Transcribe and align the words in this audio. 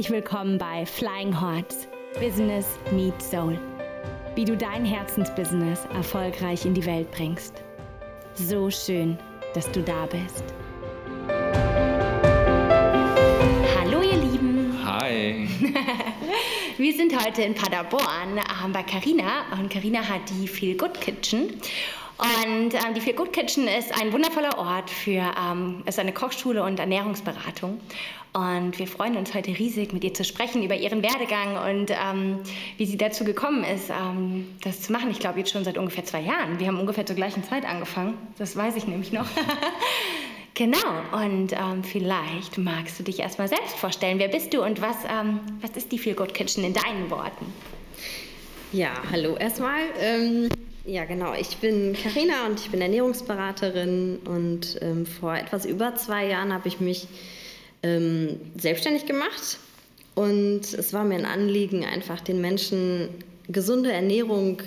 Herzlich 0.00 0.16
willkommen 0.16 0.56
bei 0.56 0.86
Flying 0.86 1.38
Hearts 1.38 1.86
Business 2.18 2.78
Meets 2.90 3.30
Soul. 3.30 3.58
Wie 4.34 4.46
du 4.46 4.56
dein 4.56 4.82
Herzensbusiness 4.82 5.84
erfolgreich 5.92 6.64
in 6.64 6.72
die 6.72 6.86
Welt 6.86 7.10
bringst. 7.10 7.62
So 8.32 8.70
schön, 8.70 9.18
dass 9.52 9.70
du 9.72 9.82
da 9.82 10.06
bist. 10.06 10.42
Hallo 13.78 14.00
ihr 14.00 14.16
Lieben. 14.16 14.74
Hi. 14.82 15.46
Wir 16.78 16.94
sind 16.94 17.22
heute 17.22 17.42
in 17.42 17.54
Paderborn 17.54 18.40
bei 18.72 18.82
Carina 18.84 19.52
und 19.52 19.68
Carina 19.68 20.08
hat 20.08 20.22
die 20.30 20.48
Feel 20.48 20.78
Good 20.78 20.98
Kitchen 20.98 21.60
und 22.20 22.74
ähm, 22.74 22.94
die 22.94 23.00
Feel 23.00 23.14
Good 23.14 23.32
Kitchen 23.32 23.66
ist 23.66 23.98
ein 23.98 24.12
wundervoller 24.12 24.58
Ort 24.58 24.90
für, 24.90 25.32
ähm, 25.40 25.82
ist 25.86 25.98
eine 25.98 26.12
Kochschule 26.12 26.62
und 26.62 26.78
Ernährungsberatung. 26.78 27.80
Und 28.34 28.78
wir 28.78 28.86
freuen 28.86 29.16
uns 29.16 29.32
heute 29.32 29.58
riesig, 29.58 29.92
mit 29.94 30.04
ihr 30.04 30.12
zu 30.12 30.22
sprechen 30.22 30.62
über 30.62 30.74
ihren 30.76 31.02
Werdegang 31.02 31.56
und 31.70 31.90
ähm, 31.90 32.40
wie 32.76 32.84
sie 32.84 32.98
dazu 32.98 33.24
gekommen 33.24 33.64
ist, 33.64 33.90
ähm, 33.90 34.46
das 34.62 34.82
zu 34.82 34.92
machen. 34.92 35.10
Ich 35.10 35.18
glaube 35.18 35.38
jetzt 35.38 35.50
schon 35.50 35.64
seit 35.64 35.78
ungefähr 35.78 36.04
zwei 36.04 36.20
Jahren. 36.20 36.58
Wir 36.60 36.66
haben 36.66 36.78
ungefähr 36.78 37.06
zur 37.06 37.16
gleichen 37.16 37.42
Zeit 37.42 37.64
angefangen. 37.64 38.18
Das 38.38 38.54
weiß 38.54 38.76
ich 38.76 38.86
nämlich 38.86 39.12
noch. 39.12 39.26
genau. 40.54 40.78
Und 41.12 41.52
ähm, 41.52 41.82
vielleicht 41.82 42.58
magst 42.58 42.98
du 43.00 43.02
dich 43.02 43.18
erstmal 43.20 43.48
selbst 43.48 43.76
vorstellen. 43.76 44.18
Wer 44.18 44.28
bist 44.28 44.52
du 44.52 44.62
und 44.62 44.82
was, 44.82 44.96
ähm, 45.10 45.40
was 45.62 45.70
ist 45.70 45.90
die 45.90 45.98
Feel 45.98 46.14
Good 46.14 46.34
Kitchen 46.34 46.64
in 46.64 46.74
deinen 46.74 47.10
Worten? 47.10 47.46
Ja, 48.72 48.90
hallo 49.10 49.36
erstmal. 49.36 49.80
Ja, 50.84 51.04
genau. 51.04 51.34
Ich 51.34 51.58
bin 51.58 51.94
Karina 51.94 52.46
und 52.46 52.58
ich 52.58 52.70
bin 52.70 52.80
Ernährungsberaterin 52.80 54.18
und 54.24 54.78
ähm, 54.80 55.04
vor 55.04 55.36
etwas 55.36 55.66
über 55.66 55.94
zwei 55.96 56.26
Jahren 56.26 56.52
habe 56.54 56.68
ich 56.68 56.80
mich 56.80 57.06
ähm, 57.82 58.40
selbstständig 58.56 59.06
gemacht 59.06 59.58
und 60.14 60.62
es 60.62 60.92
war 60.92 61.04
mir 61.04 61.16
ein 61.16 61.26
Anliegen, 61.26 61.84
einfach 61.84 62.20
den 62.20 62.40
Menschen 62.40 63.08
gesunde 63.48 63.92
Ernährung 63.92 64.62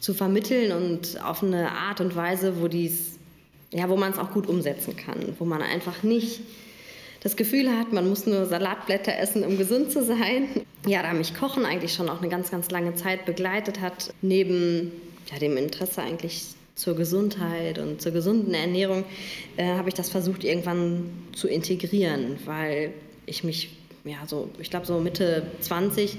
zu 0.00 0.12
vermitteln 0.12 0.72
und 0.72 1.22
auf 1.24 1.42
eine 1.42 1.70
Art 1.70 2.00
und 2.00 2.14
Weise, 2.14 2.60
wo 2.60 2.66
ja, 3.70 3.88
wo 3.88 3.96
man 3.96 4.12
es 4.12 4.18
auch 4.18 4.32
gut 4.32 4.46
umsetzen 4.46 4.96
kann, 4.96 5.34
wo 5.38 5.46
man 5.46 5.62
einfach 5.62 6.02
nicht 6.02 6.40
das 7.22 7.36
Gefühl 7.36 7.70
hat, 7.70 7.92
man 7.92 8.08
muss 8.08 8.26
nur 8.26 8.46
Salatblätter 8.46 9.16
essen, 9.16 9.44
um 9.44 9.56
gesund 9.56 9.92
zu 9.92 10.04
sein. 10.04 10.48
Ja, 10.86 11.02
da 11.02 11.12
mich 11.12 11.34
Kochen 11.34 11.64
eigentlich 11.64 11.94
schon 11.94 12.08
auch 12.08 12.20
eine 12.20 12.28
ganz, 12.28 12.50
ganz 12.50 12.70
lange 12.70 12.94
Zeit 12.94 13.24
begleitet 13.24 13.80
hat, 13.80 14.12
neben 14.22 14.90
ja, 15.32 15.38
dem 15.38 15.56
Interesse 15.56 16.02
eigentlich 16.02 16.42
zur 16.74 16.96
Gesundheit 16.96 17.78
und 17.78 18.00
zur 18.00 18.12
gesunden 18.12 18.54
Ernährung, 18.54 19.04
äh, 19.56 19.74
habe 19.74 19.88
ich 19.88 19.94
das 19.94 20.08
versucht 20.08 20.44
irgendwann 20.44 21.10
zu 21.34 21.48
integrieren, 21.48 22.38
weil 22.44 22.92
ich 23.26 23.44
mich, 23.44 23.70
ja, 24.04 24.16
so, 24.26 24.48
ich 24.58 24.70
glaube, 24.70 24.86
so 24.86 24.98
Mitte 24.98 25.46
20 25.60 26.16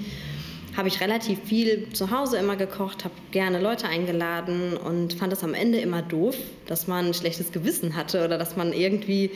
habe 0.76 0.88
ich 0.88 1.02
relativ 1.02 1.40
viel 1.44 1.90
zu 1.94 2.10
Hause 2.10 2.38
immer 2.38 2.56
gekocht, 2.56 3.04
habe 3.04 3.14
gerne 3.32 3.60
Leute 3.60 3.88
eingeladen 3.88 4.76
und 4.76 5.14
fand 5.14 5.32
es 5.32 5.44
am 5.44 5.54
Ende 5.54 5.80
immer 5.80 6.02
doof, 6.02 6.36
dass 6.66 6.88
man 6.88 7.08
ein 7.08 7.14
schlechtes 7.14 7.52
Gewissen 7.52 7.96
hatte 7.96 8.26
oder 8.26 8.38
dass 8.40 8.56
man 8.56 8.74
irgendwie 8.74 9.30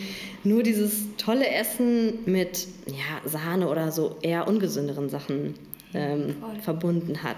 nur 0.43 0.63
dieses 0.63 1.05
tolle 1.17 1.47
Essen 1.47 2.19
mit 2.25 2.67
ja, 2.87 3.29
Sahne 3.29 3.69
oder 3.69 3.91
so 3.91 4.15
eher 4.21 4.47
ungesünderen 4.47 5.09
Sachen 5.09 5.53
ähm, 5.93 6.35
verbunden 6.61 7.23
hat. 7.23 7.37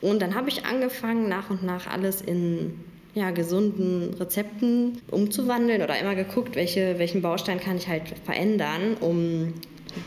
Und 0.00 0.20
dann 0.22 0.34
habe 0.34 0.48
ich 0.48 0.64
angefangen, 0.64 1.28
nach 1.28 1.50
und 1.50 1.62
nach 1.62 1.86
alles 1.86 2.20
in 2.20 2.80
ja, 3.14 3.30
gesunden 3.30 4.14
Rezepten 4.14 5.00
umzuwandeln 5.10 5.82
oder 5.82 5.98
immer 5.98 6.14
geguckt, 6.14 6.54
welche, 6.54 6.98
welchen 6.98 7.22
Baustein 7.22 7.58
kann 7.58 7.78
ich 7.78 7.88
halt 7.88 8.02
verändern, 8.24 8.96
um 9.00 9.54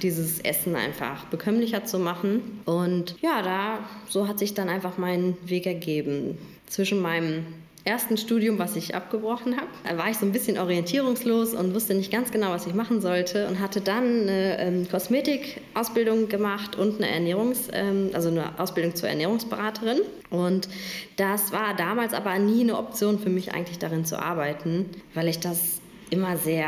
dieses 0.03 0.39
Essen 0.41 0.75
einfach 0.75 1.25
bekömmlicher 1.25 1.85
zu 1.85 1.97
machen. 1.97 2.61
Und 2.65 3.15
ja, 3.21 3.41
da 3.41 3.79
so 4.07 4.27
hat 4.27 4.37
sich 4.37 4.53
dann 4.53 4.69
einfach 4.69 4.97
mein 4.97 5.35
Weg 5.43 5.65
ergeben. 5.65 6.37
Zwischen 6.67 7.01
meinem 7.01 7.45
ersten 7.85 8.17
Studium, 8.17 8.59
was 8.59 8.75
ich 8.75 8.95
abgebrochen 8.95 9.55
habe, 9.57 9.97
war 9.97 10.09
ich 10.09 10.17
so 10.17 10.25
ein 10.25 10.31
bisschen 10.31 10.57
orientierungslos 10.57 11.53
und 11.53 11.73
wusste 11.73 11.93
nicht 11.93 12.11
ganz 12.11 12.31
genau, 12.31 12.51
was 12.51 12.67
ich 12.67 12.73
machen 12.73 13.01
sollte 13.01 13.47
und 13.47 13.59
hatte 13.59 13.81
dann 13.81 14.21
eine 14.21 14.59
ähm, 14.59 14.87
Kosmetikausbildung 14.89 16.27
gemacht 16.27 16.75
und 16.75 16.97
eine 16.97 17.09
Ernährungs, 17.09 17.69
ähm, 17.73 18.11
also 18.13 18.29
eine 18.29 18.59
Ausbildung 18.59 18.95
zur 18.95 19.09
Ernährungsberaterin. 19.09 19.99
Und 20.29 20.69
das 21.15 21.51
war 21.51 21.75
damals 21.75 22.13
aber 22.13 22.37
nie 22.37 22.61
eine 22.61 22.77
Option 22.77 23.17
für 23.19 23.29
mich 23.29 23.53
eigentlich 23.53 23.79
darin 23.79 24.05
zu 24.05 24.19
arbeiten, 24.19 24.85
weil 25.13 25.27
ich 25.27 25.39
das 25.39 25.79
immer 26.09 26.37
sehr 26.37 26.67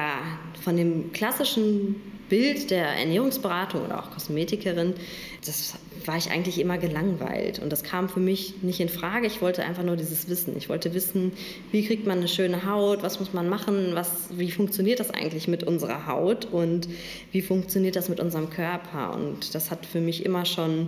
von 0.64 0.78
dem 0.78 1.12
klassischen 1.14 1.96
Bild 2.32 2.72
der 2.72 2.86
Ernährungsberatung 2.86 3.84
oder 3.84 4.00
auch 4.00 4.10
Kosmetikerin, 4.10 4.94
das 5.46 5.74
war 6.06 6.16
ich 6.16 6.32
eigentlich 6.32 6.60
immer 6.62 6.78
gelangweilt. 6.78 7.60
Und 7.60 7.74
das 7.74 7.84
kam 7.84 8.08
für 8.08 8.22
mich 8.22 8.64
nicht 8.64 8.80
in 8.80 8.88
Frage. 8.88 9.28
Ich 9.28 9.42
wollte 9.42 9.66
einfach 9.66 9.84
nur 9.84 9.98
dieses 9.98 10.30
Wissen. 10.30 10.56
Ich 10.56 10.70
wollte 10.70 10.94
wissen, 10.94 11.34
wie 11.74 11.86
kriegt 11.86 12.08
man 12.08 12.20
eine 12.20 12.30
schöne 12.30 12.66
Haut, 12.66 13.04
was 13.04 13.20
muss 13.20 13.34
man 13.34 13.50
machen, 13.50 13.96
was, 13.96 14.30
wie 14.32 14.50
funktioniert 14.50 15.02
das 15.02 15.12
eigentlich 15.12 15.50
mit 15.50 15.66
unserer 15.66 16.08
Haut 16.08 16.46
und 16.46 16.88
wie 17.34 17.42
funktioniert 17.42 17.98
das 17.98 18.08
mit 18.08 18.22
unserem 18.22 18.50
Körper. 18.50 19.14
Und 19.14 19.54
das 19.54 19.70
hat 19.70 19.86
für 19.86 20.00
mich 20.00 20.26
immer 20.26 20.46
schon 20.46 20.88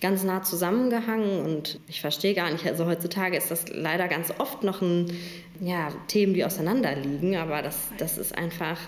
ganz 0.00 0.24
nah 0.24 0.42
zusammengehangen 0.42 1.44
und 1.44 1.80
ich 1.86 2.00
verstehe 2.00 2.32
gar 2.32 2.50
nicht, 2.50 2.64
also 2.66 2.86
heutzutage 2.86 3.36
ist 3.36 3.50
das 3.50 3.68
leider 3.68 4.06
ganz 4.06 4.32
oft 4.38 4.62
noch 4.62 4.80
ein, 4.80 5.12
ja, 5.60 5.88
Themen, 6.06 6.34
die 6.34 6.44
auseinanderliegen, 6.44 7.36
aber 7.36 7.62
das, 7.62 7.88
das 7.98 8.16
ist 8.16 8.38
einfach 8.38 8.78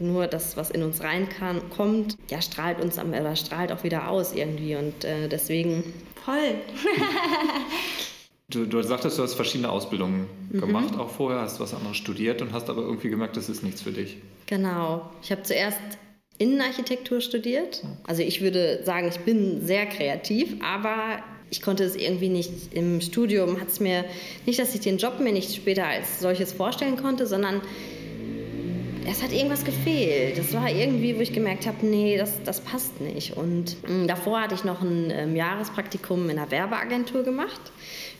nur 0.00 0.26
das, 0.26 0.56
was 0.56 0.70
in 0.70 0.82
uns 0.82 1.02
reinkommt, 1.02 2.16
ja, 2.28 2.40
strahlt 2.40 2.80
uns 2.80 2.98
am, 2.98 3.10
oder 3.10 3.36
strahlt 3.36 3.72
auch 3.72 3.84
wieder 3.84 4.08
aus 4.08 4.34
irgendwie 4.34 4.76
und 4.76 5.04
äh, 5.04 5.28
deswegen. 5.28 5.92
Voll. 6.24 6.54
du, 8.48 8.66
du 8.66 8.82
sagtest, 8.82 9.18
du 9.18 9.22
hast 9.22 9.34
verschiedene 9.34 9.70
Ausbildungen 9.70 10.26
mhm. 10.50 10.60
gemacht, 10.60 10.98
auch 10.98 11.10
vorher, 11.10 11.40
hast 11.40 11.60
was 11.60 11.74
anderes 11.74 11.96
studiert 11.96 12.40
und 12.42 12.52
hast 12.52 12.70
aber 12.70 12.82
irgendwie 12.82 13.10
gemerkt, 13.10 13.36
das 13.36 13.48
ist 13.48 13.62
nichts 13.62 13.82
für 13.82 13.92
dich. 13.92 14.16
Genau. 14.46 15.10
Ich 15.22 15.30
habe 15.30 15.42
zuerst 15.42 15.78
Innenarchitektur 16.38 17.20
studiert. 17.20 17.84
Also 18.04 18.22
ich 18.22 18.40
würde 18.40 18.80
sagen, 18.84 19.08
ich 19.08 19.20
bin 19.20 19.64
sehr 19.64 19.86
kreativ, 19.86 20.56
aber 20.62 21.22
ich 21.50 21.62
konnte 21.62 21.84
es 21.84 21.94
irgendwie 21.94 22.28
nicht 22.28 22.72
im 22.72 23.00
Studium, 23.00 23.60
hat 23.60 23.68
es 23.68 23.78
mir 23.78 24.04
nicht, 24.44 24.58
dass 24.58 24.74
ich 24.74 24.80
den 24.80 24.98
Job 24.98 25.20
mir 25.20 25.32
nicht 25.32 25.54
später 25.54 25.86
als 25.86 26.20
solches 26.20 26.52
vorstellen 26.52 26.96
konnte, 26.96 27.26
sondern 27.26 27.60
es 29.06 29.22
hat 29.22 29.32
irgendwas 29.32 29.64
gefehlt. 29.64 30.38
Das 30.38 30.52
war 30.54 30.70
irgendwie, 30.70 31.16
wo 31.16 31.20
ich 31.20 31.32
gemerkt 31.32 31.66
habe, 31.66 31.84
nee, 31.86 32.16
das, 32.16 32.42
das 32.42 32.60
passt 32.60 33.00
nicht. 33.00 33.36
Und 33.36 33.82
mh, 33.82 34.04
mm, 34.04 34.08
davor 34.08 34.40
hatte 34.40 34.54
ich 34.54 34.64
noch 34.64 34.80
ein 34.82 35.10
ähm, 35.10 35.36
Jahrespraktikum 35.36 36.30
in 36.30 36.38
einer 36.38 36.50
Werbeagentur 36.50 37.22
gemacht. 37.22 37.60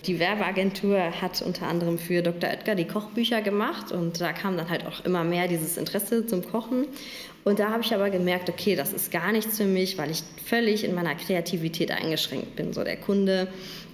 Die 0.07 0.19
Werbeagentur 0.19 0.99
hat 1.23 1.41
unter 1.43 1.67
anderem 1.67 1.99
für 1.99 2.23
Dr. 2.23 2.51
Oetker 2.51 2.75
die 2.75 2.85
Kochbücher 2.85 3.41
gemacht 3.41 3.93
und 3.93 4.21
da 4.21 4.33
kam 4.33 4.57
dann 4.57 4.69
halt 4.69 4.87
auch 4.87 5.05
immer 5.05 5.25
mehr 5.25 5.49
dieses 5.49 5.79
Interesse 5.79 6.27
zum 6.27 6.45
Kochen. 6.45 6.87
Und 7.45 7.59
da 7.59 7.71
habe 7.71 7.83
ich 7.83 7.95
aber 7.95 8.11
gemerkt, 8.11 8.49
okay, 8.51 8.77
das 8.77 8.93
ist 8.93 9.11
gar 9.11 9.33
nichts 9.33 9.57
für 9.57 9.65
mich, 9.65 9.97
weil 9.97 10.11
ich 10.11 10.23
völlig 10.45 10.85
in 10.85 10.95
meiner 10.95 11.15
Kreativität 11.15 11.91
eingeschränkt 11.91 12.57
bin. 12.57 12.73
So 12.73 12.85
der 12.85 12.97
Kunde, 12.97 13.49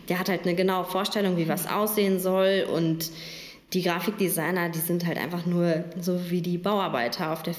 der 0.08 0.18
hat 0.18 0.28
halt 0.28 0.42
eine 0.42 0.54
genaue 0.54 0.84
Vorstellung, 0.84 1.36
wie 1.36 1.48
was 1.48 1.68
aussehen 1.68 2.18
soll 2.18 2.66
und 2.72 3.10
die 3.72 3.82
Grafikdesigner, 3.82 4.68
die 4.68 4.80
sind 4.80 5.06
halt 5.06 5.18
einfach 5.18 5.46
nur 5.46 5.84
so 6.00 6.30
wie 6.30 6.42
die 6.42 6.58
Bauarbeiter 6.58 7.32
auf 7.32 7.42
der, 7.42 7.54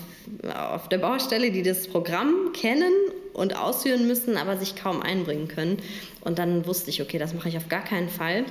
auf 0.73 0.89
der 0.89 0.97
Baustelle, 0.97 1.51
die 1.51 1.63
das 1.63 1.87
Programm 1.87 2.51
kennen 2.53 2.91
und 3.33 3.55
ausführen 3.55 4.07
müssen, 4.07 4.35
aber 4.35 4.57
sich 4.57 4.75
kaum 4.75 5.01
einbringen 5.01 5.47
können. 5.47 5.77
Und 6.21 6.37
dann 6.37 6.65
wusste 6.65 6.89
ich, 6.89 7.01
okay, 7.01 7.17
das 7.17 7.33
mache 7.33 7.49
ich 7.49 7.57
auf 7.57 7.69
gar 7.69 7.83
keinen 7.83 8.09
Fall. 8.09 8.45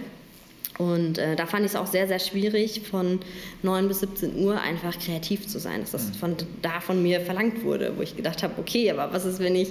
Und 0.81 1.19
äh, 1.19 1.37
da 1.37 1.45
fand 1.45 1.67
ich 1.67 1.73
es 1.73 1.77
auch 1.77 1.87
sehr, 1.87 2.09
sehr 2.09 2.19
schwierig, 2.19 2.81
von 2.91 3.21
9 3.63 3.87
bis 3.87 4.01
17 4.01 4.43
Uhr 4.43 4.59
einfach 4.59 4.99
kreativ 4.99 5.47
zu 5.47 5.59
sein, 5.59 5.83
dass 5.83 5.91
das 5.91 6.07
mhm. 6.07 6.15
von 6.15 6.37
da 6.63 6.81
von 6.81 7.03
mir 7.03 7.21
verlangt 7.21 7.65
wurde, 7.65 7.93
wo 7.99 8.03
ich 8.03 8.17
gedacht 8.17 8.43
habe, 8.43 8.55
okay, 8.57 8.91
aber 8.91 9.13
was 9.13 9.27
ist, 9.27 9.41
wenn 9.41 9.55
ich 9.57 9.69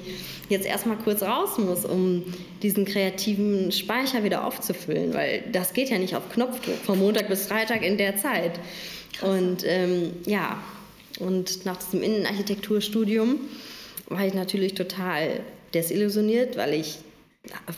jetzt 0.50 0.68
erstmal 0.68 0.98
kurz 0.98 1.24
raus 1.24 1.58
muss, 1.58 1.84
um 1.84 2.26
diesen 2.62 2.86
kreativen 2.86 3.72
Speicher 3.72 4.24
wieder 4.24 4.46
aufzufüllen, 4.46 5.16
weil 5.16 5.44
das 5.52 5.74
geht 5.74 5.90
ja 5.90 5.98
nicht 5.98 6.16
auf 6.16 6.30
Knopfdruck, 6.30 6.78
von 6.78 7.00
Montag 7.00 7.28
bis 7.28 7.48
Freitag 7.48 7.84
in 7.84 7.98
der 7.98 8.18
Zeit. 8.18 8.60
Krass. 9.14 9.30
Und 9.30 9.64
ähm, 9.66 10.12
ja, 10.28 10.62
und 11.18 11.66
nach 11.66 11.78
diesem 11.78 12.04
Innenarchitekturstudium 12.04 13.40
war 14.10 14.28
ich 14.28 14.36
natürlich 14.36 14.76
total 14.76 15.40
desillusioniert, 15.74 16.56
weil 16.56 16.76
ich 16.76 17.00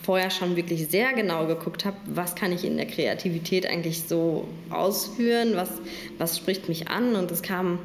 vorher 0.03 0.29
schon 0.29 0.55
wirklich 0.55 0.87
sehr 0.87 1.13
genau 1.13 1.47
geguckt 1.47 1.85
habe, 1.85 1.97
was 2.05 2.35
kann 2.35 2.51
ich 2.51 2.63
in 2.63 2.77
der 2.77 2.85
Kreativität 2.85 3.65
eigentlich 3.65 4.03
so 4.03 4.47
ausführen, 4.69 5.53
was, 5.55 5.69
was 6.17 6.37
spricht 6.37 6.69
mich 6.69 6.89
an 6.89 7.15
und 7.15 7.31
es 7.31 7.41
kam 7.41 7.79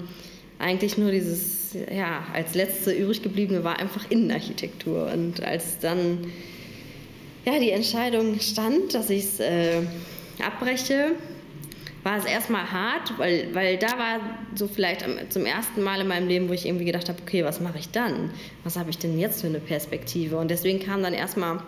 eigentlich 0.59 0.97
nur 0.97 1.11
dieses, 1.11 1.75
ja, 1.75 2.25
als 2.33 2.55
letzte 2.55 2.93
übrig 2.93 3.23
gebliebene 3.23 3.63
war 3.63 3.79
einfach 3.79 4.11
Innenarchitektur 4.11 5.11
und 5.13 5.43
als 5.45 5.79
dann 5.79 6.31
ja, 7.45 7.59
die 7.61 7.71
Entscheidung 7.71 8.41
stand, 8.41 8.95
dass 8.95 9.11
ich 9.11 9.25
es 9.25 9.41
äh, 9.41 9.83
abbreche, 10.45 11.13
war 12.03 12.19
es 12.19 12.25
erstmal 12.25 12.71
hart, 12.71 13.19
weil, 13.19 13.53
weil 13.53 13.79
da 13.79 13.99
war 13.99 14.21
so 14.55 14.69
vielleicht 14.69 15.05
zum 15.29 15.45
ersten 15.45 15.83
Mal 15.83 16.01
in 16.01 16.07
meinem 16.07 16.29
Leben, 16.29 16.49
wo 16.49 16.53
ich 16.53 16.65
irgendwie 16.65 16.85
gedacht 16.85 17.09
habe, 17.09 17.19
okay, 17.21 17.45
was 17.45 17.61
mache 17.61 17.79
ich 17.79 17.91
dann? 17.91 18.31
Was 18.63 18.77
habe 18.77 18.91
ich 18.91 18.99
denn 18.99 19.19
jetzt 19.19 19.41
für 19.41 19.49
eine 19.49 19.59
Perspektive? 19.59 20.37
Und 20.37 20.49
deswegen 20.49 20.79
kam 20.79 21.03
dann 21.03 21.15
erstmal 21.15 21.61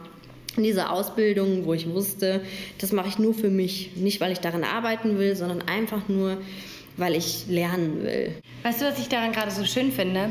diese 0.62 0.90
Ausbildung, 0.90 1.64
wo 1.64 1.74
ich 1.74 1.88
wusste, 1.88 2.42
das 2.78 2.92
mache 2.92 3.08
ich 3.08 3.18
nur 3.18 3.34
für 3.34 3.50
mich. 3.50 3.96
Nicht, 3.96 4.20
weil 4.20 4.32
ich 4.32 4.40
daran 4.40 4.64
arbeiten 4.64 5.18
will, 5.18 5.36
sondern 5.36 5.62
einfach 5.62 6.08
nur, 6.08 6.38
weil 6.96 7.14
ich 7.14 7.46
lernen 7.48 8.02
will. 8.02 8.34
Weißt 8.62 8.80
du, 8.80 8.86
was 8.86 8.98
ich 8.98 9.08
daran 9.08 9.32
gerade 9.32 9.50
so 9.50 9.64
schön 9.64 9.92
finde? 9.92 10.30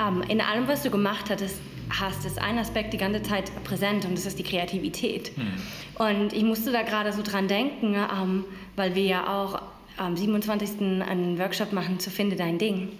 Ähm, 0.00 0.22
in 0.28 0.40
allem, 0.40 0.68
was 0.68 0.82
du 0.82 0.90
gemacht 0.90 1.30
hattest, 1.30 1.56
hast, 1.90 2.24
ist 2.26 2.40
ein 2.40 2.58
Aspekt 2.58 2.92
die 2.92 2.98
ganze 2.98 3.22
Zeit 3.22 3.50
präsent 3.64 4.04
und 4.04 4.16
das 4.16 4.26
ist 4.26 4.38
die 4.38 4.42
Kreativität. 4.42 5.32
Hm. 5.36 6.06
Und 6.06 6.32
ich 6.32 6.44
musste 6.44 6.72
da 6.72 6.82
gerade 6.82 7.12
so 7.12 7.22
dran 7.22 7.48
denken, 7.48 7.94
ähm, 7.94 8.44
weil 8.76 8.94
wir 8.94 9.04
ja 9.04 9.42
auch 9.42 9.62
am 9.96 10.16
27. 10.16 10.80
einen 10.80 11.38
Workshop 11.38 11.72
machen 11.72 11.98
zu 11.98 12.10
Finde 12.10 12.36
dein 12.36 12.58
Ding, 12.58 12.90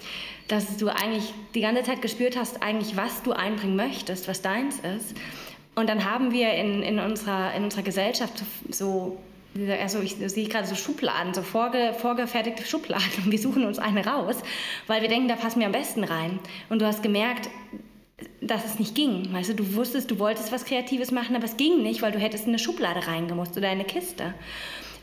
dass 0.48 0.76
du 0.78 0.88
eigentlich 0.88 1.32
die 1.54 1.60
ganze 1.60 1.82
Zeit 1.84 2.02
gespürt 2.02 2.36
hast, 2.36 2.62
eigentlich 2.62 2.96
was 2.96 3.22
du 3.22 3.32
einbringen 3.32 3.76
möchtest, 3.76 4.28
was 4.28 4.42
deins 4.42 4.80
ist. 4.80 5.14
Und 5.78 5.88
dann 5.88 6.04
haben 6.04 6.32
wir 6.32 6.54
in, 6.54 6.82
in, 6.82 6.98
unserer, 6.98 7.54
in 7.54 7.62
unserer 7.62 7.82
Gesellschaft 7.82 8.42
so 8.69 9.16
also 9.80 10.00
ich 10.00 10.14
sehe 10.14 10.46
gerade 10.46 10.69
so 10.69 10.75
Schubladen, 10.75 11.34
so 11.34 11.42
vorge, 11.42 11.94
vorgefertigte 11.98 12.64
Schubladen 12.64 13.25
und 13.25 13.30
wir 13.30 13.38
suchen 13.38 13.64
uns 13.64 13.78
eine 13.78 14.06
raus, 14.06 14.36
weil 14.86 15.02
wir 15.02 15.08
denken, 15.08 15.26
da 15.26 15.36
passen 15.36 15.60
wir 15.60 15.66
am 15.66 15.72
besten 15.72 16.04
rein. 16.04 16.38
Und 16.69 16.80
du 16.80 16.86
hast 16.86 17.02
gemerkt, 17.02 17.48
dass 18.40 18.64
es 18.64 18.78
nicht 18.78 18.94
ging. 18.94 19.32
Weißt 19.32 19.50
du, 19.50 19.54
du 19.54 19.75
wusstest, 19.75 20.10
du 20.10 20.19
wolltest 20.19 20.52
was 20.52 20.64
Kreatives 20.64 21.10
machen, 21.10 21.34
aber 21.34 21.46
es 21.46 21.56
ging 21.56 21.82
nicht, 21.82 22.02
weil 22.02 22.12
du 22.12 22.19
hättest 22.19 22.44
in 22.44 22.50
eine 22.50 22.58
Schublade 22.58 23.06
reingemusst 23.06 23.56
oder 23.56 23.69
in 23.69 23.78
eine 23.78 23.84
Kiste. 23.84 24.34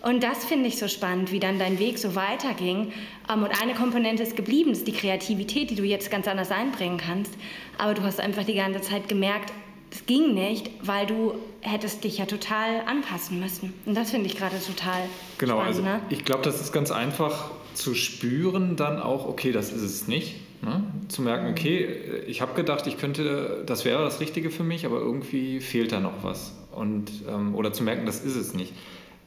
Und 0.01 0.23
das 0.23 0.45
finde 0.45 0.67
ich 0.67 0.77
so 0.77 0.87
spannend, 0.87 1.31
wie 1.31 1.39
dann 1.39 1.57
dein 1.57 1.79
Weg 1.79 1.97
so 1.97 2.15
weiterging. 2.15 2.91
Ähm, 3.31 3.43
und 3.43 3.61
eine 3.61 3.73
Komponente 3.73 4.23
ist 4.23 4.35
geblieben, 4.35 4.71
ist 4.71 4.87
die 4.87 4.93
Kreativität, 4.93 5.71
die 5.71 5.75
du 5.75 5.83
jetzt 5.83 6.11
ganz 6.11 6.27
anders 6.27 6.51
einbringen 6.51 6.97
kannst. 6.97 7.33
Aber 7.77 7.93
du 7.93 8.03
hast 8.03 8.19
einfach 8.19 8.43
die 8.43 8.53
ganze 8.55 8.81
Zeit 8.81 9.07
gemerkt, 9.07 9.51
es 9.95 10.05
ging 10.05 10.33
nicht, 10.33 10.69
weil 10.81 11.05
du 11.05 11.35
hättest 11.61 12.03
dich 12.03 12.17
ja 12.17 12.25
total 12.25 12.81
anpassen 12.85 13.39
müssen. 13.39 13.73
Und 13.85 13.95
das 13.95 14.11
finde 14.11 14.27
ich 14.27 14.35
gerade 14.35 14.55
total 14.59 15.03
genau, 15.37 15.55
spannend. 15.55 15.67
Also 15.67 15.81
ne? 15.83 16.01
ich 16.09 16.25
glaube, 16.25 16.41
das 16.43 16.59
ist 16.59 16.73
ganz 16.73 16.91
einfach 16.91 17.51
zu 17.73 17.95
spüren, 17.95 18.75
dann 18.75 19.01
auch, 19.01 19.25
okay, 19.25 19.51
das 19.51 19.71
ist 19.71 19.83
es 19.83 20.07
nicht. 20.07 20.35
Ne? 20.61 20.83
Zu 21.07 21.21
merken, 21.21 21.49
okay, 21.49 21.87
ich 22.27 22.41
habe 22.41 22.53
gedacht, 22.55 22.87
ich 22.87 22.97
könnte, 22.97 23.63
das 23.65 23.85
wäre 23.85 24.03
das 24.03 24.19
Richtige 24.19 24.49
für 24.49 24.63
mich, 24.63 24.85
aber 24.85 24.97
irgendwie 24.97 25.61
fehlt 25.61 25.93
da 25.93 25.99
noch 26.01 26.23
was. 26.23 26.53
Und, 26.71 27.11
ähm, 27.29 27.55
oder 27.55 27.71
zu 27.71 27.83
merken, 27.83 28.05
das 28.05 28.23
ist 28.23 28.35
es 28.35 28.53
nicht. 28.53 28.73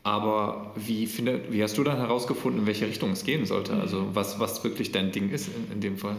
Aber 0.02 0.72
wie, 0.76 1.06
finde, 1.06 1.40
wie 1.50 1.62
hast 1.62 1.78
du 1.78 1.84
dann 1.84 1.96
herausgefunden, 1.96 2.62
in 2.62 2.66
welche 2.66 2.86
Richtung 2.86 3.12
es 3.12 3.24
gehen 3.24 3.46
sollte? 3.46 3.74
Also 3.74 4.08
was, 4.12 4.38
was 4.38 4.62
wirklich 4.64 4.92
dein 4.92 5.12
Ding 5.12 5.30
ist 5.30 5.48
in, 5.48 5.72
in 5.72 5.80
dem 5.80 5.96
Fall? 5.96 6.16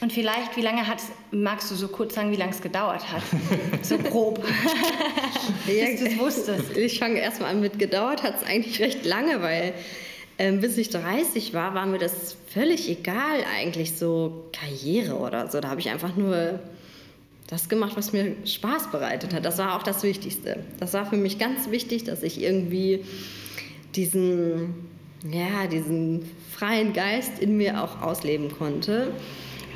Und 0.00 0.12
vielleicht, 0.12 0.56
wie 0.56 0.60
lange 0.60 0.86
hat 0.86 0.98
magst 1.32 1.70
du 1.70 1.74
so 1.74 1.88
kurz 1.88 2.14
sagen, 2.14 2.30
wie 2.30 2.36
lange 2.36 2.52
es 2.52 2.60
gedauert 2.60 3.12
hat? 3.12 3.22
so 3.82 3.98
grob. 3.98 4.44
Bis 5.66 6.00
du 6.00 6.06
es 6.06 6.18
wusstest. 6.18 6.76
Ich 6.76 6.98
fange 6.98 7.18
erstmal 7.18 7.50
an 7.50 7.60
mit 7.60 7.78
gedauert 7.78 8.22
hat 8.22 8.36
es 8.40 8.46
eigentlich 8.46 8.80
recht 8.80 9.04
lange, 9.04 9.42
weil 9.42 9.74
ähm, 10.38 10.60
bis 10.60 10.78
ich 10.78 10.90
30 10.90 11.52
war, 11.52 11.74
war 11.74 11.86
mir 11.86 11.98
das 11.98 12.36
völlig 12.46 12.88
egal 12.88 13.44
eigentlich, 13.56 13.96
so 13.96 14.44
Karriere 14.52 15.16
oder 15.16 15.50
so. 15.50 15.60
Da 15.60 15.68
habe 15.68 15.80
ich 15.80 15.90
einfach 15.90 16.14
nur 16.14 16.60
das 17.48 17.68
gemacht, 17.68 17.96
was 17.96 18.12
mir 18.12 18.36
Spaß 18.44 18.92
bereitet 18.92 19.34
hat. 19.34 19.44
Das 19.44 19.58
war 19.58 19.74
auch 19.74 19.82
das 19.82 20.04
Wichtigste. 20.04 20.60
Das 20.78 20.94
war 20.94 21.06
für 21.06 21.16
mich 21.16 21.38
ganz 21.38 21.70
wichtig, 21.70 22.04
dass 22.04 22.22
ich 22.22 22.40
irgendwie 22.40 23.04
diesen, 23.96 24.74
ja, 25.28 25.66
diesen 25.66 26.30
freien 26.52 26.92
Geist 26.92 27.40
in 27.40 27.56
mir 27.56 27.82
auch 27.82 28.00
ausleben 28.00 28.52
konnte. 28.56 29.12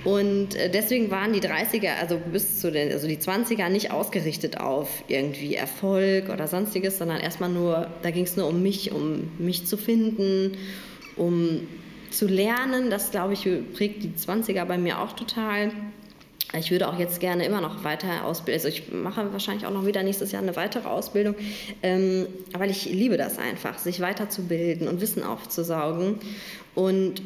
Und 0.04 0.56
äh, 0.56 0.68
deswegen 0.68 1.10
waren 1.10 1.32
die 1.32 1.40
30er, 1.40 1.96
also 2.00 2.18
bis 2.18 2.60
zu 2.60 2.72
den, 2.72 2.90
also 2.90 3.06
die 3.06 3.18
20er 3.18 3.68
nicht 3.68 3.92
ausgerichtet 3.92 4.60
auf 4.60 5.04
irgendwie 5.08 5.54
Erfolg 5.54 6.28
oder 6.28 6.48
sonstiges, 6.48 6.98
sondern 6.98 7.20
erstmal 7.20 7.50
nur, 7.50 7.88
da 8.02 8.10
ging 8.10 8.24
es 8.24 8.36
nur 8.36 8.48
um 8.48 8.62
mich, 8.62 8.92
um 8.92 9.30
mich 9.38 9.66
zu 9.66 9.76
finden, 9.76 10.56
um 11.16 11.68
zu 12.10 12.26
lernen. 12.26 12.90
Das, 12.90 13.10
glaube 13.12 13.34
ich, 13.34 13.48
prägt 13.74 14.02
die 14.02 14.10
20er 14.10 14.64
bei 14.64 14.76
mir 14.76 15.00
auch 15.00 15.12
total. 15.12 15.70
Ich 16.58 16.70
würde 16.70 16.88
auch 16.88 16.98
jetzt 16.98 17.20
gerne 17.20 17.46
immer 17.46 17.60
noch 17.60 17.82
weiter 17.84 18.24
ausbilden. 18.24 18.60
Also 18.62 18.68
ich 18.68 18.92
mache 18.92 19.32
wahrscheinlich 19.32 19.66
auch 19.66 19.72
noch 19.72 19.86
wieder 19.86 20.02
nächstes 20.02 20.32
Jahr 20.32 20.42
eine 20.42 20.54
weitere 20.56 20.86
Ausbildung, 20.86 21.34
ähm, 21.82 22.26
weil 22.52 22.70
ich 22.70 22.84
liebe 22.86 23.16
das 23.16 23.38
einfach, 23.38 23.78
sich 23.78 24.00
weiterzubilden 24.00 24.88
und 24.88 25.00
Wissen 25.00 25.22
aufzusaugen. 25.22 26.18
Und 26.74 27.22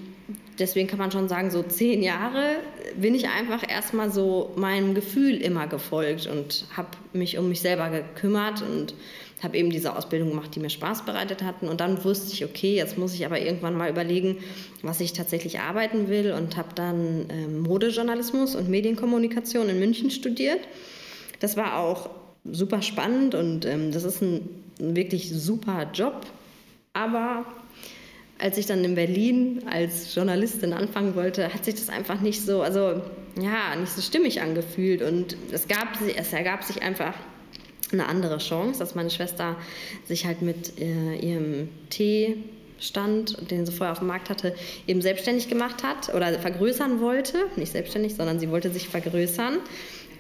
deswegen 0.59 0.89
kann 0.89 0.99
man 0.99 1.11
schon 1.11 1.29
sagen, 1.29 1.51
so 1.51 1.63
zehn 1.63 2.03
Jahre 2.03 2.57
bin 2.97 3.15
ich 3.15 3.29
einfach 3.29 3.69
erstmal 3.69 4.11
so 4.11 4.53
meinem 4.57 4.95
Gefühl 4.95 5.37
immer 5.37 5.67
gefolgt 5.67 6.27
und 6.27 6.67
habe 6.77 6.89
mich 7.13 7.39
um 7.39 7.49
mich 7.49 7.61
selber 7.61 7.91
gekümmert 7.91 8.63
und 8.63 8.95
habe 9.43 9.59
eben 9.59 9.71
diese 9.71 9.95
Ausbildung 9.95 10.31
gemacht, 10.31 10.55
die 10.55 10.61
mir 10.61 10.71
Spaß 10.71 11.05
bereitet 11.05 11.43
hatten. 11.43 11.69
Und 11.69 11.81
dann 11.81 12.03
wusste 12.05 12.33
ich, 12.33 12.45
okay, 12.45 12.75
jetzt 12.75 12.97
muss 12.97 13.15
ich 13.15 13.27
aber 13.27 13.41
irgendwann 13.41 13.77
mal 13.77 13.91
überlegen, 13.91 14.39
was 14.83 15.01
ich 15.01 15.13
tatsächlich 15.13 15.61
arbeiten 15.61 16.09
will 16.09 16.33
und 16.33 16.57
habe 16.57 16.71
dann 16.75 17.27
ähm, 17.29 17.61
Modejournalismus 17.61 18.55
und 18.57 18.69
Medienkommunikation 18.69 19.69
in 19.69 19.79
München 19.79 20.11
studiert. 20.11 20.61
Das 21.41 21.57
war 21.57 21.79
auch 21.79 22.09
super 22.45 22.81
spannend 22.81 23.35
und 23.35 23.67
ähm, 23.67 23.93
das 23.93 24.05
ist 24.05 24.23
ein, 24.23 24.49
ein 24.81 24.97
wirklich 24.97 25.31
super 25.31 25.91
Job. 25.93 26.27
Aber 26.95 27.45
als 28.39 28.59
ich 28.59 28.67
dann 28.67 28.85
in 28.85 28.95
Berlin 28.95 29.63
als 29.71 30.15
Journalistin 30.15 30.73
anfangen 30.73 31.15
wollte, 31.15 31.53
hat 31.53 31.65
sich 31.65 31.75
das 31.75 31.89
einfach 31.89 32.21
nicht 32.21 32.43
so, 32.43 32.63
also 32.63 33.03
ja, 33.41 33.75
nicht 33.77 33.93
so 33.93 34.03
stimmig 34.03 34.41
angefühlt. 34.43 35.03
Und 35.03 35.37
es, 35.53 35.69
gab, 35.69 35.89
es 36.17 36.33
ergab 36.33 36.65
sich 36.65 36.83
einfach 36.83 37.15
eine 37.93 38.07
andere 38.07 38.39
Chance, 38.39 38.79
dass 38.79 38.95
meine 38.95 39.11
Schwester 39.11 39.57
sich 40.05 40.27
halt 40.27 40.43
mit 40.43 40.79
äh, 40.79 41.17
ihrem 41.17 41.69
Teestand, 41.89 43.51
den 43.51 43.65
sie 43.65 43.73
vorher 43.73 43.93
auf 43.93 44.01
dem 44.01 44.09
Markt 44.09 44.29
hatte, 44.29 44.55
eben 44.87 45.01
selbstständig 45.01 45.49
gemacht 45.49 45.83
hat 45.83 46.15
oder 46.15 46.39
vergrößern 46.39 47.01
wollte. 47.01 47.39
Nicht 47.57 47.73
selbstständig, 47.73 48.17
sondern 48.17 48.39
sie 48.39 48.51
wollte 48.51 48.71
sich 48.71 48.89
vergrößern. 48.89 49.59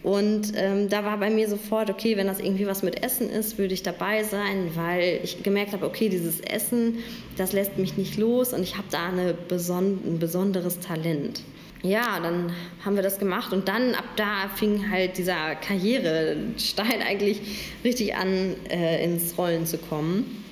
Und 0.02 0.52
ähm, 0.54 0.88
da 0.88 1.04
war 1.04 1.18
bei 1.18 1.30
mir 1.30 1.48
sofort, 1.48 1.90
okay, 1.90 2.16
wenn 2.16 2.26
das 2.26 2.38
irgendwie 2.38 2.66
was 2.66 2.82
mit 2.82 3.02
Essen 3.02 3.28
ist, 3.28 3.58
würde 3.58 3.74
ich 3.74 3.82
dabei 3.82 4.22
sein, 4.22 4.70
weil 4.74 5.20
ich 5.22 5.42
gemerkt 5.42 5.72
habe, 5.72 5.84
okay, 5.84 6.08
dieses 6.08 6.40
Essen, 6.40 6.98
das 7.36 7.52
lässt 7.52 7.76
mich 7.76 7.96
nicht 7.96 8.16
los 8.16 8.52
und 8.52 8.62
ich 8.62 8.76
habe 8.76 8.86
da 8.90 9.08
eine 9.08 9.34
beson 9.34 9.98
ein 10.06 10.18
besonderes 10.18 10.78
Talent. 10.80 11.42
Ja, 11.82 12.20
dann 12.20 12.52
haben 12.84 12.96
wir 12.96 13.02
das 13.02 13.18
gemacht 13.18 13.52
und 13.52 13.68
dann 13.68 13.94
ab 13.94 14.04
da 14.16 14.48
fing 14.54 14.90
halt 14.90 15.18
dieser 15.18 15.54
Karrierestein 15.56 17.02
eigentlich 17.06 17.40
richtig 17.84 18.14
an, 18.16 18.56
äh, 18.70 19.04
ins 19.04 19.36
Rollen 19.36 19.66
zu 19.66 19.78
kommen. 19.78 20.45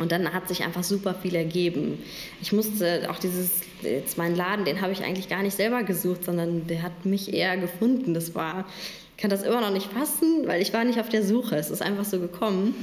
Und 0.00 0.12
dann 0.12 0.32
hat 0.32 0.48
sich 0.48 0.64
einfach 0.64 0.82
super 0.82 1.14
viel 1.14 1.34
ergeben. 1.34 2.02
Ich 2.40 2.52
musste 2.52 3.06
auch 3.10 3.18
dieses, 3.18 3.60
jetzt 3.82 4.16
meinen 4.16 4.34
Laden, 4.34 4.64
den 4.64 4.80
habe 4.80 4.92
ich 4.92 5.04
eigentlich 5.04 5.28
gar 5.28 5.42
nicht 5.42 5.54
selber 5.54 5.82
gesucht, 5.82 6.24
sondern 6.24 6.66
der 6.66 6.82
hat 6.82 7.04
mich 7.04 7.34
eher 7.34 7.58
gefunden. 7.58 8.14
Das 8.14 8.34
war, 8.34 8.66
ich 9.16 9.20
kann 9.20 9.28
das 9.28 9.42
immer 9.42 9.60
noch 9.60 9.72
nicht 9.72 9.92
fassen, 9.92 10.46
weil 10.46 10.62
ich 10.62 10.72
war 10.72 10.84
nicht 10.84 10.98
auf 10.98 11.10
der 11.10 11.22
Suche. 11.22 11.56
Es 11.56 11.70
ist 11.70 11.82
einfach 11.82 12.06
so 12.06 12.18
gekommen. 12.18 12.74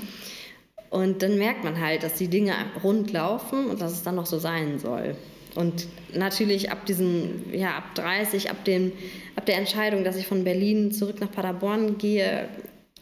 Und 0.91 1.23
dann 1.23 1.39
merkt 1.39 1.63
man 1.63 1.81
halt, 1.81 2.03
dass 2.03 2.13
die 2.13 2.27
Dinge 2.27 2.53
rund 2.83 3.11
laufen 3.11 3.65
und 3.65 3.81
dass 3.81 3.93
es 3.93 4.03
dann 4.03 4.15
noch 4.15 4.27
so 4.27 4.37
sein 4.37 4.77
soll. 4.77 5.15
Und 5.55 5.87
natürlich 6.13 6.71
ab 6.71 6.85
diesen, 6.85 7.51
ja, 7.51 7.77
ab 7.77 7.95
30, 7.95 8.51
ab, 8.51 8.63
dem, 8.63 8.91
ab 9.35 9.47
der 9.47 9.57
Entscheidung, 9.57 10.03
dass 10.03 10.17
ich 10.17 10.27
von 10.27 10.43
Berlin 10.43 10.91
zurück 10.91 11.19
nach 11.19 11.31
Paderborn 11.31 11.97
gehe, 11.97 12.47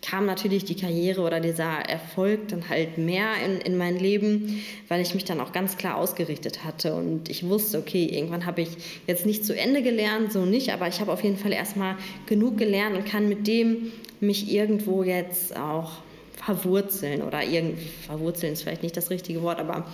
kam 0.06 0.26
natürlich 0.26 0.66
die 0.66 0.76
Karriere 0.76 1.22
oder 1.22 1.40
dieser 1.40 1.80
Erfolg 1.90 2.50
dann 2.50 2.70
halt 2.70 2.98
mehr 2.98 3.30
in, 3.44 3.60
in 3.62 3.78
mein 3.78 3.98
Leben, 3.98 4.64
weil 4.88 5.02
ich 5.02 5.16
mich 5.16 5.26
dann 5.26 5.42
auch 5.42 5.52
ganz 5.52 5.78
klar 5.78 5.98
ausgerichtet 5.98 6.64
hatte 6.64 6.94
und 6.94 7.30
ich 7.30 7.48
wusste, 7.48 7.80
okay, 7.80 8.06
irgendwann 8.06 8.46
habe 8.46 8.62
ich 8.62 8.70
jetzt 9.08 9.26
nicht 9.26 9.46
zu 9.46 9.58
Ende 9.58 9.82
gelernt, 9.82 10.32
so 10.32 10.46
nicht, 10.46 10.72
aber 10.72 10.88
ich 10.88 11.00
habe 11.00 11.12
auf 11.12 11.24
jeden 11.24 11.38
Fall 11.38 11.52
erstmal 11.52 11.96
genug 12.28 12.58
gelernt 12.58 12.96
und 12.96 13.06
kann 13.06 13.28
mit 13.28 13.48
dem 13.48 13.92
mich 14.20 14.52
irgendwo 14.52 15.04
jetzt 15.04 15.58
auch 15.58 15.94
verwurzeln 16.36 17.24
oder 17.24 17.44
irgendwie, 17.44 17.88
verwurzeln 18.06 18.54
ist 18.54 18.62
vielleicht 18.62 18.84
nicht 18.84 18.96
das 18.96 19.10
richtige 19.10 19.42
Wort, 19.42 19.60
aber 19.60 19.88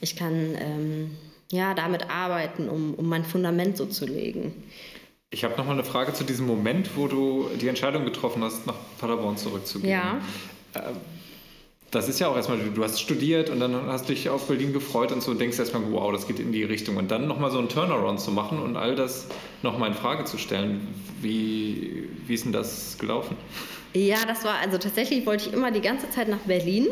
ich 0.00 0.16
kann 0.16 0.56
ähm, 0.60 1.10
ja 1.50 1.74
damit 1.74 2.10
arbeiten, 2.10 2.68
um, 2.68 2.94
um 2.94 3.08
mein 3.08 3.24
Fundament 3.24 3.76
so 3.76 3.86
zu 3.86 4.04
legen. 4.04 4.52
Ich 5.30 5.44
habe 5.44 5.56
nochmal 5.56 5.74
eine 5.74 5.84
Frage 5.84 6.14
zu 6.14 6.24
diesem 6.24 6.46
Moment, 6.46 6.96
wo 6.96 7.06
du 7.06 7.50
die 7.60 7.68
Entscheidung 7.68 8.04
getroffen 8.04 8.42
hast, 8.42 8.66
nach 8.66 8.76
Paderborn 8.98 9.36
zurückzugehen. 9.36 9.92
Ja. 9.92 10.18
Äh, 10.74 10.92
das 11.90 12.08
ist 12.08 12.18
ja 12.18 12.28
auch 12.28 12.36
erstmal, 12.36 12.58
du 12.58 12.84
hast 12.84 13.00
studiert 13.00 13.48
und 13.48 13.60
dann 13.60 13.74
hast 13.86 14.10
dich 14.10 14.28
auf 14.28 14.46
Berlin 14.46 14.74
gefreut 14.74 15.10
und 15.10 15.22
so 15.22 15.30
und 15.30 15.40
denkst 15.40 15.58
erstmal, 15.58 15.82
wow, 15.90 16.12
das 16.12 16.26
geht 16.26 16.38
in 16.38 16.52
die 16.52 16.62
Richtung. 16.62 16.96
Und 16.96 17.10
dann 17.10 17.26
nochmal 17.26 17.50
so 17.50 17.58
einen 17.58 17.70
Turnaround 17.70 18.20
zu 18.20 18.30
machen 18.30 18.58
und 18.58 18.76
all 18.76 18.94
das 18.94 19.26
nochmal 19.62 19.88
in 19.88 19.94
Frage 19.94 20.24
zu 20.24 20.36
stellen. 20.36 20.86
Wie, 21.22 22.08
wie 22.26 22.34
ist 22.34 22.44
denn 22.44 22.52
das 22.52 22.98
gelaufen? 22.98 23.36
Ja, 23.94 24.18
das 24.26 24.44
war, 24.44 24.56
also 24.58 24.76
tatsächlich 24.76 25.24
wollte 25.24 25.48
ich 25.48 25.54
immer 25.54 25.70
die 25.70 25.80
ganze 25.80 26.10
Zeit 26.10 26.28
nach 26.28 26.40
Berlin. 26.40 26.88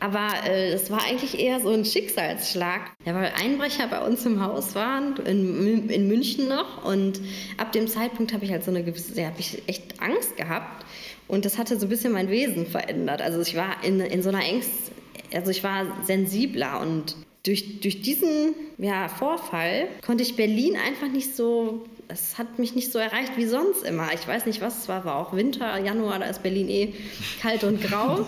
Aber 0.00 0.28
äh, 0.46 0.72
das 0.72 0.90
war 0.90 1.02
eigentlich 1.04 1.38
eher 1.38 1.60
so 1.60 1.70
ein 1.70 1.84
Schicksalsschlag. 1.84 2.92
Ja, 3.04 3.14
weil 3.14 3.32
Einbrecher 3.42 3.86
bei 3.88 4.00
uns 4.00 4.26
im 4.26 4.42
Haus 4.42 4.74
waren, 4.74 5.16
in, 5.24 5.88
in 5.88 6.08
München 6.08 6.48
noch. 6.48 6.84
Und 6.84 7.20
ab 7.56 7.72
dem 7.72 7.88
Zeitpunkt 7.88 8.32
habe 8.32 8.44
ich 8.44 8.50
halt 8.50 8.64
so 8.64 8.70
eine 8.70 8.84
gewisse, 8.84 9.18
ja, 9.20 9.28
habe 9.28 9.40
ich 9.40 9.62
echt 9.66 10.00
Angst 10.00 10.36
gehabt. 10.36 10.84
Und 11.28 11.44
das 11.44 11.58
hatte 11.58 11.78
so 11.78 11.86
ein 11.86 11.88
bisschen 11.88 12.12
mein 12.12 12.30
Wesen 12.30 12.66
verändert. 12.66 13.22
Also 13.22 13.40
ich 13.40 13.56
war 13.56 13.82
in, 13.82 14.00
in 14.00 14.22
so 14.22 14.28
einer 14.28 14.44
Ängst, 14.44 14.92
also 15.32 15.50
ich 15.50 15.64
war 15.64 15.86
sensibler 16.04 16.80
und 16.80 17.16
durch, 17.42 17.80
durch 17.80 18.02
diesen 18.02 18.54
ja, 18.78 19.08
Vorfall 19.08 19.88
konnte 20.04 20.22
ich 20.22 20.36
Berlin 20.36 20.76
einfach 20.76 21.08
nicht 21.08 21.34
so 21.36 21.84
es 22.08 22.38
hat 22.38 22.58
mich 22.58 22.74
nicht 22.74 22.92
so 22.92 22.98
erreicht 22.98 23.32
wie 23.36 23.46
sonst 23.46 23.82
immer. 23.82 24.12
Ich 24.14 24.26
weiß 24.26 24.46
nicht, 24.46 24.60
was 24.60 24.78
es 24.78 24.88
war, 24.88 25.04
war 25.04 25.16
auch 25.16 25.32
Winter, 25.34 25.78
Januar, 25.78 26.20
da 26.20 26.26
ist 26.26 26.42
Berlin 26.42 26.68
eh 26.68 26.94
kalt 27.42 27.64
und 27.64 27.82
grau. 27.82 28.26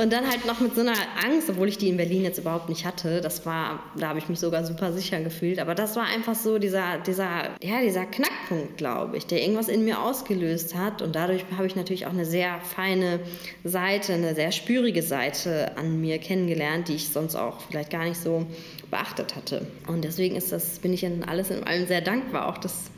und 0.00 0.12
dann 0.12 0.28
halt 0.28 0.46
noch 0.46 0.60
mit 0.60 0.74
so 0.74 0.82
einer 0.82 0.94
Angst, 1.24 1.50
obwohl 1.50 1.68
ich 1.68 1.78
die 1.78 1.88
in 1.88 1.96
Berlin 1.96 2.22
jetzt 2.22 2.38
überhaupt 2.38 2.68
nicht 2.68 2.84
hatte. 2.84 3.20
Das 3.20 3.44
war, 3.46 3.82
da 3.96 4.08
habe 4.08 4.18
ich 4.18 4.28
mich 4.28 4.38
sogar 4.38 4.64
super 4.64 4.92
sicher 4.92 5.20
gefühlt. 5.20 5.58
Aber 5.58 5.74
das 5.74 5.96
war 5.96 6.04
einfach 6.04 6.36
so 6.36 6.58
dieser, 6.58 6.98
dieser, 6.98 7.50
ja, 7.62 7.80
dieser 7.82 8.06
Knackpunkt, 8.06 8.76
glaube 8.76 9.16
ich, 9.16 9.26
der 9.26 9.42
irgendwas 9.42 9.68
in 9.68 9.84
mir 9.84 10.00
ausgelöst 10.00 10.76
hat. 10.76 11.02
Und 11.02 11.16
dadurch 11.16 11.44
habe 11.56 11.66
ich 11.66 11.74
natürlich 11.74 12.06
auch 12.06 12.12
eine 12.12 12.26
sehr 12.26 12.60
feine 12.60 13.20
Seite, 13.64 14.12
eine 14.12 14.34
sehr 14.36 14.52
spürige 14.52 15.02
Seite 15.02 15.76
an 15.76 16.00
mir 16.00 16.18
kennengelernt, 16.18 16.88
die 16.88 16.94
ich 16.94 17.08
sonst 17.08 17.34
auch 17.34 17.60
vielleicht 17.68 17.90
gar 17.90 18.04
nicht 18.04 18.20
so 18.20 18.46
beachtet 18.90 19.34
hatte. 19.34 19.66
Und 19.88 20.04
deswegen 20.04 20.36
ist 20.36 20.52
das, 20.52 20.78
bin 20.78 20.92
ich 20.92 21.02
in 21.02 21.24
alles 21.24 21.50
in 21.50 21.64
allem 21.64 21.86
sehr 21.86 22.00
dankbar, 22.00 22.48
auch 22.48 22.58
dass 22.58 22.90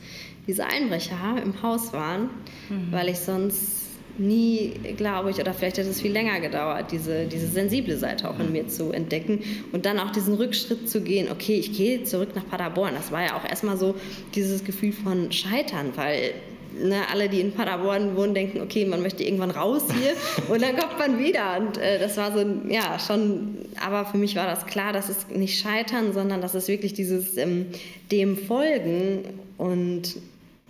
diese 0.46 0.66
Einbrecher 0.66 1.40
im 1.42 1.62
Haus 1.62 1.92
waren, 1.92 2.30
mhm. 2.68 2.88
weil 2.90 3.08
ich 3.08 3.18
sonst 3.18 3.82
nie, 4.18 4.72
glaube 4.96 5.30
ich, 5.30 5.38
oder 5.38 5.54
vielleicht 5.54 5.78
hätte 5.78 5.88
es 5.88 6.00
viel 6.00 6.12
länger 6.12 6.40
gedauert, 6.40 6.92
diese, 6.92 7.26
diese 7.26 7.46
sensible 7.46 7.96
Seite 7.96 8.28
auch 8.28 8.38
in 8.38 8.52
mir 8.52 8.68
zu 8.68 8.92
entdecken 8.92 9.40
und 9.72 9.86
dann 9.86 9.98
auch 9.98 10.10
diesen 10.10 10.34
Rückschritt 10.34 10.88
zu 10.88 11.00
gehen, 11.00 11.28
okay, 11.30 11.54
ich 11.54 11.72
gehe 11.72 12.04
zurück 12.04 12.30
nach 12.34 12.46
Paderborn. 12.46 12.94
Das 12.94 13.10
war 13.10 13.22
ja 13.22 13.36
auch 13.36 13.48
erstmal 13.48 13.76
so 13.76 13.94
dieses 14.34 14.64
Gefühl 14.64 14.92
von 14.92 15.32
Scheitern, 15.32 15.92
weil 15.94 16.34
ne, 16.78 17.00
alle, 17.10 17.28
die 17.28 17.40
in 17.40 17.52
Paderborn 17.52 18.16
wohnen, 18.16 18.34
denken, 18.34 18.60
okay, 18.60 18.84
man 18.84 19.02
möchte 19.02 19.24
irgendwann 19.24 19.50
raus 19.50 19.84
hier 19.98 20.12
und 20.54 20.62
dann 20.62 20.76
kommt 20.76 20.98
man 20.98 21.18
wieder. 21.18 21.58
Und 21.58 21.78
äh, 21.78 21.98
das 21.98 22.16
war 22.16 22.32
so, 22.32 22.44
ja, 22.68 22.98
schon, 22.98 23.56
aber 23.84 24.04
für 24.04 24.18
mich 24.18 24.36
war 24.36 24.46
das 24.46 24.66
klar, 24.66 24.92
dass 24.92 25.08
es 25.08 25.28
nicht 25.28 25.58
scheitern, 25.58 26.12
sondern 26.12 26.40
dass 26.40 26.54
es 26.54 26.68
wirklich 26.68 26.92
dieses 26.92 27.36
ähm, 27.36 27.66
dem 28.10 28.36
folgen 28.36 29.24
und 29.56 30.16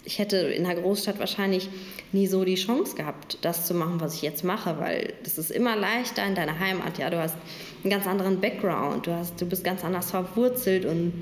ich 0.04 0.18
hätte 0.18 0.36
in 0.36 0.64
der 0.64 0.74
Großstadt 0.74 1.18
wahrscheinlich 1.18 1.68
nie 2.12 2.26
so 2.26 2.44
die 2.44 2.56
Chance 2.56 2.96
gehabt, 2.96 3.38
das 3.42 3.66
zu 3.66 3.74
machen, 3.74 4.00
was 4.00 4.14
ich 4.14 4.22
jetzt 4.22 4.42
mache, 4.42 4.78
weil 4.78 5.14
das 5.22 5.38
ist 5.38 5.50
immer 5.50 5.76
leichter 5.76 6.26
in 6.26 6.34
deiner 6.34 6.58
Heimat. 6.58 6.98
Ja, 6.98 7.10
du 7.10 7.18
hast 7.18 7.36
einen 7.82 7.90
ganz 7.90 8.06
anderen 8.06 8.40
Background, 8.40 9.06
du, 9.06 9.14
hast, 9.14 9.40
du 9.40 9.46
bist 9.46 9.64
ganz 9.64 9.84
anders 9.84 10.10
verwurzelt 10.10 10.84
und 10.84 11.12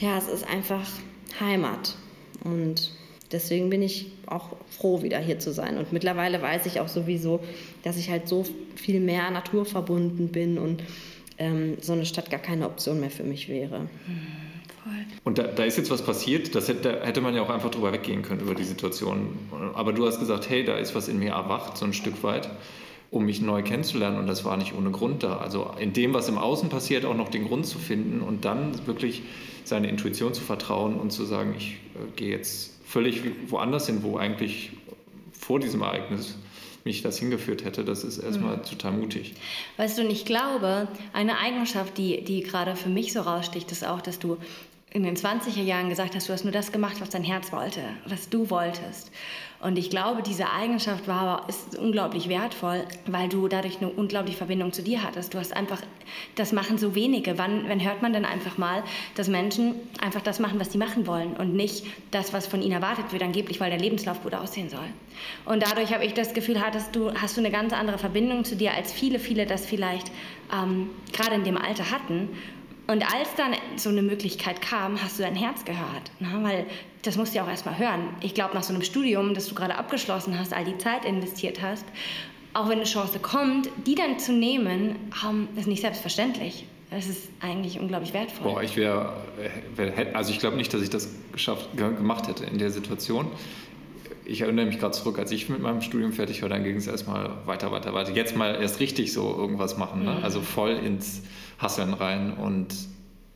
ja, 0.00 0.16
es 0.16 0.28
ist 0.28 0.48
einfach 0.48 0.88
Heimat. 1.40 1.96
Und 2.44 2.92
deswegen 3.32 3.68
bin 3.68 3.82
ich 3.82 4.12
auch 4.26 4.56
froh, 4.70 5.02
wieder 5.02 5.18
hier 5.18 5.38
zu 5.38 5.52
sein. 5.52 5.76
Und 5.76 5.92
mittlerweile 5.92 6.40
weiß 6.40 6.66
ich 6.66 6.80
auch 6.80 6.88
sowieso, 6.88 7.40
dass 7.82 7.96
ich 7.96 8.10
halt 8.10 8.28
so 8.28 8.44
viel 8.76 9.00
mehr 9.00 9.30
naturverbunden 9.30 10.28
bin 10.28 10.58
und 10.58 10.82
ähm, 11.38 11.76
so 11.80 11.92
eine 11.92 12.06
Stadt 12.06 12.30
gar 12.30 12.40
keine 12.40 12.66
Option 12.66 13.00
mehr 13.00 13.10
für 13.10 13.24
mich 13.24 13.48
wäre. 13.48 13.88
Und 15.24 15.38
da, 15.38 15.44
da, 15.44 15.64
ist 15.64 15.76
jetzt 15.76 15.90
was 15.90 16.02
passiert, 16.02 16.54
das 16.54 16.68
hätte, 16.68 17.00
hätte 17.02 17.20
man 17.20 17.34
ja 17.34 17.42
auch 17.42 17.50
einfach 17.50 17.70
drüber 17.70 17.92
weggehen 17.92 18.22
können, 18.22 18.40
über 18.40 18.54
die 18.54 18.64
Situation. 18.64 19.38
Aber 19.74 19.92
du 19.92 20.06
hast 20.06 20.18
gesagt, 20.18 20.48
hey, 20.48 20.64
da 20.64 20.76
ist 20.76 20.94
was 20.94 21.08
in 21.08 21.18
mir 21.18 21.32
erwacht, 21.32 21.76
so 21.76 21.84
ein 21.84 21.92
Stück 21.92 22.22
weit, 22.22 22.48
um 23.10 23.24
mich 23.24 23.40
neu 23.40 23.62
kennenzulernen. 23.62 24.18
Und 24.18 24.26
das 24.26 24.44
war 24.44 24.56
nicht 24.56 24.74
ohne 24.74 24.90
Grund 24.90 25.22
da. 25.22 25.38
Also 25.38 25.70
in 25.78 25.92
dem, 25.92 26.14
was 26.14 26.28
im 26.28 26.38
Außen 26.38 26.68
passiert, 26.68 27.04
auch 27.04 27.16
noch 27.16 27.28
den 27.28 27.46
Grund 27.46 27.66
zu 27.66 27.78
finden 27.78 28.20
und 28.20 28.44
dann 28.44 28.86
wirklich 28.86 29.22
seine 29.64 29.88
Intuition 29.88 30.34
zu 30.34 30.42
vertrauen 30.42 30.96
und 30.96 31.10
zu 31.10 31.24
sagen, 31.24 31.54
ich 31.56 31.74
äh, 31.94 32.16
gehe 32.16 32.30
jetzt 32.30 32.74
völlig 32.86 33.22
woanders 33.48 33.86
hin, 33.86 34.02
wo 34.02 34.16
eigentlich 34.16 34.72
vor 35.32 35.60
diesem 35.60 35.82
Ereignis 35.82 36.36
mich 36.84 37.02
das 37.02 37.18
hingeführt 37.18 37.64
hätte, 37.64 37.84
das 37.84 38.02
ist 38.02 38.18
erstmal 38.18 38.56
mhm. 38.56 38.62
total 38.62 38.92
mutig. 38.92 39.34
Weißt 39.76 39.98
du, 39.98 40.02
und 40.02 40.10
ich 40.10 40.24
glaube, 40.24 40.88
eine 41.12 41.38
Eigenschaft, 41.38 41.98
die, 41.98 42.24
die 42.24 42.42
gerade 42.42 42.76
für 42.76 42.88
mich 42.88 43.12
so 43.12 43.20
raussticht, 43.20 43.70
ist 43.70 43.86
auch, 43.86 44.00
dass 44.00 44.18
du 44.18 44.38
in 44.90 45.02
den 45.02 45.16
20er 45.16 45.62
Jahren 45.62 45.90
gesagt 45.90 46.14
hast, 46.14 46.28
du 46.28 46.32
hast 46.32 46.44
nur 46.44 46.52
das 46.52 46.72
gemacht, 46.72 47.00
was 47.00 47.10
dein 47.10 47.24
Herz 47.24 47.52
wollte, 47.52 47.80
was 48.06 48.28
du 48.30 48.48
wolltest. 48.48 49.10
Und 49.60 49.76
ich 49.76 49.90
glaube, 49.90 50.22
diese 50.22 50.50
Eigenschaft 50.50 51.08
war, 51.08 51.48
ist 51.48 51.76
unglaublich 51.76 52.28
wertvoll, 52.28 52.84
weil 53.06 53.28
du 53.28 53.48
dadurch 53.48 53.78
eine 53.78 53.90
unglaubliche 53.90 54.38
Verbindung 54.38 54.72
zu 54.72 54.82
dir 54.82 55.02
hattest. 55.02 55.34
Du 55.34 55.38
hast 55.38 55.54
einfach, 55.54 55.82
das 56.36 56.52
machen 56.52 56.78
so 56.78 56.94
wenige. 56.94 57.38
Wann, 57.38 57.68
wann 57.68 57.82
hört 57.82 58.00
man 58.00 58.12
denn 58.12 58.24
einfach 58.24 58.56
mal, 58.56 58.84
dass 59.16 59.26
Menschen 59.26 59.74
einfach 60.00 60.20
das 60.20 60.38
machen, 60.38 60.60
was 60.60 60.70
sie 60.70 60.78
machen 60.78 61.08
wollen 61.08 61.32
und 61.34 61.54
nicht 61.54 61.84
das, 62.12 62.32
was 62.32 62.46
von 62.46 62.62
ihnen 62.62 62.72
erwartet 62.72 63.10
wird, 63.10 63.22
angeblich, 63.22 63.58
weil 63.58 63.70
der 63.70 63.80
Lebenslauf 63.80 64.22
gut 64.22 64.32
aussehen 64.32 64.70
soll. 64.70 64.86
Und 65.44 65.64
dadurch 65.64 65.92
habe 65.92 66.04
ich 66.04 66.14
das 66.14 66.34
Gefühl, 66.34 66.60
hattest 66.60 66.94
du, 66.94 67.12
hast 67.12 67.36
du 67.36 67.40
eine 67.40 67.50
ganz 67.50 67.72
andere 67.72 67.98
Verbindung 67.98 68.44
zu 68.44 68.54
dir, 68.54 68.72
als 68.74 68.92
viele, 68.92 69.18
viele 69.18 69.44
das 69.44 69.66
vielleicht 69.66 70.12
ähm, 70.52 70.88
gerade 71.12 71.34
in 71.34 71.42
dem 71.42 71.58
Alter 71.58 71.90
hatten. 71.90 72.28
Und 72.88 73.02
als 73.02 73.34
dann 73.36 73.52
so 73.76 73.90
eine 73.90 74.00
Möglichkeit 74.00 74.62
kam, 74.62 75.00
hast 75.02 75.18
du 75.18 75.22
dein 75.22 75.36
Herz 75.36 75.64
gehört. 75.66 76.10
Ne? 76.20 76.28
Weil 76.40 76.66
das 77.02 77.18
musst 77.18 77.34
du 77.34 77.36
ja 77.36 77.44
auch 77.44 77.48
erstmal 77.48 77.78
hören. 77.78 78.08
Ich 78.22 78.32
glaube, 78.32 78.54
nach 78.54 78.62
so 78.62 78.72
einem 78.72 78.82
Studium, 78.82 79.34
das 79.34 79.46
du 79.46 79.54
gerade 79.54 79.76
abgeschlossen 79.76 80.38
hast, 80.38 80.54
all 80.54 80.64
die 80.64 80.78
Zeit 80.78 81.04
investiert 81.04 81.60
hast, 81.60 81.84
auch 82.54 82.70
wenn 82.70 82.78
eine 82.78 82.84
Chance 82.84 83.18
kommt, 83.18 83.68
die 83.86 83.94
dann 83.94 84.18
zu 84.18 84.32
nehmen, 84.32 84.96
ist 85.56 85.68
nicht 85.68 85.82
selbstverständlich. 85.82 86.64
Das 86.90 87.06
ist 87.06 87.28
eigentlich 87.40 87.78
unglaublich 87.78 88.14
wertvoll. 88.14 88.52
Boah, 88.52 88.62
ich 88.62 88.74
wäre, 88.76 89.12
wär, 89.76 90.16
also 90.16 90.32
ich 90.32 90.38
glaube 90.38 90.56
nicht, 90.56 90.72
dass 90.72 90.80
ich 90.80 90.88
das 90.88 91.10
geschafft, 91.30 91.68
gemacht 91.76 92.26
hätte 92.26 92.44
in 92.46 92.56
der 92.56 92.70
Situation. 92.70 93.30
Ich 94.24 94.40
erinnere 94.40 94.64
mich 94.64 94.78
gerade 94.78 94.92
zurück, 94.92 95.18
als 95.18 95.30
ich 95.30 95.50
mit 95.50 95.60
meinem 95.60 95.82
Studium 95.82 96.14
fertig 96.14 96.40
war, 96.40 96.48
dann 96.48 96.64
ging 96.64 96.76
es 96.76 96.86
erstmal 96.86 97.32
weiter, 97.44 97.70
weiter, 97.70 97.92
weiter. 97.92 98.12
Jetzt 98.12 98.34
mal 98.34 98.54
erst 98.54 98.80
richtig 98.80 99.12
so 99.12 99.36
irgendwas 99.36 99.76
machen, 99.76 100.04
ne? 100.04 100.12
Mhm. 100.12 100.24
also 100.24 100.40
voll 100.40 100.70
ins 100.70 101.22
Hasseln 101.58 101.94
rein 101.94 102.32
und 102.32 102.74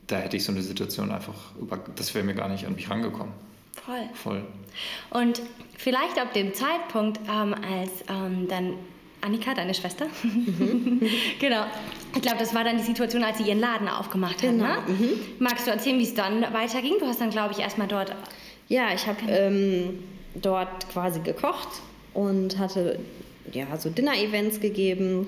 da 0.07 0.19
hätte 0.19 0.37
ich 0.37 0.45
so 0.45 0.53
eine 0.53 0.63
Situation 0.63 1.11
einfach, 1.11 1.55
über, 1.61 1.79
das 1.97 2.15
wäre 2.15 2.25
mir 2.25 2.35
gar 2.35 2.49
nicht 2.49 2.67
an 2.67 2.75
mich 2.75 2.89
rangekommen. 2.91 3.33
Voll. 3.85 4.09
Voll. 4.15 4.45
Und 5.11 5.43
vielleicht 5.77 6.19
ab 6.19 6.33
dem 6.35 6.55
Zeitpunkt, 6.55 7.21
ähm, 7.29 7.55
als 7.55 7.91
ähm, 8.09 8.47
dann 8.49 8.75
Annika, 9.23 9.55
deine 9.55 9.75
Schwester, 9.75 10.07
mhm. 10.23 11.01
genau, 11.39 11.65
ich 12.15 12.23
glaube, 12.23 12.39
das 12.39 12.55
war 12.55 12.65
dann 12.65 12.77
die 12.77 12.83
Situation, 12.83 13.23
als 13.25 13.39
sie 13.39 13.45
ihren 13.45 13.61
Laden 13.61 13.89
aufgemacht 13.89 14.41
genau. 14.41 14.65
hat. 14.65 14.89
Ne? 14.89 14.95
Mhm. 14.95 15.11
Magst 15.39 15.67
du 15.67 15.71
erzählen, 15.71 15.99
wie 15.99 16.05
es 16.05 16.15
dann 16.15 16.43
weiterging? 16.53 16.95
Du 16.99 17.07
hast 17.07 17.21
dann, 17.21 17.31
glaube 17.31 17.53
ich, 17.53 17.61
erstmal 17.61 17.89
dort. 17.89 18.15
Ja, 18.69 18.89
ich 18.95 19.07
habe 19.07 19.19
ähm, 19.29 20.03
dort 20.35 20.89
quasi 20.91 21.21
gekocht 21.21 21.69
und 22.15 22.59
hatte 22.59 22.99
ja, 23.53 23.77
so 23.77 23.91
Dinner-Events 23.91 24.61
gegeben 24.61 25.27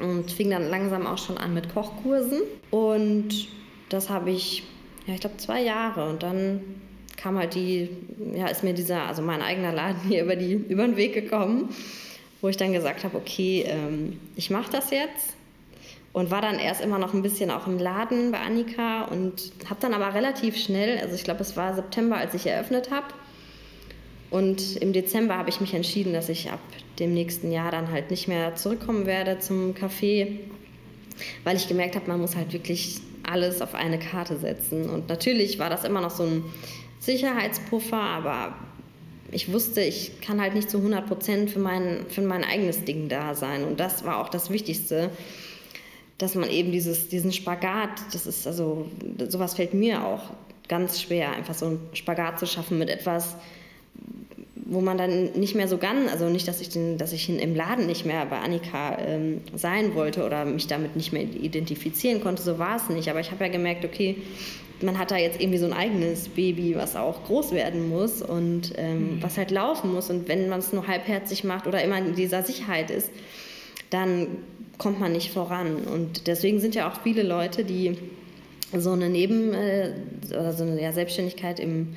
und 0.00 0.30
fing 0.30 0.50
dann 0.50 0.68
langsam 0.68 1.06
auch 1.06 1.18
schon 1.18 1.38
an 1.38 1.54
mit 1.54 1.72
Kochkursen. 1.72 2.40
Und 2.70 3.48
das 3.88 4.10
habe 4.10 4.30
ich, 4.30 4.64
ja, 5.06 5.14
ich 5.14 5.20
glaube, 5.20 5.36
zwei 5.38 5.62
Jahre. 5.62 6.08
Und 6.08 6.22
dann 6.22 6.60
kam 7.16 7.36
halt 7.36 7.54
die, 7.54 7.90
ja, 8.34 8.46
ist 8.46 8.64
mir 8.64 8.74
dieser, 8.74 9.02
also 9.02 9.22
mein 9.22 9.42
eigener 9.42 9.72
Laden 9.72 10.00
hier 10.08 10.22
über, 10.22 10.36
die, 10.36 10.52
über 10.52 10.86
den 10.86 10.96
Weg 10.96 11.14
gekommen, 11.14 11.74
wo 12.40 12.48
ich 12.48 12.56
dann 12.56 12.72
gesagt 12.72 13.04
habe, 13.04 13.16
okay, 13.16 13.64
ähm, 13.66 14.18
ich 14.36 14.50
mache 14.50 14.70
das 14.70 14.90
jetzt. 14.90 15.34
Und 16.12 16.30
war 16.30 16.40
dann 16.40 16.58
erst 16.58 16.80
immer 16.80 16.98
noch 16.98 17.12
ein 17.12 17.22
bisschen 17.22 17.50
auch 17.50 17.66
im 17.66 17.78
Laden 17.78 18.32
bei 18.32 18.38
Annika 18.38 19.04
und 19.04 19.52
habe 19.68 19.80
dann 19.80 19.92
aber 19.92 20.14
relativ 20.14 20.56
schnell, 20.56 20.98
also 20.98 21.14
ich 21.14 21.22
glaube, 21.22 21.42
es 21.42 21.56
war 21.56 21.74
September, 21.74 22.16
als 22.16 22.34
ich 22.34 22.46
eröffnet 22.46 22.90
habe, 22.90 23.06
und 24.30 24.76
im 24.76 24.92
Dezember 24.92 25.36
habe 25.36 25.48
ich 25.48 25.60
mich 25.60 25.74
entschieden, 25.74 26.12
dass 26.12 26.28
ich 26.28 26.50
ab 26.50 26.60
dem 26.98 27.14
nächsten 27.14 27.50
Jahr 27.50 27.70
dann 27.70 27.90
halt 27.90 28.10
nicht 28.10 28.28
mehr 28.28 28.54
zurückkommen 28.56 29.06
werde 29.06 29.38
zum 29.38 29.74
Café, 29.74 30.38
weil 31.44 31.56
ich 31.56 31.68
gemerkt 31.68 31.96
habe, 31.96 32.06
man 32.08 32.20
muss 32.20 32.36
halt 32.36 32.52
wirklich 32.52 33.00
alles 33.22 33.62
auf 33.62 33.74
eine 33.74 33.98
Karte 33.98 34.38
setzen. 34.38 34.88
Und 34.88 35.08
natürlich 35.08 35.58
war 35.58 35.70
das 35.70 35.84
immer 35.84 36.00
noch 36.00 36.10
so 36.10 36.24
ein 36.24 36.44
Sicherheitspuffer, 37.00 38.00
aber 38.00 38.54
ich 39.30 39.52
wusste, 39.52 39.82
ich 39.82 40.20
kann 40.20 40.40
halt 40.40 40.54
nicht 40.54 40.70
zu 40.70 40.78
100 40.78 41.06
Prozent 41.06 41.50
für 41.50 41.58
mein, 41.58 42.06
für 42.08 42.22
mein 42.22 42.44
eigenes 42.44 42.84
Ding 42.84 43.08
da 43.08 43.34
sein. 43.34 43.64
Und 43.64 43.80
das 43.80 44.04
war 44.04 44.18
auch 44.18 44.28
das 44.28 44.50
Wichtigste, 44.50 45.10
dass 46.18 46.34
man 46.34 46.50
eben 46.50 46.72
dieses, 46.72 47.08
diesen 47.08 47.32
Spagat, 47.32 47.90
das 48.12 48.26
ist 48.26 48.46
also, 48.46 48.86
sowas 49.28 49.54
fällt 49.54 49.74
mir 49.74 50.04
auch 50.04 50.30
ganz 50.68 51.00
schwer, 51.00 51.32
einfach 51.32 51.54
so 51.54 51.66
einen 51.66 51.88
Spagat 51.92 52.38
zu 52.38 52.46
schaffen 52.46 52.78
mit 52.78 52.90
etwas, 52.90 53.36
wo 54.70 54.80
man 54.82 54.98
dann 54.98 55.32
nicht 55.32 55.54
mehr 55.54 55.66
so 55.66 55.78
ganz, 55.78 56.12
also 56.12 56.28
nicht, 56.28 56.46
dass 56.46 56.60
ich, 56.60 56.68
den, 56.68 56.98
dass 56.98 57.12
ich 57.12 57.28
im 57.30 57.54
Laden 57.54 57.86
nicht 57.86 58.04
mehr 58.04 58.26
bei 58.26 58.38
Annika 58.38 58.98
ähm, 58.98 59.40
sein 59.54 59.94
wollte 59.94 60.24
oder 60.24 60.44
mich 60.44 60.66
damit 60.66 60.94
nicht 60.94 61.12
mehr 61.12 61.22
identifizieren 61.22 62.20
konnte, 62.20 62.42
so 62.42 62.58
war 62.58 62.76
es 62.76 62.90
nicht. 62.90 63.08
Aber 63.08 63.20
ich 63.20 63.30
habe 63.30 63.44
ja 63.44 63.50
gemerkt, 63.50 63.86
okay, 63.86 64.16
man 64.82 64.98
hat 64.98 65.10
da 65.10 65.16
jetzt 65.16 65.40
irgendwie 65.40 65.58
so 65.58 65.64
ein 65.64 65.72
eigenes 65.72 66.28
Baby, 66.28 66.76
was 66.76 66.96
auch 66.96 67.24
groß 67.24 67.52
werden 67.52 67.88
muss 67.88 68.20
und 68.20 68.74
ähm, 68.76 69.16
mhm. 69.16 69.22
was 69.22 69.38
halt 69.38 69.50
laufen 69.50 69.92
muss. 69.92 70.10
Und 70.10 70.28
wenn 70.28 70.50
man 70.50 70.58
es 70.58 70.72
nur 70.72 70.86
halbherzig 70.86 71.44
macht 71.44 71.66
oder 71.66 71.82
immer 71.82 71.98
in 71.98 72.14
dieser 72.14 72.42
Sicherheit 72.42 72.90
ist, 72.90 73.10
dann 73.90 74.26
kommt 74.76 75.00
man 75.00 75.12
nicht 75.12 75.32
voran. 75.32 75.76
Und 75.76 76.26
deswegen 76.26 76.60
sind 76.60 76.74
ja 76.74 76.90
auch 76.90 77.00
viele 77.02 77.22
Leute, 77.22 77.64
die 77.64 77.96
so 78.76 78.92
eine 78.92 79.08
Neben- 79.08 79.54
äh, 79.54 79.92
oder 80.28 80.52
so 80.52 80.62
eine 80.62 80.80
ja, 80.80 80.92
Selbstständigkeit 80.92 81.58
im 81.58 81.96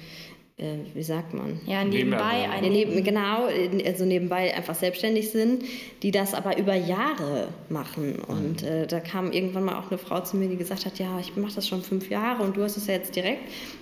wie 0.93 1.03
sagt 1.03 1.33
man? 1.33 1.59
Ja, 1.65 1.83
nebenbei. 1.83 2.43
Ja, 2.43 2.61
neben, 2.61 3.03
genau, 3.03 3.47
also 3.85 4.05
nebenbei 4.05 4.53
einfach 4.55 4.75
selbstständig 4.75 5.31
sind, 5.31 5.63
die 6.03 6.11
das 6.11 6.33
aber 6.33 6.57
über 6.57 6.75
Jahre 6.75 7.47
machen. 7.69 8.19
Und 8.27 8.61
mhm. 8.61 8.67
äh, 8.67 8.87
da 8.87 8.99
kam 8.99 9.31
irgendwann 9.31 9.65
mal 9.65 9.79
auch 9.79 9.89
eine 9.89 9.97
Frau 9.97 10.21
zu 10.21 10.37
mir, 10.37 10.47
die 10.47 10.57
gesagt 10.57 10.85
hat, 10.85 10.99
ja, 10.99 11.19
ich 11.19 11.35
mache 11.35 11.55
das 11.55 11.67
schon 11.67 11.81
fünf 11.81 12.09
Jahre 12.09 12.43
und 12.43 12.57
du 12.57 12.63
hast 12.63 12.77
es 12.77 12.87
ja 12.87 12.93
jetzt 12.93 13.15
direkt. 13.15 13.41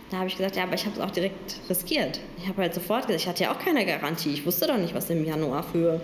Da 0.09 0.17
habe 0.17 0.27
ich 0.27 0.38
gesagt, 0.38 0.55
ja, 0.55 0.63
aber 0.63 0.74
ich 0.74 0.86
habe 0.86 0.95
es 0.95 1.01
auch 1.01 1.12
direkt 1.12 1.57
riskiert. 1.69 2.19
Ich 2.41 2.48
habe 2.48 2.62
halt 2.62 2.74
sofort 2.74 3.07
gesagt, 3.07 3.21
ich 3.21 3.27
hatte 3.27 3.43
ja 3.43 3.51
auch 3.51 3.59
keine 3.59 3.86
Garantie. 3.86 4.31
Ich 4.31 4.45
wusste 4.45 4.67
doch 4.67 4.77
nicht, 4.77 4.95
was 4.95 5.09
im 5.09 5.25
Januar 5.25 5.63
für 5.63 6.01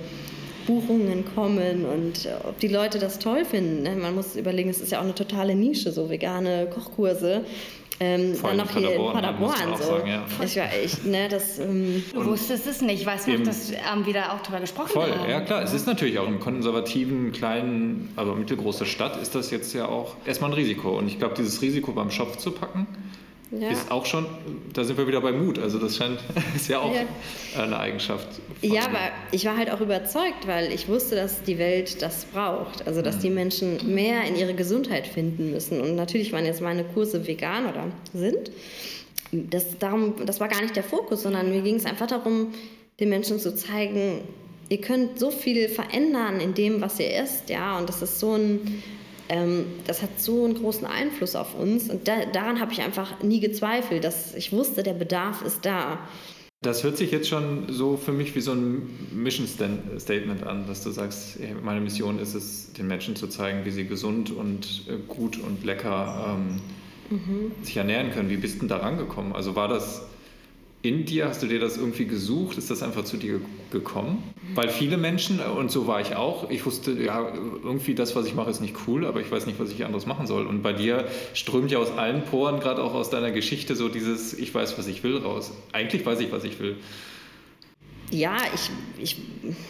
Buchungen 0.66 1.24
kommen 1.36 1.86
und 1.86 2.26
äh, 2.26 2.34
ob 2.44 2.60
die 2.60 2.68
Leute 2.68 3.00
das 3.00 3.20
toll 3.20 3.46
finden. 3.46 3.84
Ne? 3.84 3.96
Man 3.96 4.16
muss 4.16 4.36
überlegen, 4.36 4.70
es 4.70 4.82
ist 4.82 4.92
ja 4.92 5.00
auch 5.00 5.04
eine 5.04 5.16
totale 5.16 5.56
Nische, 5.56 5.92
so 5.92 6.10
vegane 6.10 6.68
Kochkurse. 6.68 7.46
Ähm, 8.00 8.38
dann 8.42 8.58
noch 8.58 8.70
hier 8.72 8.94
in 8.94 9.14
Paderborn. 9.14 9.56
So. 9.78 9.84
Sagen, 9.84 10.08
ja. 10.08 10.26
Ich 10.44 10.58
war 10.58 10.74
echt, 10.74 11.06
ne, 11.06 11.30
das. 11.30 11.60
Ähm, 11.60 12.04
du 12.14 12.26
wusstest 12.26 12.68
es 12.68 12.82
nicht, 12.82 13.06
weißt 13.06 13.28
du, 13.28 13.40
dass 13.40 13.72
ähm, 13.72 14.06
wir 14.06 14.14
da 14.14 14.34
auch 14.34 14.42
drüber 14.42 14.60
gesprochen 14.60 14.90
voll, 14.90 15.12
haben. 15.12 15.30
ja 15.30 15.40
klar. 15.42 15.64
Es 15.64 15.74
ist 15.74 15.88
natürlich 15.88 16.20
auch 16.20 16.28
in 16.28 16.40
konservativen, 16.40 17.32
kleinen, 17.32 18.12
also 18.18 18.36
mittelgroße 18.36 18.86
Stadt 18.86 19.22
ist 19.22 19.34
das 19.34 19.50
jetzt 19.50 19.74
ja 19.74 19.88
auch 19.88 20.16
erstmal 20.26 20.50
ein 20.50 20.56
Risiko. 20.56 20.98
Und 20.98 21.08
ich 21.08 21.20
glaube, 21.20 21.36
dieses 21.38 21.62
Risiko 21.62 21.94
beim 21.94 22.12
Schopf 22.12 22.38
zu 22.38 22.52
packen, 22.52 22.88
ja. 23.52 23.70
ist 23.70 23.92
auch 23.92 24.06
schon, 24.06 24.26
da 24.74 24.84
sind 24.84 24.98
wir 24.98 25.08
wieder 25.08 25.22
bei 25.22 25.32
Mut. 25.32 25.60
Also 25.60 25.80
das 25.80 25.98
scheint, 25.98 26.20
ist 26.56 26.68
ja 26.68 26.80
auch 26.80 26.94
ja. 26.94 27.64
eine 27.64 27.80
Eigenschaft. 27.80 28.28
Ja, 28.62 28.86
aber 28.86 29.00
ich 29.32 29.46
war 29.46 29.58
halt 29.58 29.72
auch 29.72 29.82
überzeugt, 29.82 30.48
weil 30.48 30.72
ich 30.72 30.88
wusste, 30.88 31.16
dass 31.16 31.44
die 31.44 31.58
Welt 31.58 32.02
das 32.02 32.26
braucht. 32.26 32.88
Also 32.88 33.02
dass 33.02 33.18
mhm. 33.18 33.22
die 33.22 33.30
Menschen 33.30 33.94
mehr 33.94 34.24
in 34.24 34.36
ihre 34.36 34.54
Gesundheit 34.54 35.08
finden 35.08 35.52
müssen. 35.52 35.82
Und 35.82 35.96
natürlich 35.96 36.34
waren 36.34 36.46
jetzt 36.46 36.62
meine 36.62 36.84
Kurse 36.84 37.26
vegan 37.28 37.66
oder 37.66 37.86
sind. 38.14 38.52
Das, 39.32 39.78
darum, 39.80 40.26
das 40.26 40.40
war 40.40 40.48
gar 40.48 40.62
nicht 40.62 40.76
der 40.76 40.84
Fokus, 40.84 41.24
sondern 41.24 41.50
mir 41.52 41.62
ging 41.62 41.76
es 41.76 41.86
einfach 41.86 42.08
darum, 42.08 42.54
den 43.00 43.10
Menschen 43.10 43.40
zu 43.40 43.54
zeigen, 43.56 44.22
ihr 44.70 44.82
könnt 44.82 45.20
so 45.20 45.32
viel 45.32 45.68
verändern 45.70 46.40
in 46.40 46.54
dem, 46.54 46.82
was 46.82 47.00
ihr 47.00 47.22
isst, 47.22 47.50
ja, 47.50 47.78
und 47.78 47.90
das 47.90 48.02
ist 48.02 48.20
so 48.20 48.36
ein 48.36 48.82
ähm, 49.30 49.66
das 49.88 50.02
hat 50.02 50.20
so 50.20 50.46
einen 50.46 50.56
großen 50.56 50.86
Einfluss 50.86 51.36
auf 51.36 51.56
uns. 51.56 51.90
Und 51.90 52.08
da, 52.08 52.26
daran 52.26 52.60
habe 52.60 52.72
ich 52.72 52.82
einfach 52.82 53.22
nie 53.22 53.40
gezweifelt, 53.40 54.04
dass 54.04 54.36
ich 54.36 54.52
wusste, 54.52 54.84
der 54.84 54.94
Bedarf 54.94 55.42
ist 55.42 55.66
da. 55.66 56.00
Das 56.62 56.84
hört 56.84 56.98
sich 56.98 57.12
jetzt 57.12 57.28
schon 57.28 57.66
so 57.70 57.96
für 57.96 58.12
mich 58.12 58.36
wie 58.36 58.42
so 58.42 58.54
ein 58.54 58.90
Mission 59.14 59.48
Statement 59.48 60.44
an, 60.44 60.66
dass 60.68 60.84
du 60.84 60.90
sagst, 60.90 61.38
meine 61.64 61.80
Mission 61.80 62.18
ist 62.18 62.34
es, 62.34 62.74
den 62.74 62.88
Menschen 62.88 63.16
zu 63.16 63.28
zeigen, 63.28 63.66
wie 63.66 63.72
sie 63.72 63.86
gesund 63.86 64.32
und 64.32 64.84
äh, 64.88 64.98
gut 65.08 65.38
und 65.38 65.64
lecker 65.64 66.38
ähm, 66.38 67.18
mhm. 67.18 67.52
sich 67.64 67.78
ernähren 67.78 68.12
können. 68.12 68.30
Wie 68.30 68.38
bist 68.38 68.62
du 68.62 68.66
da 68.66 68.78
rangekommen? 68.78 69.34
Also 69.34 69.56
war 69.56 69.68
das 69.68 70.08
in 70.86 71.06
dir? 71.06 71.28
Hast 71.28 71.42
du 71.44 71.48
dir 71.48 71.60
das 71.60 71.78
irgendwie 71.78 72.06
gesucht? 72.06 72.58
Ist 72.58 72.70
das 72.70 72.84
einfach 72.84 73.04
zu 73.04 73.18
dir 73.18 73.42
gekommen? 73.72 74.24
Weil 74.54 74.70
viele 74.70 74.98
Menschen, 74.98 75.40
und 75.40 75.72
so 75.72 75.88
war 75.88 76.00
ich 76.00 76.16
auch, 76.16 76.50
ich 76.50 76.66
wusste, 76.66 76.92
ja, 76.92 77.34
irgendwie 77.64 77.96
das, 77.96 78.16
was 78.16 78.26
ich 78.28 78.36
mache, 78.36 78.50
ist 78.50 78.62
nicht 78.62 78.76
cool, 78.88 79.06
aber 79.06 79.20
ich 79.22 79.32
weiß 79.32 79.48
nicht, 79.48 79.60
was 79.60 79.72
ich 79.72 79.84
anderes 79.84 80.06
machen 80.06 80.28
soll. 80.28 80.46
Und 80.46 80.62
bei 80.62 80.74
dir 80.74 81.08
strömt 81.34 81.72
ja 81.72 81.80
aus 81.80 81.92
allen 81.92 82.24
Poren, 82.24 82.60
gerade 82.60 82.84
auch 82.84 82.94
aus 82.94 83.10
deiner 83.10 83.32
Geschichte, 83.32 83.76
so 83.76 83.90
dieses 83.90 84.34
Ich 84.34 84.54
weiß, 84.54 84.78
was 84.78 84.88
ich 84.88 85.04
will 85.04 85.18
raus. 85.18 85.52
Eigentlich 85.74 86.06
weiß 86.06 86.20
ich, 86.20 86.32
was 86.32 86.44
ich 86.44 86.60
will. 86.60 86.78
Ja, 88.12 88.38
ich, 88.54 89.18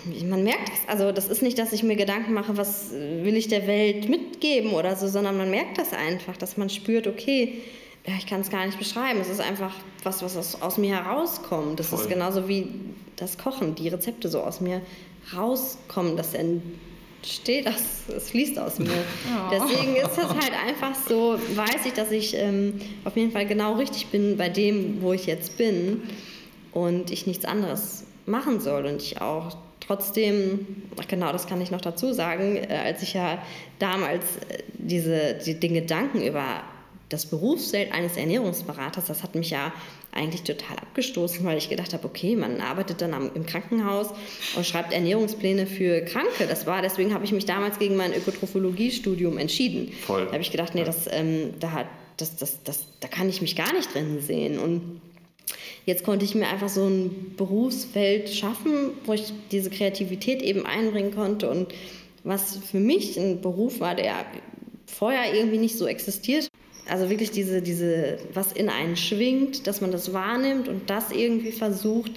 ich, 0.07 0.25
man 0.25 0.43
merkt 0.43 0.69
es. 0.69 0.89
Also, 0.89 1.11
das 1.11 1.29
ist 1.29 1.41
nicht, 1.41 1.57
dass 1.57 1.71
ich 1.71 1.83
mir 1.83 1.95
Gedanken 1.95 2.33
mache, 2.33 2.57
was 2.57 2.91
will 2.91 3.37
ich 3.37 3.47
der 3.47 3.65
Welt 3.65 4.09
mitgeben 4.09 4.73
oder 4.73 4.95
so, 4.95 5.07
sondern 5.07 5.37
man 5.37 5.49
merkt 5.49 5.77
das 5.77 5.93
einfach, 5.93 6.35
dass 6.35 6.57
man 6.57 6.69
spürt, 6.69 7.07
okay, 7.07 7.61
ja, 8.07 8.13
ich 8.17 8.27
kann 8.27 8.41
es 8.41 8.49
gar 8.49 8.65
nicht 8.65 8.77
beschreiben. 8.77 9.19
Es 9.19 9.29
ist 9.29 9.41
einfach 9.41 9.73
was, 10.03 10.21
was 10.21 10.37
aus, 10.37 10.61
aus 10.61 10.77
mir 10.77 10.95
herauskommt. 10.95 11.79
Das 11.79 11.87
Voll. 11.87 12.01
ist 12.01 12.09
genauso 12.09 12.47
wie 12.47 12.69
das 13.15 13.37
Kochen, 13.37 13.75
die 13.75 13.87
Rezepte 13.87 14.29
so 14.29 14.41
aus 14.41 14.61
mir 14.61 14.81
rauskommen. 15.35 16.15
Das 16.15 16.35
entsteht, 16.35 17.65
das, 17.65 18.07
es 18.15 18.29
fließt 18.29 18.59
aus 18.59 18.77
mir. 18.79 18.89
Oh. 19.27 19.49
Deswegen 19.51 19.95
ist 19.95 20.17
es 20.17 20.29
halt 20.29 20.53
einfach 20.67 20.93
so, 21.07 21.39
weiß 21.55 21.85
ich, 21.85 21.93
dass 21.93 22.11
ich 22.11 22.35
ähm, 22.35 22.79
auf 23.03 23.15
jeden 23.17 23.31
Fall 23.31 23.45
genau 23.45 23.73
richtig 23.73 24.07
bin 24.07 24.37
bei 24.37 24.49
dem, 24.49 25.01
wo 25.01 25.13
ich 25.13 25.25
jetzt 25.25 25.57
bin 25.57 26.03
und 26.71 27.09
ich 27.11 27.25
nichts 27.25 27.45
anderes 27.45 28.05
machen 28.25 28.59
soll 28.59 28.85
und 28.85 29.01
ich 29.01 29.21
auch 29.21 29.57
trotzdem, 29.79 30.83
genau 31.07 31.31
das 31.31 31.47
kann 31.47 31.61
ich 31.61 31.71
noch 31.71 31.81
dazu 31.81 32.13
sagen, 32.13 32.57
äh, 32.57 32.81
als 32.85 33.01
ich 33.01 33.13
ja 33.13 33.39
damals 33.79 34.23
äh, 34.49 34.63
diese, 34.73 35.35
die, 35.45 35.59
den 35.59 35.73
Gedanken 35.73 36.21
über 36.21 36.63
das 37.09 37.27
Berufsfeld 37.27 37.91
eines 37.91 38.17
Ernährungsberaters, 38.17 39.05
das 39.05 39.21
hat 39.21 39.35
mich 39.35 39.51
ja 39.51 39.71
eigentlich 40.11 40.43
total 40.43 40.77
abgestoßen, 40.77 41.45
weil 41.45 41.57
ich 41.57 41.69
gedacht 41.69 41.93
habe, 41.93 42.05
okay, 42.05 42.35
man 42.35 42.61
arbeitet 42.61 43.01
dann 43.01 43.13
am, 43.13 43.31
im 43.35 43.45
Krankenhaus 43.45 44.09
und 44.55 44.65
schreibt 44.65 44.93
Ernährungspläne 44.93 45.67
für 45.67 46.01
Kranke. 46.01 46.47
Das 46.47 46.65
war, 46.65 46.81
deswegen 46.81 47.13
habe 47.13 47.25
ich 47.25 47.31
mich 47.31 47.45
damals 47.45 47.79
gegen 47.79 47.95
mein 47.95 48.13
Ökotrophologie-Studium 48.13 49.37
entschieden. 49.37 49.91
Voll. 49.91 50.25
Da 50.25 50.31
habe 50.31 50.41
ich 50.41 50.51
gedacht, 50.51 50.73
nee, 50.73 50.83
das, 50.83 51.07
ähm, 51.11 51.53
da, 51.59 51.85
das, 52.17 52.37
das, 52.37 52.63
das, 52.63 52.85
da 53.01 53.07
kann 53.07 53.29
ich 53.29 53.41
mich 53.41 53.55
gar 53.55 53.73
nicht 53.73 53.93
drin 53.93 54.21
sehen. 54.21 54.57
Und 54.57 55.01
jetzt 55.85 56.03
konnte 56.03 56.25
ich 56.25 56.33
mir 56.33 56.47
einfach 56.47 56.69
so 56.69 56.87
ein 56.87 57.35
Berufsfeld 57.35 58.29
schaffen, 58.29 58.91
wo 59.05 59.13
ich 59.13 59.33
diese 59.51 59.69
Kreativität 59.69 60.41
eben 60.41 60.65
einbringen 60.65 61.13
konnte 61.13 61.49
und 61.49 61.73
was 62.23 62.57
für 62.57 62.79
mich 62.79 63.17
ein 63.17 63.41
Beruf 63.41 63.79
war, 63.79 63.93
der 63.93 64.25
vorher 64.87 65.35
irgendwie 65.35 65.57
nicht 65.57 65.77
so 65.77 65.85
existiert 65.85 66.49
also 66.89 67.09
wirklich 67.09 67.31
diese, 67.31 67.61
diese, 67.61 68.19
was 68.33 68.51
in 68.51 68.69
einen 68.69 68.95
schwingt, 68.95 69.67
dass 69.67 69.81
man 69.81 69.91
das 69.91 70.13
wahrnimmt 70.13 70.67
und 70.67 70.89
das 70.89 71.11
irgendwie 71.11 71.51
versucht 71.51 72.11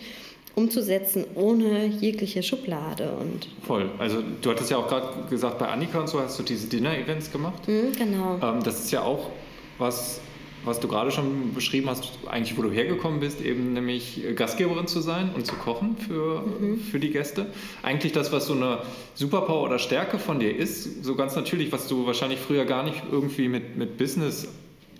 umzusetzen 0.54 1.24
ohne 1.36 1.86
jegliche 1.86 2.42
Schublade. 2.42 3.12
Und 3.12 3.48
Voll. 3.64 3.88
Also 3.98 4.22
du 4.42 4.50
hattest 4.50 4.70
ja 4.70 4.78
auch 4.78 4.88
gerade 4.88 5.28
gesagt, 5.30 5.58
bei 5.58 5.68
Annika 5.68 6.00
und 6.00 6.08
so 6.08 6.20
hast 6.20 6.38
du 6.38 6.42
diese 6.42 6.66
Dinner-Events 6.66 7.30
gemacht. 7.30 7.66
Mhm, 7.68 7.92
genau. 7.96 8.38
Ähm, 8.42 8.62
das 8.64 8.80
ist 8.80 8.90
ja 8.90 9.02
auch 9.02 9.30
was, 9.78 10.20
was 10.64 10.80
du 10.80 10.88
gerade 10.88 11.10
schon 11.10 11.54
beschrieben 11.54 11.88
hast, 11.88 12.10
eigentlich 12.26 12.56
wo 12.56 12.62
du 12.62 12.70
hergekommen 12.70 13.20
bist, 13.20 13.40
eben 13.40 13.72
nämlich 13.72 14.22
Gastgeberin 14.34 14.86
zu 14.86 15.00
sein 15.00 15.30
und 15.34 15.46
zu 15.46 15.54
kochen 15.54 15.96
für, 15.96 16.42
mhm. 16.42 16.80
für 16.80 17.00
die 17.00 17.10
Gäste. 17.10 17.46
Eigentlich 17.82 18.12
das, 18.12 18.32
was 18.32 18.46
so 18.46 18.54
eine 18.54 18.80
Superpower 19.14 19.62
oder 19.62 19.78
Stärke 19.78 20.18
von 20.18 20.40
dir 20.40 20.54
ist, 20.54 21.04
so 21.04 21.14
ganz 21.14 21.36
natürlich, 21.36 21.72
was 21.72 21.88
du 21.88 22.06
wahrscheinlich 22.06 22.38
früher 22.38 22.64
gar 22.64 22.82
nicht 22.82 23.02
irgendwie 23.10 23.48
mit, 23.48 23.76
mit 23.76 23.98
Business 23.98 24.48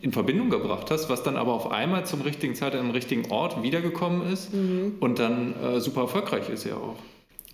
in 0.01 0.13
Verbindung 0.13 0.49
gebracht 0.51 0.91
hast, 0.91 1.09
was 1.09 1.23
dann 1.23 1.37
aber 1.37 1.53
auf 1.53 1.73
einmal 1.73 2.07
zum 2.07 2.21
richtigen 2.21 2.55
Zeit 2.55 2.75
an 2.75 2.91
richtigen 2.91 3.31
Ort 3.31 3.63
wiedergekommen 3.63 4.31
ist 4.33 4.55
mhm. 4.55 4.97
und 5.01 5.19
dann 5.19 5.55
äh, 5.61 5.81
super 5.81 6.03
erfolgreich 6.03 6.49
ist 6.49 6.65
ja 6.65 6.77
auch. 6.77 6.97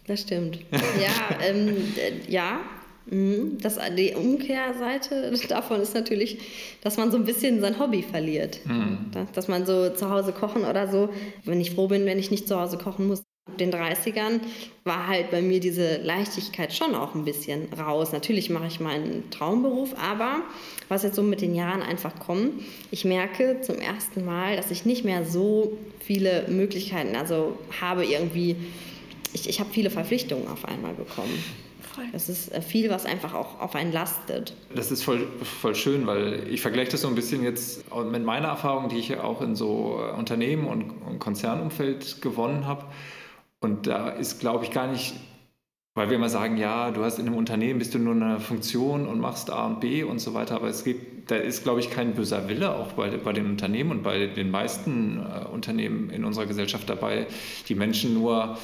Das 0.07 0.21
stimmt. 0.21 0.59
ja, 0.71 1.39
ähm, 1.41 1.69
äh, 1.97 2.31
ja. 2.31 2.61
Mhm. 3.07 3.59
Das, 3.61 3.79
die 3.97 4.15
Umkehrseite 4.15 5.33
davon 5.49 5.81
ist 5.81 5.95
natürlich, 5.95 6.39
dass 6.83 6.97
man 6.97 7.11
so 7.11 7.17
ein 7.17 7.25
bisschen 7.25 7.61
sein 7.61 7.79
Hobby 7.79 8.03
verliert. 8.03 8.61
Mhm. 8.67 9.11
Dass 9.33 9.49
man 9.49 9.67
so 9.67 9.91
zu 9.91 10.11
Hause 10.11 10.33
kochen 10.33 10.65
oder 10.65 10.89
so, 10.89 11.09
wenn 11.45 11.61
ich 11.61 11.73
froh 11.73 11.89
bin, 11.89 12.07
wenn 12.07 12.19
ich 12.19 12.31
nicht 12.31 12.49
zu 12.49 12.59
Hause 12.59 12.79
kochen 12.79 13.07
muss, 13.07 13.23
den 13.59 13.73
30ern 13.73 14.41
war 14.85 15.07
halt 15.07 15.31
bei 15.31 15.43
mir 15.43 15.61
diese 15.61 15.99
Leichtigkeit 15.99 16.73
schon 16.73 16.95
auch 16.95 17.15
ein 17.15 17.25
bisschen 17.25 17.69
raus. 17.75 18.13
Natürlich 18.13 18.51
mache 18.51 18.67
ich 18.67 18.81
meinen 18.81 19.31
Traumberuf, 19.31 19.95
aber 19.99 20.43
was 20.89 21.03
jetzt 21.03 21.17
so 21.17 21.23
mit 21.23 21.41
den 21.41 21.55
Jahren 21.55 21.83
einfach 21.83 22.19
kommt, 22.19 22.63
ich 22.91 23.05
merke 23.05 23.61
zum 23.61 23.77
ersten 23.77 24.25
Mal, 24.25 24.57
dass 24.57 24.71
ich 24.71 24.87
nicht 24.87 25.05
mehr 25.05 25.25
so 25.25 25.77
viele 26.01 26.47
Möglichkeiten, 26.49 27.17
also 27.17 27.59
habe 27.81 28.05
irgendwie, 28.07 28.57
ich, 29.33 29.49
ich 29.49 29.61
habe 29.61 29.71
viele 29.73 29.91
Verpflichtungen 29.91 30.49
auf 30.49 30.65
einmal 30.65 30.95
bekommen. 30.95 31.43
Das 32.13 32.29
ist 32.29 32.53
äh, 32.53 32.61
viel, 32.61 32.91
was 32.91 33.07
einfach 33.07 33.35
auch 33.35 33.61
auf 33.61 33.75
einen 33.75 33.93
lastet. 33.93 34.55
Das 34.75 34.91
ist 34.91 35.03
voll, 35.03 35.27
voll 35.43 35.75
schön, 35.75 36.07
weil 36.07 36.47
ich 36.49 36.61
vergleiche 36.61 36.93
das 36.93 37.03
so 37.03 37.09
ein 37.09 37.15
bisschen 37.15 37.43
jetzt 37.43 37.85
mit 38.11 38.25
meiner 38.25 38.49
Erfahrung, 38.49 38.89
die 38.89 38.99
ich 38.99 39.19
auch 39.19 39.41
in 39.43 39.55
so 39.57 40.01
äh, 40.01 40.17
Unternehmen 40.17 40.67
und 40.67 41.19
Konzernumfeld 41.19 42.21
gewonnen 42.23 42.67
habe. 42.67 42.87
Und 43.61 43.87
da 43.87 44.11
ist, 44.11 44.41
glaube 44.41 44.65
ich, 44.65 44.71
gar 44.71 44.87
nicht, 44.87 45.15
weil 45.95 46.11
wir 46.11 46.17
immer 46.17 46.29
sagen, 46.29 46.59
ja, 46.59 46.91
du 46.91 47.03
hast 47.03 47.19
in 47.19 47.27
einem 47.27 47.37
Unternehmen, 47.37 47.79
bist 47.79 47.95
du 47.95 47.99
nur 47.99 48.15
eine 48.15 48.39
Funktion 48.39 49.07
und 49.07 49.21
machst 49.21 49.51
A 49.51 49.67
und 49.67 49.81
B 49.81 50.03
und 50.03 50.19
so 50.19 50.35
weiter, 50.35 50.57
aber 50.57 50.69
es 50.69 50.85
gibt, 50.85 51.31
da 51.31 51.37
ist, 51.37 51.63
glaube 51.63 51.81
ich, 51.81 51.91
kein 51.91 52.15
böser 52.15 52.49
Wille 52.49 52.75
auch 52.75 52.93
bei, 52.93 53.09
bei 53.17 53.33
den 53.33 53.47
Unternehmen 53.47 53.91
und 53.91 54.03
bei 54.03 54.27
den 54.27 54.51
meisten 54.51 55.19
äh, 55.19 55.47
Unternehmen 55.47 56.11
in 56.11 56.25
unserer 56.25 56.47
Gesellschaft 56.47 56.91
dabei, 56.91 57.27
die 57.69 57.75
Menschen 57.75 58.13
nur 58.13 58.59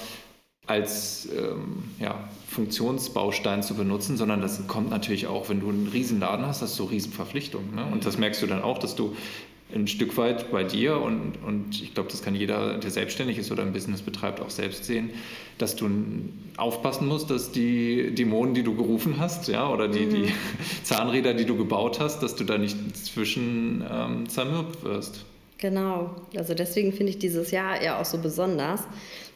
als 0.71 1.29
ähm, 1.37 1.83
ja, 1.99 2.29
Funktionsbaustein 2.47 3.65
zu 3.65 3.75
benutzen, 3.75 4.17
sondern 4.17 4.41
das 4.41 4.67
kommt 4.69 4.91
natürlich 4.91 5.27
auch, 5.27 5.49
wenn 5.49 5.59
du 5.59 5.69
einen 5.69 5.89
Riesenladen 5.89 6.47
hast, 6.47 6.63
hast 6.63 6.79
du 6.79 6.85
Riesenverpflichtungen. 6.85 7.75
Ne? 7.75 7.85
Und 7.91 8.07
das 8.07 8.19
merkst 8.19 8.41
du 8.41 8.47
dann 8.47 8.63
auch, 8.63 8.79
dass 8.79 8.95
du 8.95 9.17
ein 9.75 9.89
Stück 9.89 10.17
weit 10.17 10.53
bei 10.53 10.63
dir 10.63 11.01
und, 11.01 11.39
und 11.45 11.83
ich 11.83 11.93
glaube, 11.95 12.09
das 12.11 12.23
kann 12.23 12.37
jeder, 12.37 12.79
der 12.79 12.91
selbstständig 12.91 13.39
ist 13.39 13.51
oder 13.51 13.63
ein 13.63 13.73
Business 13.73 14.03
betreibt, 14.03 14.41
auch 14.41 14.51
selbst 14.51 14.85
sehen, 14.85 15.11
dass 15.59 15.75
du 15.75 15.89
aufpassen 16.57 17.09
musst, 17.09 17.31
dass 17.31 17.51
die 17.51 18.15
Dämonen, 18.15 18.55
die 18.55 18.63
du 18.63 18.77
gerufen 18.77 19.17
hast, 19.19 19.49
ja, 19.49 19.69
oder 19.69 19.89
die, 19.89 20.07
mhm. 20.07 20.11
die 20.11 20.33
Zahnräder, 20.85 21.35
die 21.35 21.47
du 21.47 21.57
gebaut 21.57 21.99
hast, 21.99 22.21
dass 22.21 22.37
du 22.37 22.45
da 22.45 22.59
nicht 22.59 22.77
zwischen 22.97 23.85
ähm, 23.91 24.29
zermürbt 24.29 24.85
wirst. 24.85 25.25
Genau, 25.59 26.15
also 26.37 26.55
deswegen 26.55 26.93
finde 26.93 27.11
ich 27.11 27.19
dieses 27.19 27.51
Jahr 27.51 27.83
ja 27.83 28.01
auch 28.01 28.05
so 28.05 28.19
besonders, 28.19 28.83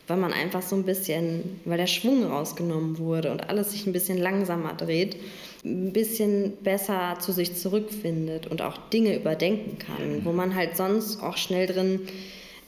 weil 0.06 0.16
man 0.16 0.32
einfach 0.32 0.62
so 0.62 0.76
ein 0.76 0.84
bisschen, 0.84 1.60
weil 1.64 1.78
der 1.78 1.86
Schwung 1.86 2.24
rausgenommen 2.24 2.98
wurde 2.98 3.30
und 3.30 3.48
alles 3.48 3.72
sich 3.72 3.86
ein 3.86 3.92
bisschen 3.92 4.18
langsamer 4.18 4.74
dreht, 4.74 5.16
ein 5.64 5.92
bisschen 5.92 6.58
besser 6.62 7.16
zu 7.20 7.32
sich 7.32 7.56
zurückfindet 7.56 8.46
und 8.46 8.60
auch 8.60 8.76
Dinge 8.92 9.16
überdenken 9.16 9.78
kann, 9.78 10.24
wo 10.24 10.32
man 10.32 10.54
halt 10.54 10.76
sonst 10.76 11.22
auch 11.22 11.36
schnell 11.36 11.66
drin 11.66 12.00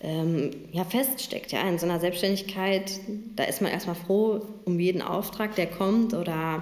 ähm, 0.03 0.51
ja, 0.73 0.85
feststeckt. 0.85 1.53
Ja, 1.53 1.69
in 1.69 1.79
so 1.79 1.87
einer 1.87 2.01
Selbstständigkeit, 2.01 2.93
da 3.35 3.45
ist 3.45 3.61
man 3.61 3.71
erstmal 3.71 3.97
froh 3.97 4.43
um 4.65 4.81
jeden 4.81 5.03
Auftrag, 5.03 5.55
der 5.57 5.67
kommt 5.67 6.15
oder 6.15 6.61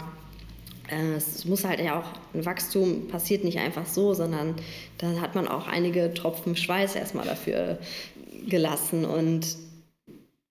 äh, 0.91 1.15
es 1.17 1.45
muss 1.45 1.65
halt 1.65 1.81
ja 1.81 2.01
auch, 2.01 2.07
ein 2.35 2.45
Wachstum 2.45 3.09
passiert 3.09 3.45
nicht 3.45 3.59
einfach 3.59 3.87
so, 3.87 4.15
sondern 4.15 4.57
da 4.99 5.21
hat 5.21 5.35
man 5.35 5.49
auch 5.49 5.69
einige 5.69 6.13
Tropfen 6.15 6.57
Schweiß 6.57 6.97
erstmal 6.97 7.27
dafür 7.27 7.79
gelassen 8.49 9.05
und 9.05 9.47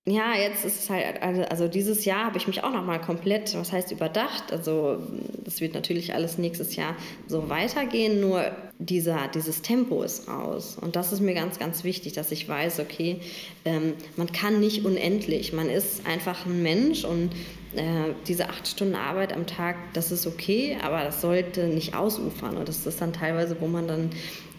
ja, 0.06 0.34
jetzt 0.36 0.66
ist 0.66 0.84
es 0.84 0.90
halt, 0.90 1.22
also, 1.22 1.44
also 1.44 1.68
dieses 1.70 2.04
Jahr 2.04 2.26
habe 2.26 2.38
ich 2.38 2.46
mich 2.46 2.62
auch 2.62 2.74
nochmal 2.74 3.00
komplett, 3.00 3.56
was 3.56 3.72
heißt 3.72 3.90
überdacht, 3.92 4.52
also 4.52 5.02
das 5.46 5.62
wird 5.62 5.74
natürlich 5.74 6.14
alles 6.14 6.38
nächstes 6.38 6.76
Jahr 6.76 6.98
so 7.28 7.48
weitergehen, 7.48 8.20
nur 8.20 8.52
dieser, 8.80 9.30
dieses 9.34 9.62
Tempo 9.62 10.04
ist 10.04 10.28
raus. 10.28 10.78
Und 10.80 10.98
das 10.98 11.14
ist 11.14 11.22
mir 11.22 11.34
ganz, 11.34 11.58
ganz 11.58 11.86
wichtig, 11.86 12.12
dass 12.12 12.32
ich 12.32 12.50
weiß, 12.50 12.82
okay, 12.82 13.22
ähm, 13.64 13.94
man 14.18 14.30
kann 14.30 14.60
nicht 14.60 14.84
unendlich, 14.84 15.54
man 15.54 15.70
ist 15.70 16.06
einfach 16.06 16.46
ein 16.46 16.62
Mensch 16.62 17.06
und 17.06 17.32
äh, 17.76 18.14
diese 18.28 18.50
acht 18.50 18.68
Stunden 18.68 18.96
Arbeit 18.96 19.32
am 19.32 19.48
Tag, 19.48 19.78
das 19.94 20.12
ist 20.12 20.28
okay, 20.28 20.78
aber 20.82 21.06
das 21.06 21.22
sollte 21.22 21.68
nicht 21.68 21.96
ausufern. 21.96 22.58
Und 22.58 22.68
das 22.68 22.86
ist 22.86 23.00
dann 23.00 23.14
teilweise, 23.14 23.62
wo 23.62 23.68
man 23.68 23.88
dann 23.88 24.10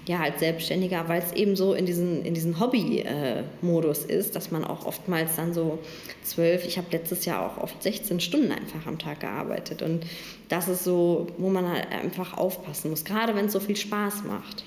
ja, 0.06 0.20
als 0.20 0.40
Selbstständiger, 0.40 1.08
weil 1.08 1.22
es 1.22 1.32
eben 1.32 1.56
so 1.56 1.74
in 1.74 1.86
diesen, 1.86 2.24
in 2.24 2.34
diesen 2.34 2.60
Hobby-Modus 2.60 4.04
äh, 4.04 4.14
ist, 4.14 4.36
dass 4.36 4.50
man 4.50 4.64
auch 4.64 4.84
oftmals 4.86 5.36
dann 5.36 5.54
so 5.54 5.78
zwölf, 6.22 6.66
ich 6.66 6.76
habe 6.76 6.88
letztes 6.92 7.24
Jahr 7.24 7.46
auch 7.46 7.62
oft 7.62 7.82
16 7.82 8.20
Stunden 8.20 8.52
einfach 8.52 8.86
am 8.86 8.98
Tag 8.98 9.20
gearbeitet. 9.20 9.82
Und 9.82 10.04
das 10.48 10.68
ist 10.68 10.84
so, 10.84 11.26
wo 11.38 11.48
man 11.48 11.68
halt 11.68 11.90
einfach 11.90 12.36
aufpassen 12.36 12.90
muss, 12.90 13.04
gerade 13.04 13.34
wenn 13.34 13.46
es 13.46 13.52
so 13.52 13.60
viel 13.60 13.76
Spaß 13.76 14.24
macht. 14.24 14.64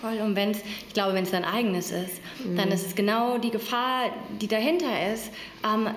Voll. 0.00 0.20
Und 0.20 0.36
wenn 0.36 0.50
es, 0.50 0.58
ich 0.86 0.94
glaube, 0.94 1.14
wenn 1.14 1.24
es 1.24 1.30
dein 1.30 1.44
eigenes 1.44 1.90
ist, 1.90 2.20
mhm. 2.44 2.56
dann 2.56 2.68
ist 2.70 2.86
es 2.86 2.94
genau 2.94 3.38
die 3.38 3.50
Gefahr, 3.50 4.10
die 4.40 4.46
dahinter 4.46 5.12
ist. 5.12 5.30
Ähm, 5.64 5.88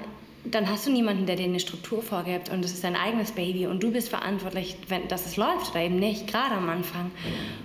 dann 0.45 0.69
hast 0.69 0.87
du 0.87 0.91
niemanden, 0.91 1.25
der 1.25 1.35
dir 1.35 1.45
eine 1.45 1.59
Struktur 1.59 2.01
vorgibt 2.01 2.49
und 2.49 2.63
es 2.63 2.73
ist 2.73 2.83
dein 2.83 2.95
eigenes 2.95 3.31
Baby 3.31 3.67
und 3.67 3.83
du 3.83 3.91
bist 3.91 4.09
verantwortlich, 4.09 4.77
wenn, 4.87 5.07
dass 5.07 5.25
es 5.25 5.37
läuft 5.37 5.71
oder 5.71 5.81
eben 5.81 5.97
nicht, 5.97 6.27
gerade 6.27 6.55
am 6.55 6.69
Anfang. 6.69 7.11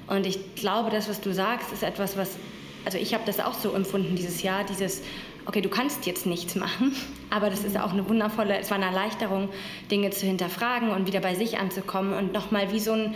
Und 0.06 0.26
ich 0.26 0.54
glaube, 0.56 0.90
das, 0.90 1.08
was 1.08 1.20
du 1.20 1.32
sagst, 1.32 1.72
ist 1.72 1.82
etwas, 1.82 2.16
was, 2.16 2.36
also 2.84 2.98
ich 2.98 3.14
habe 3.14 3.24
das 3.26 3.40
auch 3.40 3.54
so 3.54 3.72
empfunden 3.72 4.16
dieses 4.16 4.42
Jahr, 4.42 4.64
dieses, 4.64 5.02
okay, 5.46 5.60
du 5.60 5.68
kannst 5.68 6.04
jetzt 6.06 6.26
nichts 6.26 6.56
machen, 6.56 6.94
aber 7.30 7.48
das 7.48 7.64
ist 7.64 7.78
auch 7.78 7.92
eine 7.92 8.08
wundervolle, 8.08 8.58
es 8.58 8.70
war 8.70 8.76
eine 8.76 8.86
Erleichterung, 8.86 9.48
Dinge 9.90 10.10
zu 10.10 10.26
hinterfragen 10.26 10.90
und 10.90 11.06
wieder 11.06 11.20
bei 11.20 11.34
sich 11.34 11.58
anzukommen 11.58 12.12
und 12.12 12.32
nochmal 12.32 12.72
wie 12.72 12.80
so 12.80 12.92
ein, 12.92 13.14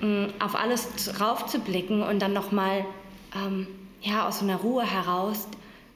mm, 0.00 0.26
auf 0.38 0.54
alles 0.54 1.18
raufzublicken 1.18 2.02
und 2.02 2.20
dann 2.20 2.34
nochmal, 2.34 2.84
ähm, 3.34 3.66
ja, 4.02 4.28
aus 4.28 4.40
so 4.40 4.44
einer 4.44 4.56
Ruhe 4.56 4.84
heraus 4.84 5.48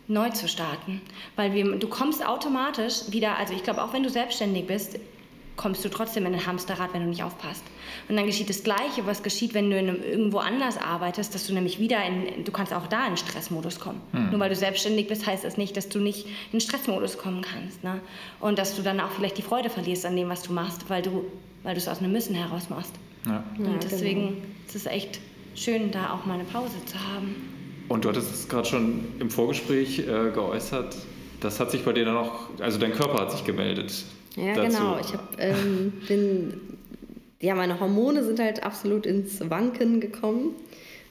neu 0.09 0.31
zu 0.31 0.49
starten. 0.49 1.01
Weil 1.35 1.53
wir, 1.53 1.77
du 1.77 1.89
kommst 1.89 2.25
automatisch 2.25 3.11
wieder, 3.11 3.37
also 3.37 3.55
ich 3.55 3.63
glaube, 3.63 3.83
auch 3.83 3.93
wenn 3.93 4.03
du 4.03 4.11
selbstständig 4.11 4.67
bist, 4.67 4.99
kommst 5.57 5.85
du 5.85 5.89
trotzdem 5.89 6.27
in 6.27 6.35
ein 6.35 6.47
Hamsterrad, 6.47 6.93
wenn 6.93 7.03
du 7.03 7.09
nicht 7.09 7.23
aufpasst. 7.23 7.65
Und 8.09 8.17
dann 8.17 8.27
geschieht 8.27 8.51
das 8.51 8.63
Gleiche, 8.63 9.07
was 9.07 9.23
geschieht, 9.23 9.55
wenn 9.55 9.71
du 9.71 9.79
einem, 9.79 10.03
irgendwo 10.03 10.39
anders 10.39 10.77
arbeitest, 10.77 11.35
dass 11.35 11.47
du 11.47 11.55
nämlich 11.55 11.79
wieder 11.79 12.05
in, 12.05 12.45
du 12.45 12.53
kannst 12.53 12.73
auch 12.73 12.87
da 12.87 13.07
in 13.07 13.17
Stressmodus 13.17 13.81
kommen. 13.81 14.01
Hm. 14.13 14.31
Nur 14.31 14.41
weil 14.41 14.51
du 14.51 14.55
selbstständig 14.55 15.09
bist, 15.09 15.27
heißt 15.27 15.45
das 15.45 15.57
nicht, 15.57 15.77
dass 15.77 15.89
du 15.89 15.99
nicht 15.99 16.27
in 16.53 16.61
Stressmodus 16.61 17.19
kommen 17.19 17.43
kannst. 17.43 17.83
Ne? 17.85 18.01
Und 18.41 18.59
dass 18.59 18.77
du 18.77 18.83
dann 18.83 19.01
auch 19.01 19.11
vielleicht 19.11 19.39
die 19.39 19.43
Freude 19.43 19.71
verlierst 19.71 20.05
an 20.05 20.15
dem, 20.15 20.29
was 20.29 20.43
du 20.43 20.53
machst, 20.53 20.89
weil 20.89 21.03
du, 21.03 21.25
weil 21.63 21.75
du 21.75 21.81
es 21.81 21.89
aus 21.89 21.99
einem 21.99 22.13
Müssen 22.13 22.35
heraus 22.35 22.69
machst. 22.69 22.93
Ja. 23.27 23.43
Und 23.59 23.65
ja, 23.65 23.79
deswegen 23.83 24.27
genau. 24.27 24.43
ist 24.67 24.77
es 24.77 24.87
echt 24.87 25.21
schön, 25.55 25.91
da 25.91 26.13
auch 26.13 26.27
mal 26.27 26.35
eine 26.35 26.45
Pause 26.45 26.77
zu 26.85 26.97
haben. 27.13 27.56
Und 27.89 28.05
du 28.05 28.09
hattest 28.09 28.35
es 28.35 28.49
gerade 28.49 28.67
schon 28.67 29.05
im 29.21 29.31
Vorgespräch 29.31 30.01
äh, 30.01 30.31
geäußert, 30.33 30.97
das 31.41 31.61
hat 31.61 31.71
sich 31.71 31.85
bei 31.85 31.93
dir 31.93 32.05
dann 32.05 32.17
auch, 32.17 32.49
also 32.61 32.79
dein 32.79 32.93
Körper 32.93 33.21
hat 33.21 33.33
sich 33.33 33.45
gemeldet. 33.45 34.05
Ja, 34.37 34.55
dazu. 34.55 34.69
genau. 34.69 34.99
Ich 35.01 35.13
hab, 35.13 35.37
ähm, 35.39 35.93
bin, 36.09 36.61
ja, 37.41 37.55
meine 37.55 37.79
Hormone 37.79 38.25
sind 38.25 38.41
halt 38.41 38.63
absolut 38.63 39.07
ins 39.07 39.49
Wanken 39.51 40.01
gekommen. 40.01 40.55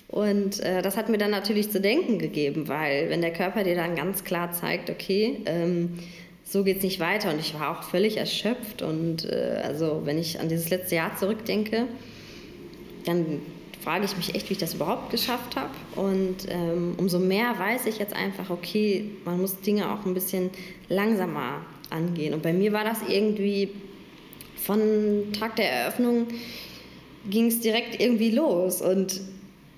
Und 0.08 0.60
äh, 0.60 0.82
das 0.82 0.98
hat 0.98 1.10
mir 1.10 1.18
dann 1.18 1.32
natürlich 1.32 1.72
zu 1.72 1.82
denken 1.82 2.20
gegeben, 2.20 2.68
weil 2.68 3.10
wenn 3.10 3.22
der 3.22 3.34
Körper 3.34 3.64
dir 3.64 3.76
dann 3.76 3.96
ganz 3.96 4.24
klar 4.24 4.52
zeigt, 4.52 4.90
okay, 4.90 5.42
ähm, 5.46 6.00
so 6.44 6.64
geht 6.64 6.78
es 6.78 6.84
nicht 6.84 7.00
weiter 7.00 7.32
und 7.32 7.40
ich 7.40 7.60
war 7.60 7.78
auch 7.78 7.84
völlig 7.84 8.18
erschöpft 8.18 8.84
und 8.84 9.26
äh, 9.26 9.62
also 9.64 10.04
wenn 10.06 10.20
ich 10.20 10.40
an 10.40 10.48
dieses 10.48 10.70
letzte 10.70 10.96
Jahr 10.96 11.16
zurückdenke, 11.18 11.88
dann 13.06 13.42
frage 13.86 14.06
ich 14.06 14.18
mich 14.18 14.34
echt, 14.34 14.50
wie 14.50 14.54
ich 14.54 14.60
das 14.60 14.74
überhaupt 14.74 15.12
geschafft 15.12 15.56
habe. 15.56 15.70
Und 15.96 16.38
ähm, 16.50 16.96
umso 16.98 17.20
mehr 17.20 17.58
weiß 17.58 17.86
ich 17.86 18.00
jetzt 18.00 18.16
einfach, 18.16 18.50
okay, 18.50 19.12
man 19.24 19.40
muss 19.40 19.62
Dinge 19.62 19.92
auch 19.92 20.06
ein 20.06 20.16
bisschen 20.16 20.50
langsamer 20.90 21.62
angehen. 21.92 22.34
Und 22.34 22.42
bei 22.42 22.52
mir 22.52 22.74
war 22.74 22.84
das 22.84 22.98
irgendwie 23.08 23.70
von 24.56 24.82
Tag 25.40 25.56
der 25.56 25.72
Eröffnung 25.72 26.28
ging 27.30 27.48
es 27.48 27.60
direkt 27.60 28.00
irgendwie 28.00 28.32
los. 28.32 28.82
Und 28.82 29.22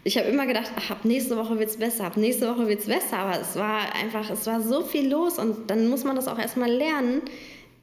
ich 0.04 0.18
habe 0.18 0.28
immer 0.30 0.46
gedacht, 0.48 0.72
ach, 0.78 0.92
ab 0.92 1.06
nächste 1.06 1.36
Woche 1.38 1.60
wird 1.60 1.70
es 1.70 1.78
besser, 1.78 2.06
ab 2.06 2.18
nächste 2.18 2.48
Woche 2.50 2.68
wird 2.68 2.80
es 2.80 2.86
besser. 2.86 3.18
Aber 3.18 3.40
es 3.40 3.56
war 3.56 3.94
einfach, 3.94 4.30
es 4.30 4.48
war 4.48 4.62
so 4.62 4.84
viel 4.84 5.10
los. 5.10 5.38
Und 5.38 5.70
dann 5.70 5.90
muss 5.90 6.04
man 6.04 6.16
das 6.16 6.28
auch 6.28 6.40
erstmal 6.40 6.72
lernen, 6.72 7.22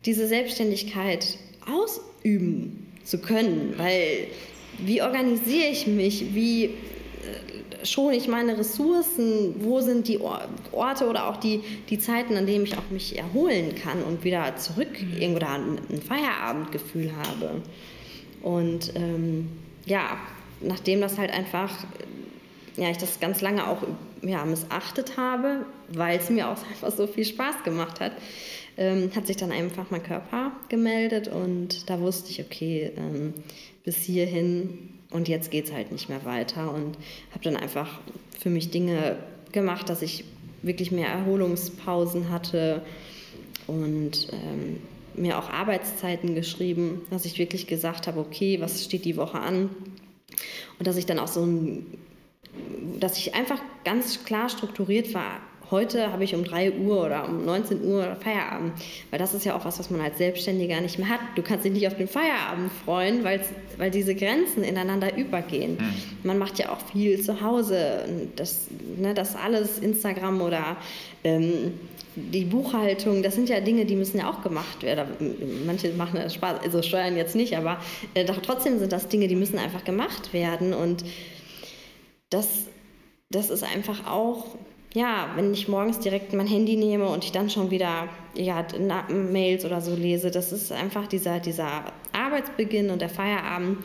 diese 0.06 0.26
Selbstständigkeit 0.26 1.38
ausüben 1.66 2.86
zu 3.04 3.18
können. 3.18 3.74
Weil 3.76 4.28
wie 4.78 5.02
organisiere 5.02 5.68
ich 5.70 5.86
mich, 5.86 6.34
wie 6.34 6.64
äh, 6.64 6.70
schone 7.84 8.16
ich 8.16 8.28
meine 8.28 8.56
Ressourcen, 8.58 9.56
wo 9.60 9.80
sind 9.80 10.08
die 10.08 10.20
Orte 10.72 11.08
oder 11.08 11.28
auch 11.28 11.36
die, 11.36 11.60
die 11.90 11.98
Zeiten, 11.98 12.36
an 12.36 12.46
denen 12.46 12.64
ich 12.64 12.76
auch 12.76 12.90
mich 12.90 13.18
erholen 13.18 13.74
kann 13.74 14.02
und 14.02 14.24
wieder 14.24 14.56
zurück 14.56 14.88
irgendwo 15.18 15.40
da 15.40 15.54
ein, 15.54 15.78
Feierabendgefühl 16.00 17.10
habe. 17.16 17.62
Und 18.42 18.92
ähm, 18.94 19.48
ja, 19.86 20.18
nachdem 20.60 21.00
das 21.00 21.18
halt 21.18 21.30
einfach, 21.32 21.70
ja, 22.76 22.90
ich 22.90 22.98
das 22.98 23.20
ganz 23.20 23.40
lange 23.40 23.68
auch 23.68 23.82
ja, 24.22 24.44
missachtet 24.44 25.16
habe, 25.16 25.66
weil 25.88 26.18
es 26.18 26.30
mir 26.30 26.48
auch 26.48 26.58
einfach 26.70 26.90
so 26.90 27.06
viel 27.06 27.24
Spaß 27.24 27.62
gemacht 27.64 28.00
hat, 28.00 28.12
ähm, 28.76 29.10
hat 29.14 29.26
sich 29.26 29.36
dann 29.36 29.52
einfach 29.52 29.90
mein 29.90 30.02
Körper 30.02 30.52
gemeldet 30.68 31.28
und 31.28 31.88
da 31.88 32.00
wusste 32.00 32.30
ich, 32.30 32.40
okay, 32.40 32.92
ähm, 32.96 33.34
bis 33.84 33.96
hierhin 33.96 34.90
und 35.10 35.28
jetzt 35.28 35.50
geht 35.50 35.66
es 35.66 35.72
halt 35.72 35.92
nicht 35.92 36.08
mehr 36.08 36.24
weiter 36.24 36.72
und 36.72 36.96
habe 37.30 37.44
dann 37.44 37.56
einfach 37.56 38.00
für 38.40 38.50
mich 38.50 38.70
Dinge 38.70 39.16
gemacht, 39.52 39.88
dass 39.88 40.02
ich 40.02 40.24
wirklich 40.62 40.90
mehr 40.90 41.08
Erholungspausen 41.08 42.30
hatte 42.30 42.82
und 43.66 44.28
ähm, 44.32 44.80
mir 45.14 45.38
auch 45.38 45.50
Arbeitszeiten 45.50 46.34
geschrieben, 46.34 47.02
dass 47.10 47.24
ich 47.24 47.38
wirklich 47.38 47.66
gesagt 47.66 48.06
habe, 48.06 48.18
okay, 48.20 48.60
was 48.60 48.84
steht 48.84 49.04
die 49.04 49.16
Woche 49.16 49.38
an? 49.38 49.70
Und 50.78 50.86
dass 50.86 50.96
ich 50.96 51.06
dann 51.06 51.18
auch 51.18 51.28
so 51.28 51.44
ein, 51.44 51.86
dass 53.00 53.18
ich 53.18 53.34
einfach 53.34 53.60
ganz 53.84 54.24
klar 54.24 54.48
strukturiert 54.48 55.14
war, 55.14 55.40
heute 55.70 56.12
habe 56.12 56.24
ich 56.24 56.34
um 56.34 56.44
3 56.44 56.72
Uhr 56.72 57.04
oder 57.04 57.28
um 57.28 57.44
19 57.44 57.84
Uhr 57.84 58.16
Feierabend. 58.22 58.72
Weil 59.10 59.18
das 59.18 59.34
ist 59.34 59.44
ja 59.44 59.56
auch 59.56 59.64
was, 59.64 59.78
was 59.78 59.90
man 59.90 60.00
als 60.00 60.18
Selbstständiger 60.18 60.80
nicht 60.80 60.98
mehr 60.98 61.08
hat. 61.08 61.20
Du 61.36 61.42
kannst 61.42 61.64
dich 61.64 61.72
nicht 61.72 61.86
auf 61.86 61.96
den 61.96 62.08
Feierabend 62.08 62.70
freuen, 62.84 63.24
weil 63.24 63.90
diese 63.90 64.14
Grenzen 64.14 64.62
ineinander 64.62 65.16
übergehen. 65.16 65.72
Mhm. 65.72 65.94
Man 66.22 66.38
macht 66.38 66.58
ja 66.58 66.70
auch 66.70 66.80
viel 66.92 67.20
zu 67.20 67.40
Hause. 67.40 68.04
Das, 68.36 68.68
ne, 68.96 69.14
das 69.14 69.36
alles 69.36 69.78
Instagram 69.78 70.40
oder 70.42 70.76
ähm, 71.24 71.72
die 72.16 72.44
Buchhaltung, 72.44 73.22
das 73.24 73.34
sind 73.34 73.48
ja 73.48 73.58
Dinge, 73.60 73.86
die 73.86 73.96
müssen 73.96 74.18
ja 74.18 74.30
auch 74.30 74.42
gemacht 74.42 74.82
werden. 74.82 75.08
Manche 75.66 75.88
machen 75.94 76.20
das 76.22 76.34
Spaß, 76.34 76.60
also 76.62 76.80
Steuern 76.82 77.16
jetzt 77.16 77.34
nicht, 77.34 77.56
aber 77.56 77.78
äh, 78.14 78.24
doch 78.24 78.38
trotzdem 78.40 78.78
sind 78.78 78.92
das 78.92 79.08
Dinge, 79.08 79.26
die 79.26 79.34
müssen 79.34 79.58
einfach 79.58 79.82
gemacht 79.82 80.32
werden. 80.32 80.72
Und 80.74 81.04
das, 82.34 82.66
das 83.30 83.50
ist 83.50 83.62
einfach 83.62 84.06
auch 84.06 84.56
ja, 84.94 85.30
wenn 85.34 85.52
ich 85.52 85.66
morgens 85.66 85.98
direkt 85.98 86.32
mein 86.32 86.46
Handy 86.46 86.76
nehme 86.76 87.08
und 87.08 87.24
ich 87.24 87.32
dann 87.32 87.50
schon 87.50 87.70
wieder 87.72 88.08
ja, 88.34 88.64
Mails 89.08 89.64
oder 89.64 89.80
so 89.80 89.94
lese, 89.94 90.30
das 90.30 90.52
ist 90.52 90.70
einfach 90.70 91.08
dieser, 91.08 91.40
dieser 91.40 91.92
Arbeitsbeginn 92.12 92.90
und 92.90 93.02
der 93.02 93.08
Feierabend, 93.08 93.78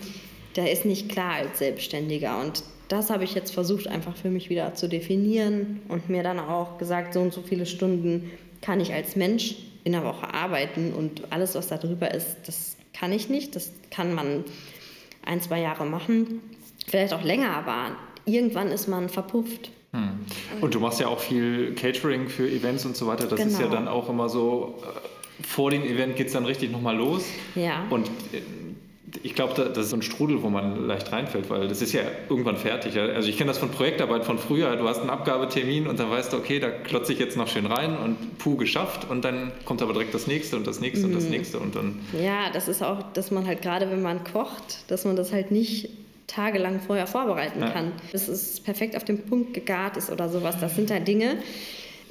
der 0.56 0.72
ist 0.72 0.86
nicht 0.86 1.10
klar 1.10 1.34
als 1.34 1.58
Selbstständiger. 1.58 2.40
Und 2.40 2.64
das 2.90 3.10
habe 3.10 3.24
ich 3.24 3.34
jetzt 3.34 3.54
versucht, 3.54 3.88
einfach 3.88 4.16
für 4.16 4.30
mich 4.30 4.52
wieder 4.52 4.76
zu 4.76 4.88
definieren 4.88 5.82
und 5.88 6.10
mir 6.10 6.22
dann 6.22 6.40
auch 6.40 6.78
gesagt, 6.78 7.16
so 7.16 7.22
und 7.22 7.34
so 7.34 7.42
viele 7.42 7.66
Stunden 7.66 8.30
kann 8.62 8.80
ich 8.80 8.94
als 8.94 9.16
Mensch 9.16 9.56
in 9.84 9.94
der 9.94 10.04
Woche 10.04 10.32
arbeiten 10.32 10.94
und 10.94 11.32
alles, 11.32 11.56
was 11.56 11.68
da 11.68 11.78
drüber 11.78 12.14
ist, 12.14 12.38
das 12.46 12.78
kann 12.94 13.12
ich 13.12 13.30
nicht. 13.30 13.56
Das 13.56 13.72
kann 13.90 14.14
man 14.14 14.44
ein, 15.26 15.42
zwei 15.42 15.60
Jahre 15.60 15.86
machen, 15.86 16.42
vielleicht 16.88 17.14
auch 17.14 17.24
länger, 17.24 17.56
aber 17.56 17.96
irgendwann 18.34 18.70
ist 18.70 18.88
man 18.88 19.10
verpufft. 19.10 19.72
Hm. 19.92 20.20
Und 20.62 20.76
du 20.76 20.80
machst 20.80 21.00
ja 21.00 21.08
auch 21.08 21.20
viel 21.20 21.74
Catering 21.74 22.30
für 22.30 22.48
Events 22.48 22.86
und 22.86 22.96
so 22.96 23.08
weiter. 23.08 23.28
Das 23.28 23.40
genau. 23.40 23.52
ist 23.52 23.60
ja 23.60 23.66
genau. 23.66 23.76
dann 23.76 23.88
auch 23.88 24.10
immer 24.10 24.30
so, 24.30 24.76
äh, 24.84 25.44
vor 25.46 25.72
dem 25.72 25.84
Event 25.84 26.16
geht 26.16 26.28
es 26.28 26.34
dann 26.34 26.46
richtig 26.46 26.72
nochmal 26.72 26.96
los. 26.96 27.26
Ja. 27.56 27.86
Und 27.90 28.08
äh, 28.08 28.42
ich 29.24 29.34
glaube, 29.34 29.54
das 29.56 29.86
ist 29.86 29.90
so 29.90 29.96
ein 29.96 30.02
Strudel, 30.02 30.44
wo 30.44 30.50
man 30.50 30.86
leicht 30.86 31.12
reinfällt, 31.12 31.50
weil 31.50 31.68
das 31.68 31.82
ist 31.82 31.94
ja 31.94 32.02
irgendwann 32.30 32.58
fertig. 32.58 32.98
Also 32.98 33.28
ich 33.28 33.38
kenne 33.38 33.48
das 33.48 33.58
von 33.58 33.70
Projektarbeit 33.70 34.24
von 34.24 34.38
früher. 34.38 34.76
Du 34.76 34.88
hast 34.88 35.00
einen 35.00 35.10
Abgabetermin 35.10 35.88
und 35.88 36.00
dann 36.00 36.12
weißt 36.12 36.34
du, 36.34 36.38
okay, 36.38 36.60
da 36.60 36.70
klotze 36.70 37.14
ich 37.14 37.20
jetzt 37.20 37.36
noch 37.36 37.48
schön 37.48 37.66
rein 37.66 37.98
und 37.98 38.38
puh, 38.38 38.56
geschafft. 38.56 39.10
Und 39.10 39.26
dann 39.26 39.52
kommt 39.66 39.82
aber 39.82 39.94
direkt 39.94 40.14
das 40.14 40.28
nächste 40.28 40.58
und 40.58 40.68
das 40.68 40.80
nächste 40.80 41.08
mhm. 41.08 41.14
und 41.14 41.16
das 41.18 41.24
mhm. 41.26 41.32
nächste 41.32 41.60
und 41.60 41.76
dann. 41.76 42.00
Ja, 42.22 42.52
das 42.54 42.68
ist 42.68 42.84
auch, 42.84 43.02
dass 43.14 43.32
man 43.32 43.48
halt 43.48 43.62
gerade, 43.62 43.90
wenn 43.90 44.02
man 44.02 44.24
kocht, 44.24 44.90
dass 44.90 45.06
man 45.06 45.16
das 45.16 45.34
halt 45.34 45.52
nicht 45.52 45.90
tagelang 46.30 46.80
vorher 46.80 47.08
vorbereiten 47.08 47.62
ja. 47.62 47.70
kann. 47.70 47.92
Bis 48.12 48.28
es 48.28 48.60
perfekt 48.60 48.96
auf 48.96 49.04
dem 49.04 49.20
Punkt 49.26 49.54
gegart 49.54 49.98
ist 49.98 50.12
oder 50.12 50.30
sowas. 50.30 50.58
Das 50.60 50.76
sind 50.76 50.92
halt 50.92 51.08
Dinge, 51.08 51.38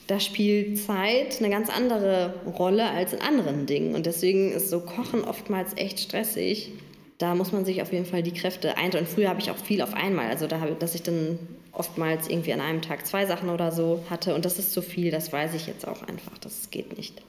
da 0.07 0.20
spielt 0.20 0.78
Zeit 0.78 1.38
eine 1.38 1.50
ganz 1.50 1.68
andere 1.70 2.35
Rolle 2.59 2.90
als 2.90 3.12
in 3.12 3.20
anderen 3.20 3.66
Dingen. 3.66 3.94
Und 3.94 4.07
deswegen 4.07 4.52
ist 4.52 4.70
so 4.70 4.81
Kochen 4.81 5.24
oftmals 5.24 5.76
echt 5.76 6.00
stressig 6.00 6.72
da 7.18 7.35
muss 7.35 7.50
man 7.50 7.64
sich 7.64 7.83
auf 7.83 7.92
jeden 7.92 8.07
Fall 8.07 8.22
die 8.22 8.33
Kräfte 8.33 8.76
einteilen. 8.76 9.04
Und 9.04 9.12
früher 9.12 9.28
habe 9.28 9.40
ich 9.40 9.50
auch 9.50 9.57
viel 9.57 9.83
auf 9.83 9.92
einmal. 9.92 10.28
Also 10.28 10.46
da 10.46 10.61
habe, 10.61 10.76
dass 10.78 10.94
ich 10.94 11.02
dann 11.02 11.38
oftmals 11.72 12.28
irgendwie 12.28 12.52
an 12.52 12.61
einem 12.61 12.81
Tag 12.81 13.07
zwei 13.07 13.26
Sachen 13.26 13.50
oder 13.50 13.72
so 13.72 14.04
hatte. 14.09 14.35
Und 14.35 14.44
das 14.44 14.59
ist 14.59 14.72
zu 14.72 14.83
viel, 14.83 15.11
das 15.11 15.33
weiß 15.33 15.54
ich 15.54 15.66
jetzt 15.66 15.87
auch 15.87 16.02
einfach. 16.02 16.38
Das 16.38 16.70
geht 16.70 16.96
nicht. 16.96 17.20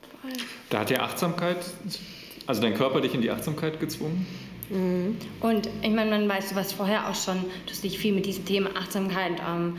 Da 0.70 0.80
hat 0.80 0.92
ja 0.92 1.00
Achtsamkeit, 1.00 1.58
also 2.46 2.62
dein 2.62 2.76
Körper 2.76 3.02
dich 3.02 3.16
in 3.16 3.22
die 3.22 3.32
Achtsamkeit 3.32 3.80
gezwungen? 3.80 4.28
Mhm. 4.70 5.18
Und 5.42 5.70
ich 5.82 5.90
meine, 5.90 6.12
man 6.12 6.30
weiß, 6.30 6.50
du 6.50 6.56
warst 6.56 6.74
vorher 6.74 7.10
auch 7.10 7.16
schon, 7.16 7.42
du 7.66 7.72
hast 7.72 7.84
dich 7.84 7.98
viel 7.98 8.14
mit 8.14 8.26
diesem 8.26 8.46
Thema 8.46 8.70
Achtsamkeit 8.76 9.42
ähm, 9.48 9.78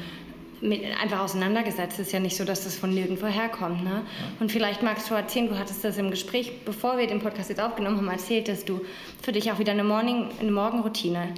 mit, 0.60 0.82
einfach 1.00 1.20
auseinandergesetzt. 1.20 1.98
Es 1.98 2.08
ist 2.08 2.12
ja 2.12 2.20
nicht 2.20 2.36
so, 2.36 2.44
dass 2.44 2.64
das 2.64 2.76
von 2.76 2.92
nirgendwo 2.92 3.26
herkommt. 3.26 3.84
Ne? 3.84 4.02
Und 4.40 4.52
vielleicht 4.52 4.82
magst 4.82 5.10
du 5.10 5.14
erzählen, 5.14 5.48
du 5.48 5.58
hattest 5.58 5.84
das 5.84 5.96
im 5.98 6.10
Gespräch, 6.10 6.64
bevor 6.64 6.98
wir 6.98 7.06
den 7.06 7.20
Podcast 7.20 7.48
jetzt 7.48 7.60
aufgenommen 7.60 7.96
haben, 7.98 8.08
erzählt, 8.08 8.48
dass 8.48 8.64
du 8.64 8.80
für 9.22 9.32
dich 9.32 9.50
auch 9.52 9.58
wieder 9.58 9.72
eine, 9.72 9.84
Morning, 9.84 10.28
eine 10.40 10.50
Morgenroutine 10.50 11.34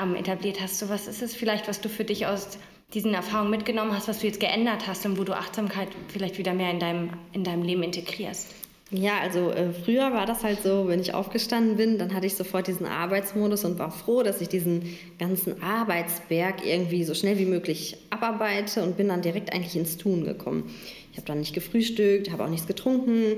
ähm, 0.00 0.14
etabliert 0.14 0.60
hast. 0.60 0.78
So 0.78 0.88
was 0.88 1.06
ist 1.06 1.22
es 1.22 1.34
vielleicht, 1.34 1.68
was 1.68 1.80
du 1.80 1.88
für 1.88 2.04
dich 2.04 2.26
aus 2.26 2.58
diesen 2.94 3.14
Erfahrungen 3.14 3.50
mitgenommen 3.50 3.92
hast, 3.94 4.08
was 4.08 4.18
du 4.18 4.26
jetzt 4.26 4.40
geändert 4.40 4.86
hast 4.86 5.06
und 5.06 5.18
wo 5.18 5.24
du 5.24 5.32
Achtsamkeit 5.32 5.88
vielleicht 6.08 6.38
wieder 6.38 6.54
mehr 6.54 6.70
in 6.70 6.80
deinem, 6.80 7.10
in 7.32 7.44
deinem 7.44 7.62
Leben 7.62 7.82
integrierst? 7.82 8.54
Ja, 8.92 9.20
also 9.20 9.50
äh, 9.50 9.72
früher 9.72 10.12
war 10.12 10.26
das 10.26 10.42
halt 10.42 10.62
so, 10.62 10.88
wenn 10.88 10.98
ich 10.98 11.14
aufgestanden 11.14 11.76
bin, 11.76 11.98
dann 11.98 12.12
hatte 12.12 12.26
ich 12.26 12.34
sofort 12.34 12.66
diesen 12.66 12.86
Arbeitsmodus 12.86 13.64
und 13.64 13.78
war 13.78 13.92
froh, 13.92 14.24
dass 14.24 14.40
ich 14.40 14.48
diesen 14.48 14.82
ganzen 15.16 15.62
Arbeitsberg 15.62 16.66
irgendwie 16.66 17.04
so 17.04 17.14
schnell 17.14 17.38
wie 17.38 17.44
möglich 17.44 17.98
abarbeite 18.10 18.82
und 18.82 18.96
bin 18.96 19.06
dann 19.06 19.22
direkt 19.22 19.52
eigentlich 19.52 19.76
ins 19.76 19.96
Tun 19.96 20.24
gekommen. 20.24 20.74
Ich 21.12 21.18
habe 21.18 21.26
dann 21.26 21.38
nicht 21.38 21.54
gefrühstückt, 21.54 22.32
habe 22.32 22.44
auch 22.44 22.48
nichts 22.48 22.66
getrunken 22.66 23.36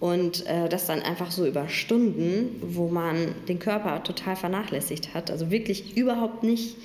und 0.00 0.44
äh, 0.46 0.68
das 0.68 0.86
dann 0.86 1.00
einfach 1.00 1.30
so 1.30 1.46
über 1.46 1.68
Stunden, 1.68 2.56
wo 2.60 2.88
man 2.88 3.36
den 3.46 3.60
Körper 3.60 4.02
total 4.02 4.34
vernachlässigt 4.34 5.14
hat, 5.14 5.30
also 5.30 5.52
wirklich 5.52 5.96
überhaupt 5.96 6.42
nicht 6.42 6.76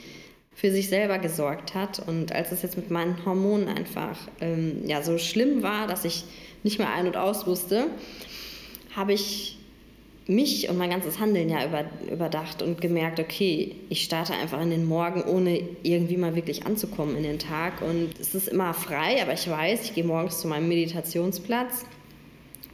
für 0.55 0.71
sich 0.71 0.87
selber 0.87 1.17
gesorgt 1.17 1.73
hat. 1.73 1.99
Und 2.07 2.31
als 2.31 2.51
es 2.51 2.61
jetzt 2.61 2.77
mit 2.77 2.91
meinen 2.91 3.25
Hormonen 3.25 3.67
einfach 3.67 4.19
ähm, 4.39 4.83
ja, 4.85 5.01
so 5.01 5.17
schlimm 5.17 5.63
war, 5.63 5.87
dass 5.87 6.05
ich 6.05 6.25
nicht 6.63 6.79
mehr 6.79 6.91
ein- 6.91 7.07
und 7.07 7.17
aus 7.17 7.45
wusste, 7.45 7.87
habe 8.95 9.13
ich 9.13 9.57
mich 10.27 10.69
und 10.69 10.77
mein 10.77 10.89
ganzes 10.89 11.19
Handeln 11.19 11.49
ja 11.49 11.65
über, 11.65 11.83
überdacht 12.09 12.61
und 12.61 12.79
gemerkt, 12.79 13.19
okay, 13.19 13.75
ich 13.89 14.03
starte 14.03 14.33
einfach 14.33 14.61
in 14.61 14.69
den 14.69 14.85
Morgen, 14.85 15.23
ohne 15.23 15.61
irgendwie 15.83 16.17
mal 16.17 16.35
wirklich 16.35 16.65
anzukommen 16.65 17.17
in 17.17 17.23
den 17.23 17.39
Tag. 17.39 17.81
Und 17.81 18.11
es 18.19 18.33
ist 18.33 18.47
immer 18.47 18.73
frei, 18.73 19.21
aber 19.21 19.33
ich 19.33 19.49
weiß, 19.49 19.83
ich 19.83 19.93
gehe 19.93 20.05
morgens 20.05 20.39
zu 20.39 20.47
meinem 20.47 20.69
Meditationsplatz 20.69 21.85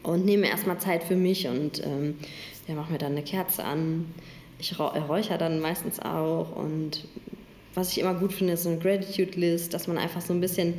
und 0.04 0.26
nehme 0.26 0.48
erstmal 0.48 0.78
Zeit 0.78 1.04
für 1.04 1.16
mich 1.16 1.48
und 1.48 1.84
ähm, 1.84 2.16
ja, 2.68 2.76
mache 2.76 2.92
mir 2.92 3.00
dann 3.00 3.14
eine 3.14 3.24
Kerze 3.24 3.64
an. 3.64 4.06
Ich 4.60 4.78
räuchere 4.78 5.38
dann 5.38 5.60
meistens 5.60 6.00
auch 6.00 6.56
und 6.56 7.06
was 7.74 7.92
ich 7.92 8.00
immer 8.00 8.14
gut 8.14 8.34
finde, 8.34 8.54
ist 8.54 8.64
so 8.64 8.70
eine 8.70 8.80
Gratitude 8.80 9.40
List, 9.40 9.74
dass 9.74 9.88
man 9.88 9.98
einfach 9.98 10.22
so 10.22 10.34
ein 10.34 10.42
bisschen 10.42 10.76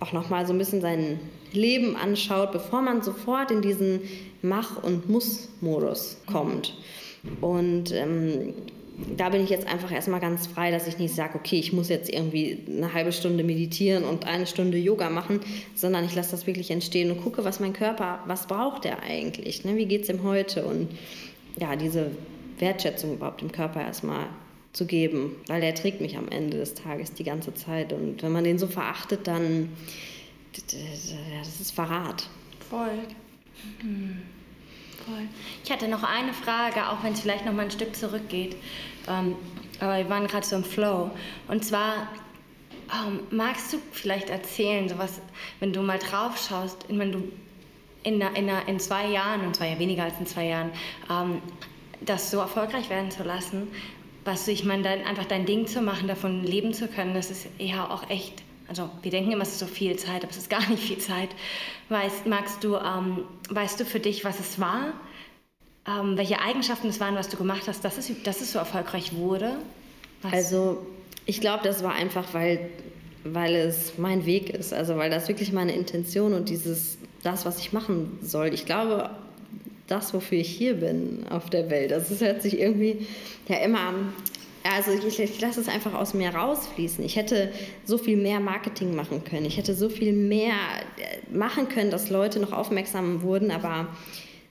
auch 0.00 0.12
nochmal 0.12 0.46
so 0.46 0.52
ein 0.52 0.58
bisschen 0.58 0.80
sein 0.80 1.18
Leben 1.56 1.96
anschaut, 1.96 2.52
bevor 2.52 2.82
man 2.82 3.02
sofort 3.02 3.50
in 3.50 3.62
diesen 3.62 4.00
Mach- 4.42 4.82
und 4.82 5.08
Muss-Modus 5.08 6.18
kommt. 6.26 6.74
Und 7.40 7.92
ähm, 7.92 8.54
da 9.16 9.28
bin 9.28 9.42
ich 9.42 9.50
jetzt 9.50 9.66
einfach 9.66 9.90
erstmal 9.90 10.20
ganz 10.20 10.46
frei, 10.46 10.70
dass 10.70 10.86
ich 10.86 10.98
nicht 10.98 11.14
sage, 11.14 11.36
okay, 11.36 11.58
ich 11.58 11.72
muss 11.72 11.88
jetzt 11.88 12.08
irgendwie 12.08 12.58
eine 12.68 12.92
halbe 12.92 13.12
Stunde 13.12 13.42
meditieren 13.42 14.04
und 14.04 14.26
eine 14.26 14.46
Stunde 14.46 14.78
Yoga 14.78 15.10
machen, 15.10 15.40
sondern 15.74 16.04
ich 16.04 16.14
lasse 16.14 16.32
das 16.32 16.46
wirklich 16.46 16.70
entstehen 16.70 17.10
und 17.10 17.22
gucke, 17.22 17.44
was 17.44 17.58
mein 17.58 17.72
Körper, 17.72 18.20
was 18.26 18.46
braucht 18.46 18.84
er 18.84 19.02
eigentlich, 19.02 19.64
ne? 19.64 19.76
wie 19.76 19.86
geht 19.86 20.02
es 20.02 20.08
ihm 20.08 20.22
heute 20.22 20.64
und 20.64 20.88
ja, 21.58 21.74
diese 21.76 22.10
Wertschätzung 22.58 23.14
überhaupt 23.14 23.40
dem 23.40 23.50
Körper 23.50 23.80
erstmal 23.80 24.26
zu 24.72 24.86
geben, 24.86 25.36
weil 25.46 25.60
der 25.60 25.74
trägt 25.74 26.00
mich 26.00 26.16
am 26.16 26.28
Ende 26.28 26.58
des 26.58 26.74
Tages 26.74 27.12
die 27.12 27.24
ganze 27.24 27.54
Zeit. 27.54 27.92
Und 27.92 28.22
wenn 28.22 28.32
man 28.32 28.44
den 28.44 28.58
so 28.58 28.66
verachtet, 28.66 29.26
dann 29.26 29.70
das 30.62 31.60
ist 31.60 31.72
Verrat. 31.72 32.28
Voll. 32.70 32.98
Hm. 33.80 34.22
Voll. 35.04 35.28
Ich 35.64 35.70
hatte 35.70 35.88
noch 35.88 36.02
eine 36.02 36.32
Frage, 36.32 36.88
auch 36.88 37.02
wenn 37.02 37.12
es 37.12 37.20
vielleicht 37.20 37.44
noch 37.44 37.52
mal 37.52 37.64
ein 37.64 37.70
Stück 37.70 37.94
zurückgeht. 37.94 38.56
Ähm, 39.08 39.36
aber 39.80 39.98
wir 39.98 40.08
waren 40.08 40.26
gerade 40.26 40.46
so 40.46 40.56
im 40.56 40.64
Flow. 40.64 41.10
Und 41.48 41.64
zwar, 41.64 42.08
ähm, 42.92 43.20
magst 43.30 43.72
du 43.72 43.78
vielleicht 43.92 44.30
erzählen, 44.30 44.88
sowas, 44.88 45.20
wenn 45.60 45.72
du 45.72 45.82
mal 45.82 45.98
drauf 45.98 46.38
schaust, 46.48 46.86
wenn 46.88 47.12
du 47.12 47.32
in, 48.04 48.20
in, 48.20 48.48
in 48.48 48.80
zwei 48.80 49.08
Jahren, 49.08 49.46
und 49.46 49.56
zwar 49.56 49.66
ja 49.66 49.78
weniger 49.78 50.04
als 50.04 50.18
in 50.20 50.26
zwei 50.26 50.46
Jahren, 50.46 50.70
ähm, 51.10 51.42
das 52.00 52.30
so 52.30 52.38
erfolgreich 52.38 52.90
werden 52.90 53.10
zu 53.10 53.24
lassen, 53.24 53.68
was 54.24 54.46
ich 54.48 54.64
meine, 54.64 54.82
dann 54.82 55.02
einfach 55.02 55.24
dein 55.24 55.46
Ding 55.46 55.66
zu 55.66 55.80
machen, 55.80 56.08
davon 56.08 56.44
leben 56.44 56.72
zu 56.72 56.88
können, 56.88 57.14
das 57.14 57.30
ist 57.30 57.48
ja 57.58 57.88
auch 57.88 58.08
echt, 58.08 58.42
also 58.68 58.88
wir 59.02 59.10
denken 59.10 59.32
immer, 59.32 59.42
es 59.42 59.50
ist 59.50 59.58
so 59.58 59.66
viel 59.66 59.96
Zeit, 59.96 60.22
aber 60.22 60.30
es 60.30 60.38
ist 60.38 60.50
gar 60.50 60.68
nicht 60.68 60.82
viel 60.82 60.98
Zeit. 60.98 61.30
Weißt, 61.88 62.26
magst 62.26 62.64
du, 62.64 62.76
ähm, 62.76 63.24
weißt 63.50 63.80
du 63.80 63.84
für 63.84 64.00
dich, 64.00 64.24
was 64.24 64.40
es 64.40 64.58
war? 64.58 64.94
Ähm, 65.86 66.16
welche 66.16 66.40
Eigenschaften 66.40 66.88
es 66.88 66.98
waren, 67.00 67.14
was 67.14 67.28
du 67.28 67.36
gemacht 67.36 67.64
hast, 67.66 67.84
dass 67.84 67.98
es, 67.98 68.10
dass 68.22 68.40
es 68.40 68.52
so 68.52 68.58
erfolgreich 68.58 69.14
wurde? 69.14 69.56
Was? 70.22 70.32
Also 70.32 70.86
ich 71.26 71.40
glaube, 71.40 71.62
das 71.62 71.82
war 71.82 71.92
einfach, 71.92 72.32
weil, 72.32 72.70
weil 73.24 73.54
es 73.54 73.98
mein 73.98 74.24
Weg 74.24 74.50
ist, 74.50 74.72
also 74.72 74.96
weil 74.96 75.10
das 75.10 75.28
wirklich 75.28 75.52
meine 75.52 75.74
Intention 75.74 76.32
und 76.32 76.48
dieses, 76.48 76.98
das, 77.22 77.44
was 77.44 77.58
ich 77.58 77.72
machen 77.72 78.18
soll. 78.22 78.52
Ich 78.54 78.64
glaube, 78.64 79.10
das, 79.86 80.14
wofür 80.14 80.38
ich 80.38 80.48
hier 80.48 80.74
bin 80.74 81.26
auf 81.28 81.50
der 81.50 81.68
Welt. 81.70 81.92
Also 81.92 82.14
es 82.14 82.20
hört 82.20 82.42
sich 82.42 82.58
irgendwie 82.58 83.06
ja 83.48 83.56
immer, 83.56 83.92
also 84.72 84.92
ich, 84.92 85.20
ich 85.20 85.40
lasse 85.40 85.60
es 85.60 85.68
einfach 85.68 85.92
aus 85.94 86.14
mir 86.14 86.34
rausfließen. 86.34 87.04
Ich 87.04 87.16
hätte 87.16 87.52
so 87.84 87.98
viel 87.98 88.16
mehr 88.16 88.40
Marketing 88.40 88.94
machen 88.94 89.22
können. 89.22 89.44
Ich 89.44 89.58
hätte 89.58 89.74
so 89.74 89.88
viel 89.88 90.12
mehr 90.12 90.54
äh, 90.96 91.36
machen 91.36 91.68
können, 91.68 91.90
dass 91.90 92.08
Leute 92.08 92.40
noch 92.40 92.52
aufmerksam 92.52 93.22
wurden, 93.22 93.50
aber 93.50 93.88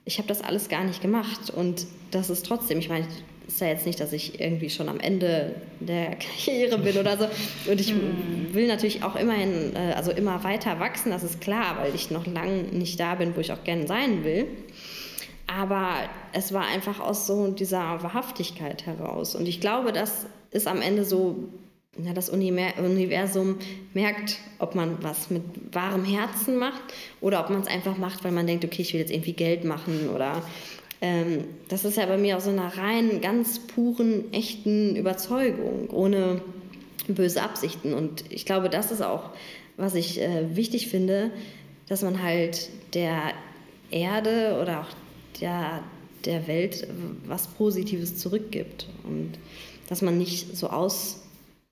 ich 0.05 0.19
habe 0.19 0.27
das 0.27 0.41
alles 0.41 0.69
gar 0.69 0.83
nicht 0.83 1.01
gemacht. 1.01 1.49
Und 1.49 1.87
das 2.11 2.29
ist 2.29 2.45
trotzdem, 2.45 2.77
ich 2.77 2.89
meine, 2.89 3.07
es 3.47 3.55
ist 3.55 3.61
ja 3.61 3.67
jetzt 3.67 3.87
nicht, 3.87 3.99
dass 3.99 4.13
ich 4.13 4.39
irgendwie 4.39 4.69
schon 4.69 4.87
am 4.87 4.99
Ende 4.99 5.55
der 5.79 6.15
Karriere 6.45 6.77
bin 6.77 6.97
oder 6.97 7.17
so. 7.17 7.27
Und 7.71 7.81
ich 7.81 7.89
hm. 7.89 8.53
will 8.53 8.67
natürlich 8.67 9.03
auch 9.03 9.15
immerhin, 9.15 9.75
äh, 9.75 9.93
also 9.93 10.11
immer 10.11 10.43
weiter 10.43 10.79
wachsen, 10.79 11.09
das 11.09 11.23
ist 11.23 11.41
klar, 11.41 11.77
weil 11.79 11.95
ich 11.95 12.11
noch 12.11 12.27
lange 12.27 12.63
nicht 12.63 12.99
da 12.99 13.15
bin, 13.15 13.35
wo 13.35 13.39
ich 13.39 13.51
auch 13.51 13.63
gerne 13.63 13.87
sein 13.87 14.23
will. 14.23 14.45
Aber 15.47 15.95
es 16.33 16.53
war 16.53 16.65
einfach 16.65 16.99
aus 16.99 17.27
so 17.27 17.51
dieser 17.51 18.03
Wahrhaftigkeit 18.03 18.85
heraus. 18.85 19.35
Und 19.35 19.47
ich 19.47 19.61
glaube, 19.61 19.91
das 19.91 20.25
ist 20.51 20.67
am 20.67 20.81
Ende 20.81 21.05
so, 21.05 21.35
ja, 22.03 22.13
das 22.13 22.29
Universum 22.29 23.57
merkt, 23.93 24.37
ob 24.59 24.75
man 24.75 24.97
was 25.01 25.29
mit 25.29 25.43
wahrem 25.71 26.03
Herzen 26.03 26.57
macht 26.57 26.81
oder 27.21 27.39
ob 27.39 27.49
man 27.49 27.61
es 27.61 27.67
einfach 27.67 27.97
macht, 27.97 28.23
weil 28.23 28.31
man 28.31 28.47
denkt, 28.47 28.65
okay, 28.65 28.81
ich 28.81 28.93
will 28.93 28.99
jetzt 28.99 29.11
irgendwie 29.11 29.33
Geld 29.33 29.63
machen 29.63 30.09
oder 30.13 30.41
ähm, 31.01 31.43
das 31.67 31.85
ist 31.85 31.97
ja 31.97 32.05
bei 32.05 32.17
mir 32.17 32.37
aus 32.37 32.45
so 32.45 32.49
einer 32.49 32.77
rein 32.77 33.21
ganz 33.21 33.59
puren, 33.59 34.31
echten 34.31 34.95
Überzeugung, 34.95 35.89
ohne 35.89 36.41
böse 37.07 37.43
Absichten. 37.43 37.93
Und 37.93 38.23
ich 38.29 38.45
glaube, 38.45 38.69
das 38.69 38.91
ist 38.91 39.01
auch, 39.01 39.31
was 39.77 39.95
ich 39.95 40.21
äh, 40.21 40.55
wichtig 40.55 40.87
finde, 40.87 41.31
dass 41.89 42.01
man 42.01 42.23
halt 42.23 42.69
der 42.93 43.33
Erde 43.91 44.57
oder 44.61 44.81
auch 44.81 44.87
der, 45.41 45.83
der 46.25 46.47
Welt 46.47 46.87
was 47.25 47.47
Positives 47.47 48.17
zurückgibt. 48.17 48.87
Und 49.03 49.33
dass 49.89 50.01
man 50.01 50.17
nicht 50.17 50.55
so 50.55 50.69
ausnutzt 50.69 51.23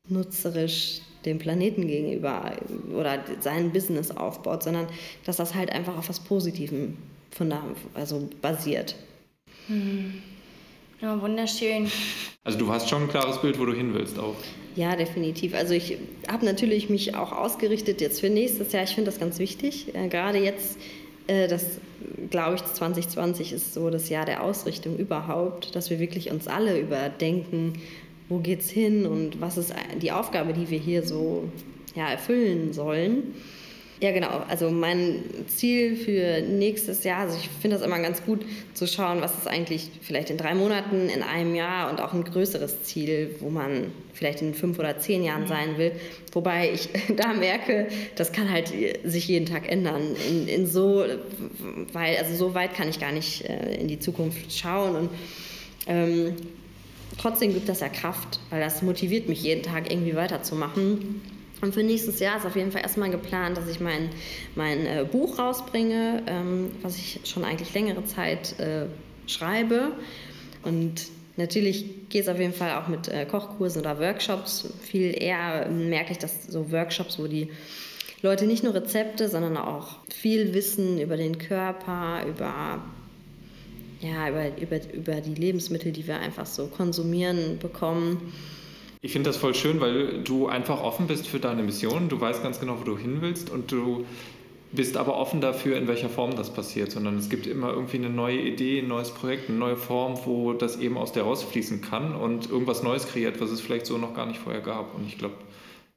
nutzerisch 0.07 1.01
dem 1.25 1.37
Planeten 1.37 1.87
gegenüber 1.87 2.53
oder 2.95 3.23
sein 3.41 3.71
Business 3.71 4.11
aufbaut, 4.11 4.63
sondern 4.63 4.87
dass 5.25 5.37
das 5.37 5.53
halt 5.53 5.71
einfach 5.71 5.97
auf 5.97 6.09
was 6.09 6.19
Positivem 6.19 6.97
von 7.29 7.49
da, 7.49 7.63
also 7.93 8.27
basiert. 8.41 8.95
Hm. 9.67 10.21
Ja, 11.01 11.19
wunderschön. 11.21 11.89
Also 12.43 12.59
du 12.59 12.71
hast 12.71 12.89
schon 12.89 13.03
ein 13.03 13.07
klares 13.07 13.41
Bild, 13.41 13.59
wo 13.59 13.65
du 13.65 13.73
hin 13.73 13.93
willst 13.93 14.19
auch. 14.19 14.35
Ja, 14.75 14.95
definitiv. 14.95 15.53
Also 15.53 15.73
ich 15.73 15.97
habe 16.27 16.45
natürlich 16.45 16.89
mich 16.89 17.15
auch 17.15 17.31
ausgerichtet 17.31 18.01
jetzt 18.01 18.19
für 18.19 18.29
nächstes 18.29 18.71
Jahr. 18.71 18.83
Ich 18.83 18.95
finde 18.95 19.09
das 19.09 19.19
ganz 19.19 19.39
wichtig. 19.39 19.93
Äh, 19.95 20.07
gerade 20.07 20.39
jetzt, 20.39 20.77
das 21.27 21.79
glaube 22.29 22.55
ich, 22.55 22.63
2020 22.63 23.53
ist 23.53 23.73
so 23.73 23.89
das 23.89 24.09
Jahr 24.09 24.25
der 24.25 24.43
Ausrichtung 24.43 24.97
überhaupt, 24.97 25.75
dass 25.75 25.89
wir 25.89 25.99
wirklich 25.99 26.31
uns 26.31 26.47
alle 26.47 26.79
überdenken, 26.79 27.73
wo 28.29 28.39
geht's 28.39 28.69
hin 28.69 29.05
und 29.05 29.41
was 29.41 29.57
ist 29.57 29.73
die 30.01 30.11
Aufgabe, 30.11 30.53
die 30.53 30.69
wir 30.69 30.79
hier 30.79 31.03
so 31.03 31.43
ja, 31.95 32.09
erfüllen 32.09 32.73
sollen. 32.73 33.35
Ja, 34.01 34.11
genau. 34.11 34.41
Also 34.47 34.71
mein 34.71 35.23
Ziel 35.45 35.95
für 35.95 36.41
nächstes 36.41 37.03
Jahr, 37.03 37.19
also 37.19 37.37
ich 37.37 37.47
finde 37.61 37.77
das 37.77 37.85
immer 37.85 37.99
ganz 37.99 38.23
gut 38.23 38.43
zu 38.73 38.87
schauen, 38.87 39.21
was 39.21 39.37
ist 39.37 39.47
eigentlich 39.47 39.91
vielleicht 40.01 40.31
in 40.31 40.37
drei 40.37 40.55
Monaten, 40.55 41.07
in 41.07 41.21
einem 41.21 41.53
Jahr 41.53 41.91
und 41.91 42.01
auch 42.01 42.11
ein 42.11 42.23
größeres 42.23 42.81
Ziel, 42.81 43.35
wo 43.41 43.51
man 43.51 43.91
vielleicht 44.15 44.41
in 44.41 44.55
fünf 44.55 44.79
oder 44.79 44.97
zehn 44.97 45.23
Jahren 45.23 45.45
sein 45.45 45.77
will. 45.77 45.91
Wobei 46.31 46.71
ich 46.73 46.89
da 47.15 47.33
merke, 47.33 47.89
das 48.15 48.31
kann 48.31 48.51
halt 48.51 48.73
sich 49.03 49.27
jeden 49.27 49.45
Tag 49.45 49.71
ändern. 49.71 50.01
In, 50.27 50.47
in 50.47 50.65
so, 50.65 51.05
weil, 51.93 52.17
also 52.17 52.35
so 52.35 52.55
weit 52.55 52.73
kann 52.73 52.89
ich 52.89 52.99
gar 52.99 53.11
nicht 53.11 53.47
äh, 53.47 53.75
in 53.75 53.87
die 53.87 53.99
Zukunft 53.99 54.51
schauen 54.51 54.95
und 54.95 55.09
ähm, 55.85 56.33
trotzdem 57.19 57.53
gibt 57.53 57.69
das 57.69 57.81
ja 57.81 57.89
Kraft, 57.89 58.39
weil 58.49 58.61
das 58.61 58.81
motiviert 58.81 59.29
mich 59.29 59.43
jeden 59.43 59.61
Tag 59.61 59.91
irgendwie 59.91 60.15
weiterzumachen. 60.15 61.21
Und 61.61 61.75
für 61.75 61.83
nächstes 61.83 62.19
Jahr 62.19 62.37
ist 62.37 62.45
auf 62.45 62.55
jeden 62.55 62.71
Fall 62.71 62.81
erstmal 62.81 63.11
geplant, 63.11 63.55
dass 63.55 63.67
ich 63.67 63.79
mein, 63.79 64.09
mein 64.55 64.85
äh, 64.85 65.05
Buch 65.09 65.37
rausbringe, 65.37 66.23
ähm, 66.25 66.71
was 66.81 66.97
ich 66.97 67.21
schon 67.23 67.45
eigentlich 67.45 67.73
längere 67.73 68.03
Zeit 68.05 68.59
äh, 68.59 68.85
schreibe. 69.27 69.91
Und 70.63 71.07
natürlich 71.37 72.09
geht 72.09 72.23
es 72.23 72.27
auf 72.27 72.39
jeden 72.39 72.53
Fall 72.53 72.71
auch 72.81 72.87
mit 72.87 73.07
äh, 73.07 73.25
Kochkursen 73.25 73.81
oder 73.81 73.99
Workshops. 73.99 74.73
Viel 74.81 75.13
eher 75.15 75.69
merke 75.69 76.13
ich, 76.13 76.17
dass 76.17 76.47
so 76.47 76.71
Workshops, 76.71 77.19
wo 77.19 77.27
die 77.27 77.49
Leute 78.23 78.45
nicht 78.45 78.63
nur 78.63 78.73
Rezepte, 78.73 79.29
sondern 79.29 79.57
auch 79.57 79.97
viel 80.09 80.53
Wissen 80.55 80.99
über 80.99 81.17
den 81.17 81.37
Körper, 81.37 82.25
über, 82.27 82.81
ja, 83.99 84.29
über, 84.29 84.57
über, 84.57 84.93
über 84.93 85.21
die 85.21 85.35
Lebensmittel, 85.35 85.91
die 85.91 86.07
wir 86.07 86.19
einfach 86.19 86.47
so 86.47 86.67
konsumieren, 86.67 87.59
bekommen. 87.59 88.33
Ich 89.03 89.13
finde 89.13 89.31
das 89.31 89.37
voll 89.37 89.55
schön, 89.55 89.81
weil 89.81 90.21
du 90.21 90.47
einfach 90.47 90.81
offen 90.83 91.07
bist 91.07 91.27
für 91.27 91.39
deine 91.39 91.63
Mission. 91.63 92.07
Du 92.07 92.21
weißt 92.21 92.43
ganz 92.43 92.59
genau, 92.59 92.79
wo 92.79 92.83
du 92.83 92.97
hin 92.97 93.17
willst 93.21 93.49
und 93.49 93.71
du 93.71 94.05
bist 94.71 94.95
aber 94.95 95.17
offen 95.17 95.41
dafür, 95.41 95.75
in 95.77 95.87
welcher 95.87 96.07
Form 96.07 96.35
das 96.35 96.53
passiert, 96.53 96.91
sondern 96.91 97.17
es 97.17 97.27
gibt 97.27 97.47
immer 97.47 97.71
irgendwie 97.71 97.97
eine 97.97 98.11
neue 98.11 98.39
Idee, 98.39 98.79
ein 98.79 98.87
neues 98.87 99.09
Projekt, 99.09 99.49
eine 99.49 99.57
neue 99.57 99.75
Form, 99.75 100.19
wo 100.25 100.53
das 100.53 100.77
eben 100.77 100.97
aus 100.97 101.11
der 101.11 101.23
rausfließen 101.23 101.81
kann 101.81 102.15
und 102.15 102.49
irgendwas 102.49 102.83
Neues 102.83 103.07
kreiert, 103.07 103.41
was 103.41 103.49
es 103.49 103.59
vielleicht 103.59 103.87
so 103.87 103.97
noch 103.97 104.13
gar 104.13 104.27
nicht 104.27 104.39
vorher 104.39 104.61
gab. 104.61 104.93
Und 104.93 105.07
ich 105.07 105.17
glaube, 105.17 105.35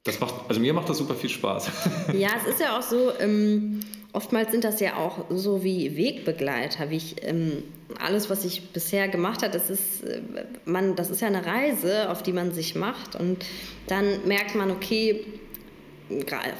das 0.03 0.19
macht, 0.19 0.33
also 0.47 0.59
mir 0.59 0.73
macht 0.73 0.89
das 0.89 0.97
super 0.97 1.13
viel 1.13 1.29
Spaß. 1.29 1.69
Ja, 2.17 2.29
es 2.41 2.53
ist 2.53 2.59
ja 2.59 2.77
auch 2.77 2.81
so, 2.81 3.11
ähm, 3.19 3.81
oftmals 4.15 4.51
sind 4.51 4.63
das 4.63 4.79
ja 4.79 4.95
auch 4.95 5.25
so 5.29 5.63
wie 5.63 5.95
Wegbegleiter, 5.97 6.89
wie 6.89 6.97
ich 6.97 7.15
ähm, 7.23 7.63
alles, 7.99 8.29
was 8.29 8.45
ich 8.45 8.69
bisher 8.69 9.07
gemacht 9.07 9.43
habe, 9.43 9.51
das 9.51 9.69
ist, 9.69 10.03
äh, 10.03 10.21
man, 10.65 10.95
das 10.95 11.09
ist 11.09 11.21
ja 11.21 11.27
eine 11.27 11.45
Reise, 11.45 12.09
auf 12.09 12.23
die 12.23 12.33
man 12.33 12.51
sich 12.51 12.75
macht 12.75 13.15
und 13.15 13.45
dann 13.87 14.25
merkt 14.25 14.55
man, 14.55 14.71
okay, 14.71 15.25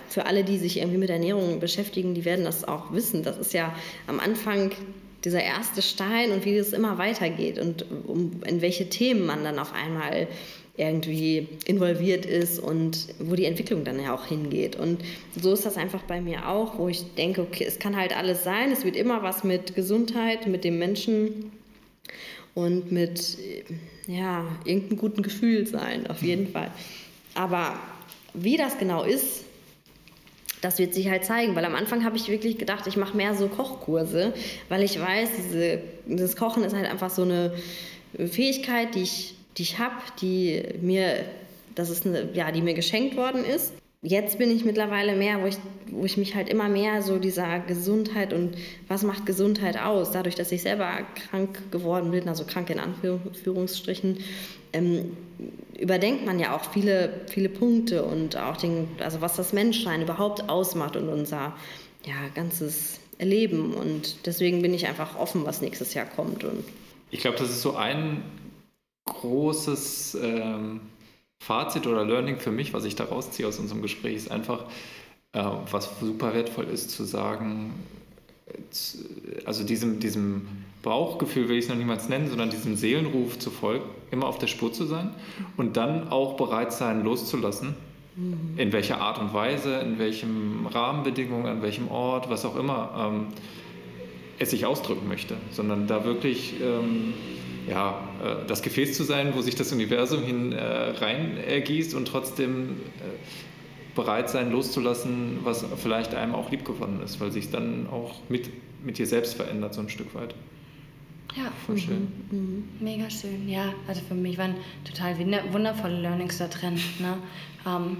für 0.10 0.26
alle, 0.26 0.44
die 0.44 0.58
sich 0.58 0.78
irgendwie 0.78 0.98
mit 0.98 1.10
Ernährung 1.10 1.60
beschäftigen, 1.60 2.16
die 2.16 2.26
werden 2.26 2.46
das 2.46 2.68
auch 2.68 2.92
wissen. 2.94 3.22
Das 3.22 3.38
ist 3.38 3.54
ja 3.54 3.76
am 4.08 4.20
Anfang 4.20 4.72
dieser 5.24 5.44
erste 5.44 5.84
Stein 5.84 6.32
und 6.32 6.46
wie 6.46 6.58
es 6.58 6.74
immer 6.74 6.98
weitergeht 6.98 7.60
und 7.60 7.86
um, 8.08 8.42
in 8.46 8.62
welche 8.62 8.90
Themen 8.90 9.26
man 9.26 9.44
dann 9.44 9.60
auf 9.60 9.72
einmal 9.74 10.28
irgendwie 10.78 11.48
involviert 11.66 12.26
ist 12.26 12.60
und 12.60 13.08
wo 13.20 13.36
die 13.36 13.46
Entwicklung 13.46 13.86
dann 13.86 14.02
ja 14.02 14.14
auch 14.14 14.26
hingeht. 14.26 14.76
Und 14.76 15.02
so 15.40 15.54
ist 15.54 15.66
das 15.66 15.78
einfach 15.78 16.04
bei 16.04 16.20
mir 16.20 16.50
auch, 16.50 16.78
wo 16.78 16.90
ich 16.90 17.14
denke, 17.16 17.42
okay, 17.42 17.64
es 17.66 17.80
kann 17.80 17.96
halt 17.96 18.16
alles 18.16 18.44
sein, 18.44 18.72
es 18.72 18.84
wird 18.84 18.96
immer 18.96 19.24
was 19.24 19.44
mit 19.44 19.76
Gesundheit, 19.76 20.48
mit 20.48 20.64
dem 20.64 20.78
Menschen 20.78 21.52
und 22.54 22.92
mit 22.92 23.38
ja, 24.08 24.46
irgendeinem 24.66 24.98
guten 24.98 25.22
Gefühl 25.22 25.66
sein, 25.66 26.08
auf 26.08 26.22
jeden 26.22 26.48
Fall. 26.48 26.72
Aber 27.34 27.80
wie 28.34 28.58
das 28.58 28.78
genau 28.78 29.04
ist, 29.04 29.46
das 30.62 30.80
wird 30.80 30.94
sich 30.94 31.10
halt 31.10 31.26
zeigen, 31.26 31.56
weil 31.56 31.66
am 31.66 31.76
Anfang 31.76 32.04
habe 32.04 32.18
ich 32.18 32.28
wirklich 32.28 32.58
gedacht, 32.58 32.88
ich 32.88 32.98
mache 32.98 33.16
mehr 33.16 33.36
so 33.36 33.48
Kochkurse, 33.48 34.34
weil 34.68 34.84
ich 34.84 35.00
weiß, 35.00 35.30
diese, 35.38 35.80
dieses 36.06 36.36
Kochen 36.36 36.64
ist 36.64 36.76
halt 36.76 36.90
einfach 36.90 37.10
so 37.10 37.22
eine 37.22 37.54
Fähigkeit, 38.18 38.96
die 38.96 39.04
ich 39.04 39.36
die 39.58 39.64
ich 39.64 39.80
habe, 39.80 39.96
die 40.22 40.64
mir, 40.82 41.26
das 41.76 41.90
ist 41.90 42.06
eine, 42.06 42.30
ja, 42.34 42.52
die 42.52 42.62
mir 42.62 42.74
geschenkt 42.74 43.16
worden 43.16 43.44
ist. 43.46 43.74
Jetzt 44.02 44.38
bin 44.38 44.52
ich 44.52 44.64
mittlerweile 44.66 45.16
mehr, 45.16 45.42
wo 45.42 45.48
ich, 45.48 45.58
wo 45.90 46.06
ich 46.06 46.16
mich 46.18 46.36
halt 46.36 46.48
immer 46.48 46.70
mehr 46.70 47.02
so 47.02 47.18
dieser 47.18 47.60
Gesundheit 47.60 48.34
und 48.34 48.56
was 48.88 49.02
macht 49.02 49.26
Gesundheit 49.26 49.82
aus, 49.82 50.12
dadurch, 50.12 50.36
dass 50.36 50.52
ich 50.52 50.62
selber 50.62 50.92
krank 51.30 51.72
geworden 51.72 52.12
bin, 52.12 52.30
also 52.30 52.44
krank 52.44 52.70
in 52.70 52.80
Anführungsstrichen, 52.80 54.20
ähm, 54.74 55.18
überdenkt 55.80 56.24
man 56.26 56.40
ja 56.40 56.56
auch 56.56 56.72
viele, 56.72 57.22
viele 57.28 57.50
Punkte 57.50 58.04
und 58.04 58.38
auch 58.38 58.58
den, 58.58 58.88
also 59.00 59.22
was 59.22 59.38
das 59.38 59.54
Menschsein 59.54 60.04
überhaupt 60.04 60.50
ausmacht 60.50 60.96
und 60.96 61.10
unser 61.10 61.56
ja, 62.06 62.14
ganzes 62.36 63.00
Leben. 63.20 63.74
Und 63.74 64.28
deswegen 64.28 64.62
bin 64.62 64.74
ich 64.74 64.88
einfach 64.88 65.18
offen, 65.18 65.46
was 65.46 65.62
nächstes 65.62 65.94
Jahr 65.94 66.06
kommt. 66.06 66.44
Und 66.44 66.64
ich 67.10 67.22
glaube, 67.22 67.38
das 67.38 67.50
ist 67.50 67.62
so 67.62 67.76
ein 67.76 68.24
großes 69.06 70.18
ähm, 70.22 70.82
Fazit 71.40 71.88
oder 71.88 72.06
Learning 72.06 72.38
für 72.38 72.52
mich, 72.52 72.74
was 72.74 72.86
ich 72.86 72.96
da 72.96 73.06
rausziehe 73.06 73.48
aus 73.48 73.60
unserem 73.60 73.82
Gespräch, 73.82 74.16
ist 74.16 74.32
einfach, 74.32 74.66
äh, 75.34 75.44
was 75.72 76.00
super 76.00 76.34
wertvoll 76.34 76.66
ist, 76.66 76.92
zu 76.92 77.04
sagen, 77.04 77.74
also 79.46 79.64
diesem, 79.64 80.00
diesem 80.00 80.48
Bauchgefühl 80.84 81.50
will 81.50 81.58
ich 81.58 81.66
es 81.66 81.70
noch 81.70 81.78
niemals 81.78 82.10
nennen, 82.10 82.28
sondern 82.30 82.50
diesem 82.50 82.76
Seelenruf 82.76 83.40
zu 83.40 83.50
folgen, 83.50 83.86
immer 84.12 84.28
auf 84.28 84.38
der 84.38 84.48
Spur 84.48 84.72
zu 84.72 84.86
sein 84.86 85.12
und 85.58 85.78
dann 85.78 86.10
auch 86.10 86.38
bereit 86.38 86.72
sein, 86.72 87.04
loszulassen. 87.04 87.76
Mhm. 88.16 88.58
In 88.58 88.72
welcher 88.72 89.02
Art 89.02 89.20
und 89.20 89.34
Weise, 89.34 89.80
in 89.80 90.00
welchen 90.00 90.68
Rahmenbedingungen, 90.68 91.48
an 91.48 91.62
welchem 91.62 91.90
Ort, 91.90 92.30
was 92.30 92.46
auch 92.46 92.56
immer 92.56 93.12
ähm, 93.14 93.28
es 94.38 94.52
sich 94.52 94.66
ausdrücken 94.66 95.08
möchte, 95.08 95.36
sondern 95.52 95.88
da 95.88 96.06
wirklich 96.06 96.56
ähm, 96.62 97.14
ja, 97.68 98.08
äh, 98.24 98.48
das 98.48 98.62
Gefäß 98.62 98.96
zu 98.96 99.04
sein, 99.04 99.34
wo 99.36 99.42
sich 99.42 99.56
das 99.56 99.72
Universum 99.72 100.24
hin 100.24 100.52
äh, 100.54 100.64
rein 100.64 101.38
ergießt 101.38 101.94
und 101.94 102.08
trotzdem 102.08 102.72
äh, 103.00 103.96
bereit 103.96 104.30
sein, 104.30 104.52
loszulassen, 104.52 105.40
was 105.44 105.66
vielleicht 105.78 106.14
einem 106.14 106.36
auch 106.36 106.52
lieb 106.52 106.66
geworden 106.66 107.00
ist, 107.04 107.20
weil 107.20 107.32
sich 107.32 107.50
dann 107.50 107.88
auch 107.90 108.20
mit, 108.30 108.50
mit 108.84 108.98
dir 108.98 109.08
selbst 109.08 109.36
verändert, 109.36 109.74
so 109.74 109.82
ein 109.82 109.90
Stück 109.90 110.14
weit. 110.16 110.36
Ja, 111.36 111.52
voll 111.66 111.78
schön. 111.78 112.08
Mhm, 112.32 112.38
mhm. 112.38 112.64
Mega 112.80 113.10
schön, 113.10 113.50
ja. 113.50 113.74
Also 113.88 114.02
für 114.08 114.16
mich 114.16 114.38
waren 114.38 114.56
total 114.86 115.18
wundervolle 115.52 116.00
Learnings 116.02 116.38
da 116.38 116.48
drin, 116.48 116.76
ne? 117.00 117.18
Ähm, 117.66 117.98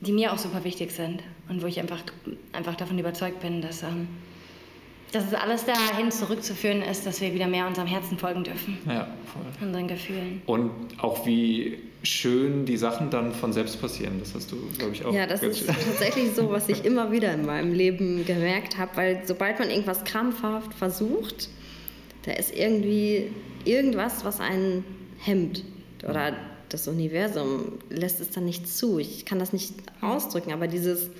die 0.00 0.12
mir 0.12 0.32
auch 0.32 0.38
super 0.38 0.64
wichtig 0.64 0.92
sind 0.92 1.22
und 1.48 1.62
wo 1.62 1.66
ich 1.66 1.78
einfach, 1.78 2.00
einfach 2.52 2.74
davon 2.74 2.98
überzeugt 2.98 3.40
bin, 3.40 3.60
dass. 3.60 3.82
Ähm, 3.82 4.08
dass 5.12 5.26
es 5.26 5.34
alles 5.34 5.64
dahin 5.64 6.10
zurückzuführen 6.10 6.82
ist, 6.82 7.06
dass 7.06 7.20
wir 7.20 7.34
wieder 7.34 7.46
mehr 7.46 7.66
unserem 7.66 7.88
Herzen 7.88 8.18
folgen 8.18 8.44
dürfen. 8.44 8.78
Ja, 8.86 9.08
voll. 9.32 9.42
Unseren 9.66 9.88
Gefühlen. 9.88 10.42
Und 10.46 10.70
auch 10.98 11.26
wie 11.26 11.78
schön 12.02 12.64
die 12.64 12.76
Sachen 12.76 13.10
dann 13.10 13.32
von 13.32 13.52
selbst 13.52 13.80
passieren. 13.80 14.20
Das 14.20 14.34
hast 14.34 14.52
du, 14.52 14.56
glaube 14.78 14.92
ich, 14.92 15.04
auch. 15.04 15.12
Ja, 15.12 15.26
das 15.26 15.42
ist 15.42 15.66
tatsächlich 15.66 16.32
so, 16.34 16.50
was 16.50 16.68
ich 16.68 16.84
immer 16.84 17.10
wieder 17.12 17.32
in 17.34 17.44
meinem 17.44 17.72
Leben 17.72 18.24
gemerkt 18.24 18.78
habe, 18.78 18.96
weil 18.96 19.22
sobald 19.26 19.58
man 19.58 19.68
irgendwas 19.68 20.04
krampfhaft 20.04 20.72
versucht, 20.74 21.48
da 22.22 22.32
ist 22.32 22.54
irgendwie 22.54 23.30
irgendwas, 23.64 24.24
was 24.24 24.40
einen 24.40 24.84
hemmt. 25.18 25.64
Oder 26.08 26.34
das 26.68 26.88
Universum 26.88 27.72
lässt 27.90 28.20
es 28.20 28.30
dann 28.30 28.44
nicht 28.44 28.68
zu. 28.68 28.98
Ich 28.98 29.26
kann 29.26 29.38
das 29.38 29.52
nicht 29.52 29.74
ausdrücken, 30.00 30.52
aber 30.52 30.68
dieses 30.68 31.10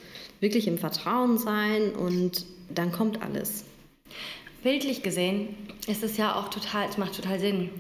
wirklich 0.41 0.67
im 0.69 0.79
Vertrauen 0.79 1.37
sein 1.37 1.91
und 1.91 2.47
dann 2.73 2.93
kommt 2.93 3.23
alles. 3.23 3.65
Bildlich 4.63 5.03
gesehen 5.03 5.57
ist 5.87 6.03
es 6.03 6.19
ja 6.19 6.35
auch 6.35 6.49
total, 6.49 6.89
es 6.89 6.99
macht 6.99 7.17
total 7.17 7.41
Sinn, 7.41 7.71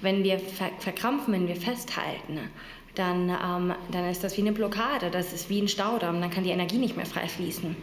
wenn 0.00 0.24
wir 0.24 0.38
ver 0.38 0.70
verkrampfen, 0.78 1.34
wenn 1.34 1.48
wir 1.48 1.56
festhalten, 1.56 2.40
dann, 2.94 3.28
ähm, 3.28 3.74
dann 3.90 4.08
ist 4.10 4.24
das 4.24 4.36
wie 4.36 4.40
eine 4.40 4.52
Blockade, 4.52 5.10
das 5.10 5.32
ist 5.32 5.48
wie 5.48 5.60
ein 5.60 5.68
Staudamm, 5.68 6.20
dann 6.20 6.30
kann 6.30 6.44
die 6.44 6.50
Energie 6.50 6.78
nicht 6.78 6.96
mehr 6.96 7.06
frei 7.06 7.28
fließen. 7.28 7.76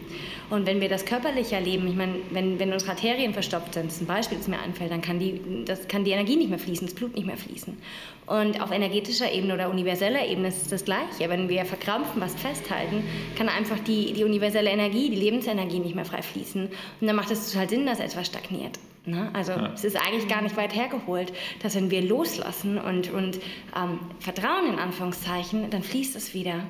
Und 0.50 0.66
wenn 0.66 0.82
wir 0.82 0.90
das 0.90 1.06
körperlich 1.06 1.54
erleben, 1.54 1.88
ich 1.88 1.96
meine, 1.96 2.16
wenn, 2.32 2.60
wenn 2.60 2.74
unsere 2.74 2.92
Arterien 2.92 3.34
verstopft 3.34 3.74
sind, 3.74 3.92
ein 4.02 4.06
Beispiel, 4.06 4.38
das 4.38 4.48
mir 4.48 4.60
einfällt, 4.60 4.92
dann 4.92 5.02
kann 5.02 5.20
die, 5.20 5.64
das 5.66 5.88
kann 5.88 6.04
die 6.04 6.12
Energie 6.12 6.36
nicht 6.36 6.50
mehr 6.50 6.60
fließen, 6.60 6.88
das 6.88 6.96
Blut 6.96 7.16
nicht 7.16 7.26
mehr 7.26 7.38
fließen. 7.38 7.78
Und 8.26 8.62
auf 8.62 8.72
energetischer 8.72 9.32
Ebene 9.32 9.54
oder 9.54 9.70
universeller 9.70 10.26
Ebene 10.26 10.50
ist 10.50 10.64
es 10.64 10.68
das 10.68 10.86
Gleiche. 10.86 11.30
Wenn 11.30 11.48
wir 11.48 11.66
verkrampfen, 11.66 12.22
was 12.22 12.36
festhalten, 12.36 13.04
kann 13.38 13.48
einfach 13.48 13.80
die, 13.80 14.12
die 14.14 14.26
universelle 14.26 14.70
Energie, 14.70 15.10
die 15.10 15.16
Lebensenergie 15.16 15.80
nicht 15.80 15.96
mehr 15.96 16.06
frei 16.06 16.22
fließen. 16.22 16.68
Und 16.68 17.08
dann 17.08 17.16
macht 17.16 17.32
es 17.32 17.52
total 17.52 17.70
Sinn, 17.70 17.86
dass 17.86 18.00
etwas 18.00 18.28
stagniert. 18.28 18.78
Ne? 19.08 19.30
Also 19.34 19.54
ja. 19.54 19.72
es 19.74 19.84
ist 19.84 19.96
eigentlich 19.96 20.28
gar 20.28 20.42
nicht 20.42 20.58
weit 20.58 20.76
hergeholt, 20.76 21.32
dass 21.64 21.76
wenn 21.76 21.90
wir 21.90 22.02
loslassen 22.02 22.78
und, 22.78 23.12
und 23.12 23.38
ähm, 23.76 24.00
vertrauen 24.20 24.74
in 24.74 24.80
Anführungszeichen, 24.80 25.70
dann 25.70 25.82
fließt 25.82 26.16
es 26.16 26.34
wieder. 26.34 26.66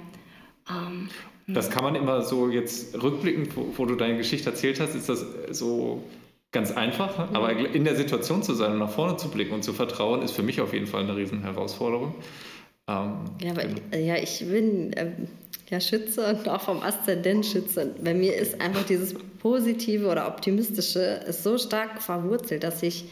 Ähm, 0.69 1.09
das 1.47 1.71
kann 1.71 1.83
man 1.83 1.95
immer 1.95 2.21
so 2.21 2.49
jetzt 2.49 3.01
rückblickend, 3.01 3.55
wo, 3.55 3.73
wo, 3.75 3.85
du 3.85 3.95
deine 3.95 4.17
Geschichte 4.17 4.49
erzählt 4.49 4.79
hast, 4.79 4.93
ist 4.93 5.09
das 5.09 5.25
so 5.51 6.03
ganz 6.51 6.71
einfach. 6.71 7.29
Mhm. 7.29 7.35
Aber 7.35 7.51
in 7.51 7.83
der 7.85 7.95
Situation 7.95 8.43
zu 8.43 8.53
sein 8.53 8.73
und 8.73 8.79
nach 8.79 8.91
vorne 8.91 9.17
zu 9.17 9.29
blicken 9.29 9.53
und 9.53 9.63
zu 9.63 9.73
vertrauen, 9.73 10.21
ist 10.21 10.31
für 10.31 10.43
mich 10.43 10.61
auf 10.61 10.73
jeden 10.73 10.87
Fall 10.87 11.03
eine 11.03 11.15
riesen 11.15 11.41
Herausforderung. 11.41 12.15
Ähm, 12.87 13.25
ja, 13.41 13.51
aber 13.51 13.63
genau. 13.63 13.79
ja, 13.95 14.15
ich 14.17 14.45
bin 14.47 14.93
ähm, 14.95 15.27
ja 15.69 15.79
Schütze 15.81 16.25
und 16.33 16.47
auch 16.47 16.61
vom 16.61 16.81
Aszendent 16.81 17.45
Schütze. 17.45 17.93
Bei 18.03 18.13
mir 18.13 18.35
ist 18.35 18.61
einfach 18.61 18.85
dieses 18.85 19.13
Positive 19.39 20.07
oder 20.07 20.27
Optimistische 20.27 21.21
ist 21.27 21.43
so 21.43 21.57
stark 21.57 22.01
verwurzelt, 22.01 22.63
dass 22.63 22.83
ich 22.83 23.05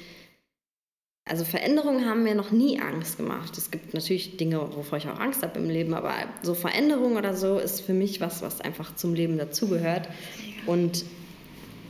also 1.28 1.44
Veränderungen 1.44 2.06
haben 2.06 2.22
mir 2.22 2.36
noch 2.36 2.52
nie 2.52 2.80
Angst 2.80 3.18
gemacht. 3.18 3.58
Es 3.58 3.72
gibt 3.72 3.96
natürlich 3.96 4.38
Dinge, 4.38 4.60
wovor 4.76 5.00
ich 5.00 5.08
auch 5.08 5.20
Angst 5.20 5.42
habe 5.42 5.58
im 5.58 5.72
Leben, 5.72 5.96
aber 5.96 6.14
so 6.44 6.54
Veränderung 6.54 7.16
oder 7.16 7.34
so 7.34 7.58
ist 7.58 7.82
für 7.82 7.94
mich 7.94 8.22
was, 8.22 8.44
was 8.44 8.62
einfach 8.62 8.96
zum 8.96 9.16
Leben 9.16 9.40
dazugehört. 9.40 10.08
Und 10.68 11.04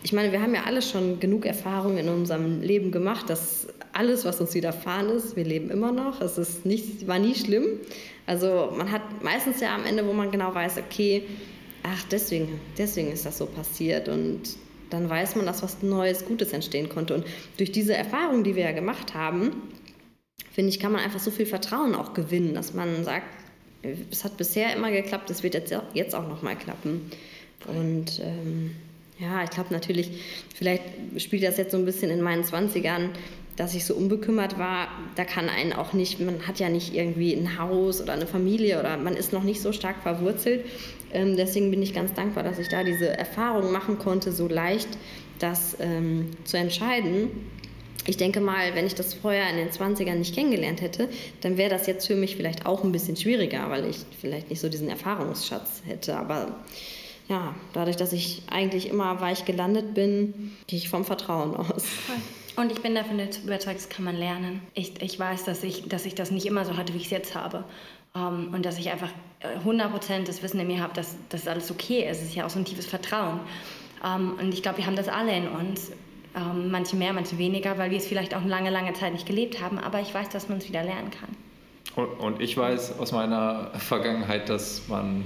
ich 0.03 0.13
meine, 0.13 0.32
wir 0.32 0.41
haben 0.41 0.55
ja 0.55 0.63
alle 0.63 0.82
schon 0.82 1.20
genug 1.20 1.45
Erfahrungen 1.45 1.97
in 1.97 2.07
unserem 2.07 2.61
Leben 2.61 2.91
gemacht, 2.91 3.30
dass 3.30 3.68
alles, 3.96 4.26
was 4.26 4.41
uns 4.41 4.54
widerfahren 4.54 5.10
ist, 5.10 5.38
wir 5.38 5.46
leben 5.46 5.70
immer 5.70 5.93
noch. 5.93 6.20
Es 6.20 6.38
ist 6.38 6.66
nicht, 6.66 7.08
war 7.08 7.18
nie 7.18 7.34
schlimm. 7.34 7.80
Also 8.26 8.74
man 8.76 8.91
hat 8.91 9.24
meistens 9.24 9.62
ja 9.62 9.74
am 9.74 9.86
Ende, 9.86 10.06
wo 10.06 10.12
man 10.12 10.32
genau 10.32 10.54
weiß, 10.54 10.78
okay, 10.78 11.24
ach, 11.82 12.04
deswegen, 12.12 12.60
deswegen 12.78 13.10
ist 13.12 13.26
das 13.26 13.38
so 13.38 13.46
passiert. 13.46 14.10
Und 14.10 14.41
dann 14.89 15.10
weiß 15.10 15.38
man, 15.38 15.46
dass 15.46 15.64
was 15.64 15.82
Neues, 15.82 16.26
Gutes 16.26 16.52
entstehen 16.52 16.89
konnte. 16.89 17.16
Und 17.16 17.26
durch 17.56 17.72
diese 17.72 17.96
Erfahrung, 17.96 18.43
die 18.43 18.58
wir 18.58 18.64
ja 18.64 18.74
gemacht 18.74 19.14
haben, 19.14 19.62
finde 20.52 20.70
ich, 20.70 20.80
kann 20.80 20.91
man 20.91 21.02
einfach 21.02 21.22
so 21.22 21.32
viel 21.32 21.46
Vertrauen 21.46 21.96
auch 21.96 22.14
gewinnen, 22.14 22.54
dass 22.54 22.74
man 22.74 23.06
sagt, 23.06 23.28
es 24.12 24.26
hat 24.26 24.36
bisher 24.36 24.76
immer 24.76 24.91
geklappt, 24.91 25.30
es 25.30 25.41
wird 25.41 25.54
jetzt, 25.54 25.74
jetzt 25.93 26.16
auch 26.16 26.28
nochmal 26.28 26.58
klappen. 26.58 27.12
Und 27.66 28.20
ähm, 28.20 28.72
ja, 29.20 29.41
ich 29.43 29.52
glaube 29.52 29.74
natürlich, 29.74 30.12
vielleicht 30.54 30.84
spielt 31.18 31.43
das 31.43 31.56
jetzt 31.56 31.72
so 31.72 31.78
ein 31.78 31.86
bisschen 31.86 32.12
in 32.12 32.22
meinen 32.22 32.43
20ern, 32.43 33.12
dass 33.56 33.74
ich 33.74 33.86
so 33.86 33.95
unbekümmert 33.95 34.60
war. 34.60 34.88
Da 35.16 35.24
kann 35.24 35.49
einen 35.49 35.74
auch 35.74 35.93
nicht, 35.93 36.20
man 36.20 36.47
hat 36.47 36.60
ja 36.60 36.70
nicht 36.70 36.93
irgendwie 36.93 37.34
ein 37.34 37.58
Haus 37.58 38.01
oder 38.01 38.14
eine 38.14 38.28
Familie 38.28 38.80
oder 38.80 38.97
man 38.97 39.16
ist 39.16 39.34
noch 39.34 39.43
nicht 39.43 39.62
so 39.62 39.72
stark 39.72 40.01
verwurzelt. 40.03 40.66
Ähm, 41.14 41.38
deswegen 41.38 41.72
bin 41.72 41.82
ich 41.82 41.93
ganz 41.93 42.14
dankbar, 42.14 42.43
dass 42.43 42.60
ich 42.60 42.68
da 42.68 42.84
diese 42.84 43.08
Erfahrung 43.08 43.72
machen 43.72 43.97
konnte, 43.97 44.32
so 44.32 44.47
leicht 44.47 44.89
das 45.39 45.78
ähm, 45.80 46.32
zu 46.43 46.58
entscheiden. 46.58 47.30
Ich 48.08 48.18
denke 48.18 48.39
mal, 48.39 48.76
wenn 48.76 48.86
ich 48.86 48.93
das 48.93 49.16
vorher 49.16 49.49
in 49.49 49.58
den 49.58 49.70
20ern 49.70 50.16
nicht 50.16 50.36
kennengelernt 50.36 50.82
hätte, 50.82 51.10
dann 51.41 51.58
wäre 51.58 51.70
das 51.70 51.88
jetzt 51.88 52.06
für 52.06 52.16
mich 52.16 52.36
vielleicht 52.36 52.66
auch 52.66 52.84
ein 52.84 52.91
bisschen 52.91 53.16
schwieriger, 53.16 53.70
weil 53.70 53.86
ich 53.89 53.97
vielleicht 54.20 54.49
nicht 54.49 54.60
so 54.60 54.70
diesen 54.70 54.89
Erfahrungsschatz 54.89 55.82
hätte. 55.86 56.16
Aber 56.16 56.60
ja, 57.30 57.56
dadurch, 57.74 57.95
dass 57.95 58.14
ich 58.14 58.43
eigentlich 58.51 58.89
immer 58.89 59.22
weich 59.22 59.45
gelandet 59.45 59.95
bin, 59.95 60.51
gehe 60.68 60.78
ich 60.78 60.89
vom 60.89 61.03
Vertrauen 61.03 61.56
aus. 61.56 61.84
Und 62.56 62.72
ich 62.72 62.82
bin 62.82 62.95
davon 62.95 63.20
überzeugt, 63.20 63.78
das 63.78 63.89
kann 63.89 64.06
man 64.06 64.16
lernen. 64.16 64.62
Ich, 64.74 65.01
ich 65.01 65.20
weiß, 65.20 65.43
dass 65.43 65.64
ich, 65.64 65.88
dass 65.88 66.06
ich 66.06 66.16
das 66.16 66.32
nicht 66.32 66.45
immer 66.45 66.66
so 66.66 66.78
hatte, 66.78 66.93
wie 66.93 66.97
ich 66.97 67.06
es 67.06 67.12
jetzt 67.12 67.36
habe. 67.36 67.64
Um, 68.14 68.22
ähm, 68.22 68.53
und 68.53 68.66
dass 68.66 68.80
ich 68.80 68.89
einfach 68.91 69.10
100% 69.66 70.14
äh, 70.14 70.24
das 70.24 70.41
Wissen 70.41 70.60
in 70.62 70.68
mir 70.68 70.82
habe, 70.82 70.93
dass 70.93 71.18
das 71.30 71.47
alles 71.47 71.70
okay 71.70 72.10
ist. 72.10 72.22
Es 72.22 72.30
ist 72.30 72.36
ja 72.36 72.45
auch 72.45 72.49
so 72.49 72.60
ein 72.60 72.66
tiefes 72.66 72.86
Vertrauen. 72.86 73.41
Um, 74.01 74.10
ähm, 74.10 74.34
und 74.39 74.53
ich 74.53 74.62
glaube, 74.62 74.78
wir 74.78 74.86
haben 74.86 74.95
das 74.95 75.10
alle 75.10 75.36
in 75.36 75.47
uns. 75.49 75.91
Um, 76.34 76.41
ähm, 76.41 76.72
manche 76.72 76.95
mehr, 76.95 77.14
manche 77.14 77.38
weniger, 77.38 77.78
weil 77.78 77.91
wir 77.91 77.97
es 77.97 78.08
vielleicht 78.08 78.36
auch 78.36 78.45
lange, 78.45 78.70
lange 78.70 78.93
Zeit 78.93 79.14
nicht 79.14 79.26
gelebt 79.26 79.62
haben. 79.62 79.78
Aber 79.78 79.99
ich 79.99 80.14
weiß, 80.14 80.30
dass 80.30 80.47
man 80.47 80.60
es 80.60 80.68
wieder 80.68 80.84
lernen 80.84 81.12
kann. 81.12 81.30
Und, 81.95 82.20
und 82.20 82.41
ich 82.41 82.56
weiß 82.56 82.99
aus 82.99 83.12
meiner 83.12 83.72
Vergangenheit, 83.78 84.49
dass 84.49 84.88
man 84.88 85.24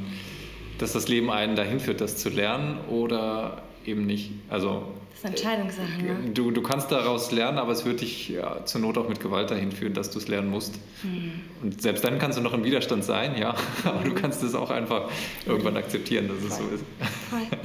dass 0.80 0.94
das 0.94 1.08
Leben 1.08 1.30
einen 1.30 1.56
dahin 1.56 1.80
führt, 1.80 2.02
das 2.02 2.18
zu 2.18 2.30
lernen 2.30 2.80
oder 2.90 3.62
eben 3.90 4.06
nicht. 4.06 4.32
Also 4.50 4.84
das 5.22 5.32
ist 5.32 5.38
Entscheidungssache. 5.42 6.02
Ne? 6.02 6.32
Du, 6.34 6.52
du 6.52 6.62
kannst 6.62 6.92
daraus 6.92 7.32
lernen, 7.32 7.58
aber 7.58 7.74
es 7.74 7.84
wird 7.84 8.00
dich 8.00 8.30
ja, 8.30 8.64
zur 8.66 8.80
Not 8.82 8.98
auch 8.98 9.10
mit 9.10 9.20
Gewalt 9.20 9.52
dahin 9.52 9.72
führen, 9.72 9.94
dass 9.94 10.12
du 10.12 10.20
es 10.20 10.30
lernen 10.30 10.50
musst. 10.50 10.80
Mhm. 11.04 11.42
Und 11.62 11.82
selbst 11.82 12.06
dann 12.06 12.20
kannst 12.20 12.38
du 12.38 12.42
noch 12.42 12.54
im 12.54 12.64
Widerstand 12.64 13.04
sein, 13.04 13.38
ja, 13.38 13.54
aber 13.84 14.04
du 14.04 14.14
kannst 14.14 14.44
es 14.44 14.56
auch 14.56 14.70
einfach 14.70 15.10
irgendwann 15.46 15.76
akzeptieren, 15.76 16.30
dass 16.30 16.38
es 16.38 16.58
so 16.58 16.64
ist. 16.74 16.84
Voll. 17.30 17.42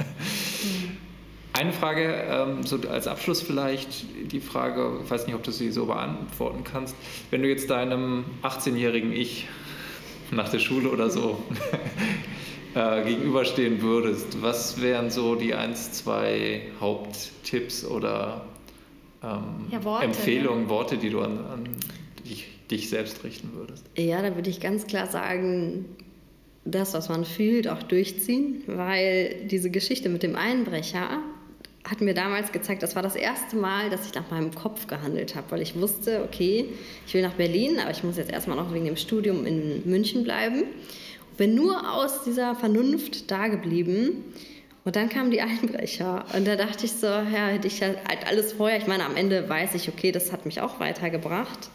Mhm. 0.65 0.97
Eine 1.53 1.71
Frage, 1.71 2.25
ähm, 2.27 2.63
so 2.63 2.77
als 2.89 3.07
Abschluss 3.07 3.41
vielleicht 3.41 4.05
die 4.31 4.39
Frage, 4.39 4.99
ich 5.03 5.09
weiß 5.09 5.27
nicht, 5.27 5.35
ob 5.35 5.43
du 5.43 5.51
sie 5.51 5.71
so 5.71 5.85
beantworten 5.85 6.63
kannst. 6.63 6.95
Wenn 7.29 7.43
du 7.43 7.47
jetzt 7.47 7.69
deinem 7.69 8.25
18-jährigen 8.41 9.13
Ich 9.13 9.47
nach 10.31 10.49
der 10.49 10.59
Schule 10.59 10.89
oder 10.89 11.09
so 11.09 11.43
äh, 12.75 13.03
gegenüberstehen 13.03 13.81
würdest, 13.81 14.41
was 14.41 14.81
wären 14.81 15.09
so 15.09 15.35
die 15.35 15.53
eins, 15.53 15.93
zwei 15.93 16.63
Haupttipps 16.81 17.85
oder 17.85 18.45
ähm, 19.23 19.67
ja, 19.71 19.83
Worte, 19.83 20.05
Empfehlungen, 20.05 20.63
ja. 20.63 20.69
Worte, 20.69 20.97
die 20.97 21.09
du 21.09 21.21
an, 21.21 21.37
an 21.45 21.69
dich, 22.29 22.47
dich 22.69 22.89
selbst 22.89 23.23
richten 23.23 23.51
würdest? 23.53 23.85
Ja, 23.95 24.21
da 24.21 24.35
würde 24.35 24.49
ich 24.49 24.59
ganz 24.59 24.87
klar 24.87 25.07
sagen, 25.07 25.85
das, 26.65 26.93
was 26.93 27.07
man 27.07 27.23
fühlt, 27.23 27.67
auch 27.69 27.81
durchziehen, 27.81 28.63
weil 28.67 29.45
diese 29.45 29.69
Geschichte 29.69 30.09
mit 30.09 30.21
dem 30.21 30.35
Einbrecher 30.35 31.21
hat 31.85 32.01
mir 32.01 32.15
damals 32.15 32.51
gezeigt, 32.51 32.83
das 32.83 32.95
war 32.95 33.03
das 33.03 33.15
erste 33.15 33.55
Mal, 33.55 33.89
dass 33.91 34.07
ich 34.07 34.15
nach 34.15 34.29
meinem 34.31 34.53
Kopf 34.53 34.87
gehandelt 34.87 35.35
habe, 35.35 35.51
weil 35.51 35.61
ich 35.61 35.79
wusste, 35.79 36.23
okay, 36.23 36.65
ich 37.05 37.13
will 37.13 37.21
nach 37.21 37.35
Berlin, 37.35 37.79
aber 37.79 37.91
ich 37.91 38.03
muss 38.03 38.17
jetzt 38.17 38.31
erstmal 38.31 38.57
noch 38.57 38.73
wegen 38.73 38.85
dem 38.85 38.97
Studium 38.97 39.45
in 39.45 39.87
München 39.87 40.23
bleiben 40.23 40.63
bin 41.37 41.55
nur 41.55 41.93
aus 41.93 42.23
dieser 42.23 42.55
Vernunft 42.55 43.31
da 43.31 43.47
geblieben. 43.47 44.23
Und 44.83 44.95
dann 44.95 45.09
kamen 45.09 45.31
die 45.31 45.41
Einbrecher. 45.41 46.25
Und 46.35 46.45
da 46.47 46.55
dachte 46.55 46.85
ich 46.85 46.93
so, 46.93 47.07
ja, 47.07 47.47
hätte 47.47 47.67
ich 47.67 47.81
halt 47.81 47.97
alles 48.27 48.53
vorher. 48.53 48.77
Ich 48.77 48.87
meine, 48.87 49.05
am 49.05 49.15
Ende 49.15 49.49
weiß 49.49 49.73
ich, 49.75 49.89
okay, 49.89 50.11
das 50.11 50.31
hat 50.31 50.45
mich 50.45 50.61
auch 50.61 50.79
weitergebracht. 50.79 51.69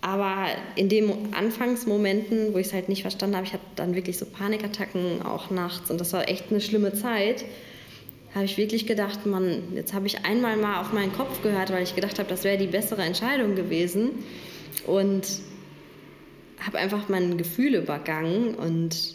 Aber 0.00 0.46
in 0.76 0.88
den 0.88 1.34
Anfangsmomenten, 1.34 2.54
wo 2.54 2.58
ich 2.58 2.68
es 2.68 2.72
halt 2.72 2.88
nicht 2.88 3.02
verstanden 3.02 3.36
habe, 3.36 3.46
ich 3.46 3.52
hatte 3.52 3.64
dann 3.76 3.94
wirklich 3.94 4.16
so 4.16 4.26
Panikattacken 4.26 5.22
auch 5.22 5.50
nachts 5.50 5.90
und 5.90 6.00
das 6.00 6.12
war 6.12 6.28
echt 6.28 6.50
eine 6.50 6.60
schlimme 6.60 6.94
Zeit, 6.94 7.44
habe 8.34 8.44
ich 8.44 8.56
wirklich 8.58 8.86
gedacht, 8.86 9.26
Mann, 9.26 9.62
jetzt 9.74 9.94
habe 9.94 10.06
ich 10.06 10.24
einmal 10.24 10.56
mal 10.56 10.80
auf 10.80 10.92
meinen 10.92 11.12
Kopf 11.12 11.42
gehört, 11.42 11.72
weil 11.72 11.82
ich 11.82 11.96
gedacht 11.96 12.18
habe, 12.20 12.28
das 12.28 12.44
wäre 12.44 12.58
die 12.58 12.68
bessere 12.68 13.02
Entscheidung 13.02 13.56
gewesen. 13.56 14.10
Und 14.86 15.26
habe 16.64 16.78
einfach 16.78 17.08
mein 17.08 17.36
Gefühl 17.38 17.74
übergangen 17.74 18.54
und 18.54 19.14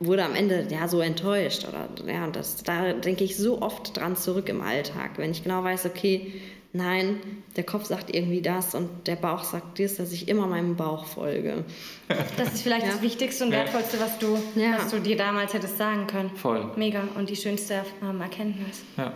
wurde 0.00 0.24
am 0.24 0.34
Ende 0.34 0.66
ja 0.70 0.88
so 0.88 1.00
enttäuscht 1.00 1.66
oder 1.68 1.88
ja 2.06 2.26
das 2.28 2.62
da 2.62 2.92
denke 2.92 3.24
ich 3.24 3.36
so 3.36 3.62
oft 3.62 3.96
dran 3.96 4.16
zurück 4.16 4.48
im 4.48 4.60
Alltag 4.60 5.12
wenn 5.16 5.30
ich 5.30 5.44
genau 5.44 5.62
weiß 5.62 5.86
okay 5.86 6.32
nein 6.72 7.20
der 7.56 7.64
Kopf 7.64 7.86
sagt 7.86 8.14
irgendwie 8.14 8.42
das 8.42 8.74
und 8.74 9.06
der 9.06 9.16
Bauch 9.16 9.44
sagt 9.44 9.78
dies 9.78 9.96
dass 9.96 10.12
ich 10.12 10.28
immer 10.28 10.46
meinem 10.46 10.76
Bauch 10.76 11.04
folge. 11.06 11.64
Das 12.36 12.52
ist 12.52 12.62
vielleicht 12.62 12.86
ja. 12.86 12.92
das 12.92 13.02
Wichtigste 13.02 13.44
und 13.44 13.52
Wertvollste 13.52 13.98
was 14.00 14.18
du 14.18 14.38
ja. 14.56 14.78
was 14.78 14.90
du 14.90 15.00
dir 15.00 15.16
damals 15.16 15.54
hättest 15.54 15.78
sagen 15.78 16.06
können. 16.06 16.30
Voll. 16.36 16.70
Mega. 16.76 17.04
Und 17.14 17.30
die 17.30 17.36
schönste 17.36 17.84
ähm, 18.02 18.20
Erkenntnis. 18.20 18.82
Ja 18.96 19.14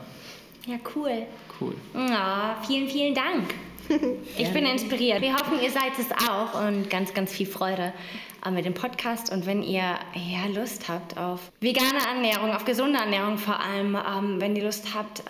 ja 0.66 0.76
cool 0.94 1.26
cool 1.61 1.74
ja, 1.94 2.56
vielen 2.66 2.88
vielen 2.88 3.14
Dank 3.14 3.54
ich 4.36 4.52
bin 4.52 4.66
inspiriert. 4.66 5.22
Wir 5.22 5.34
hoffen, 5.34 5.61
ihr 5.62 5.70
seid 5.70 5.92
es 5.98 6.11
auch 6.28 6.66
und 6.66 6.90
ganz, 6.90 7.14
ganz 7.14 7.32
viel 7.32 7.46
Freude 7.46 7.92
äh, 8.44 8.50
mit 8.50 8.64
dem 8.64 8.74
Podcast. 8.74 9.32
Und 9.32 9.46
wenn 9.46 9.62
ihr 9.62 9.80
ja, 10.14 10.46
Lust 10.54 10.88
habt 10.88 11.16
auf 11.16 11.50
vegane 11.61 11.98
Ernährung, 12.14 12.54
auf 12.54 12.64
gesunde 12.64 12.98
Ernährung 12.98 13.38
vor 13.38 13.61
allem, 13.61 13.96
ähm, 13.96 14.40
wenn 14.40 14.56
ihr 14.56 14.64
Lust 14.64 14.94
habt, 14.94 15.22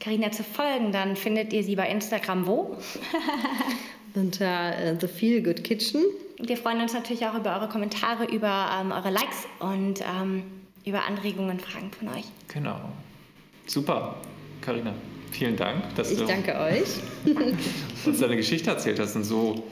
Karina 0.00 0.26
ähm, 0.26 0.32
zu 0.32 0.44
folgen, 0.44 0.92
dann 0.92 1.16
findet 1.16 1.52
ihr 1.52 1.64
sie 1.64 1.76
bei 1.76 1.88
Instagram 1.88 2.46
wo? 2.46 2.76
Unter 4.14 4.72
uh, 4.84 4.96
The 5.00 5.06
Feel 5.06 5.42
Good 5.42 5.64
Kitchen. 5.64 6.02
Wir 6.40 6.56
freuen 6.56 6.80
uns 6.80 6.92
natürlich 6.92 7.26
auch 7.26 7.34
über 7.34 7.54
eure 7.54 7.68
Kommentare, 7.68 8.24
über 8.24 8.68
ähm, 8.80 8.92
eure 8.92 9.10
Likes 9.10 9.46
und 9.60 10.00
ähm, 10.00 10.42
über 10.84 11.04
Anregungen 11.04 11.50
und 11.50 11.62
Fragen 11.62 11.90
von 11.92 12.08
euch. 12.08 12.24
Genau. 12.48 12.80
Super, 13.66 14.16
Karina. 14.68 14.92
Vielen 15.30 15.56
Dank, 15.56 15.94
dass 15.96 16.10
ich 16.10 16.18
du 16.18 16.26
danke 16.26 16.54
euch. 16.58 17.00
uns 18.04 18.20
deine 18.20 18.36
Geschichte 18.36 18.68
erzählt 18.68 19.00
hast 19.00 19.16
und 19.16 19.24
so 19.24 19.66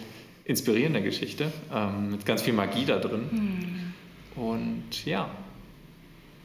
inspirierende 0.45 1.03
Geschichte 1.03 1.53
ähm, 1.71 2.13
mit 2.13 2.25
ganz 2.25 2.41
viel 2.41 2.55
Magie 2.55 2.87
da 2.87 2.99
drin. 2.99 3.93
Hm. 4.35 4.43
Und 4.43 5.05
ja. 5.05 5.29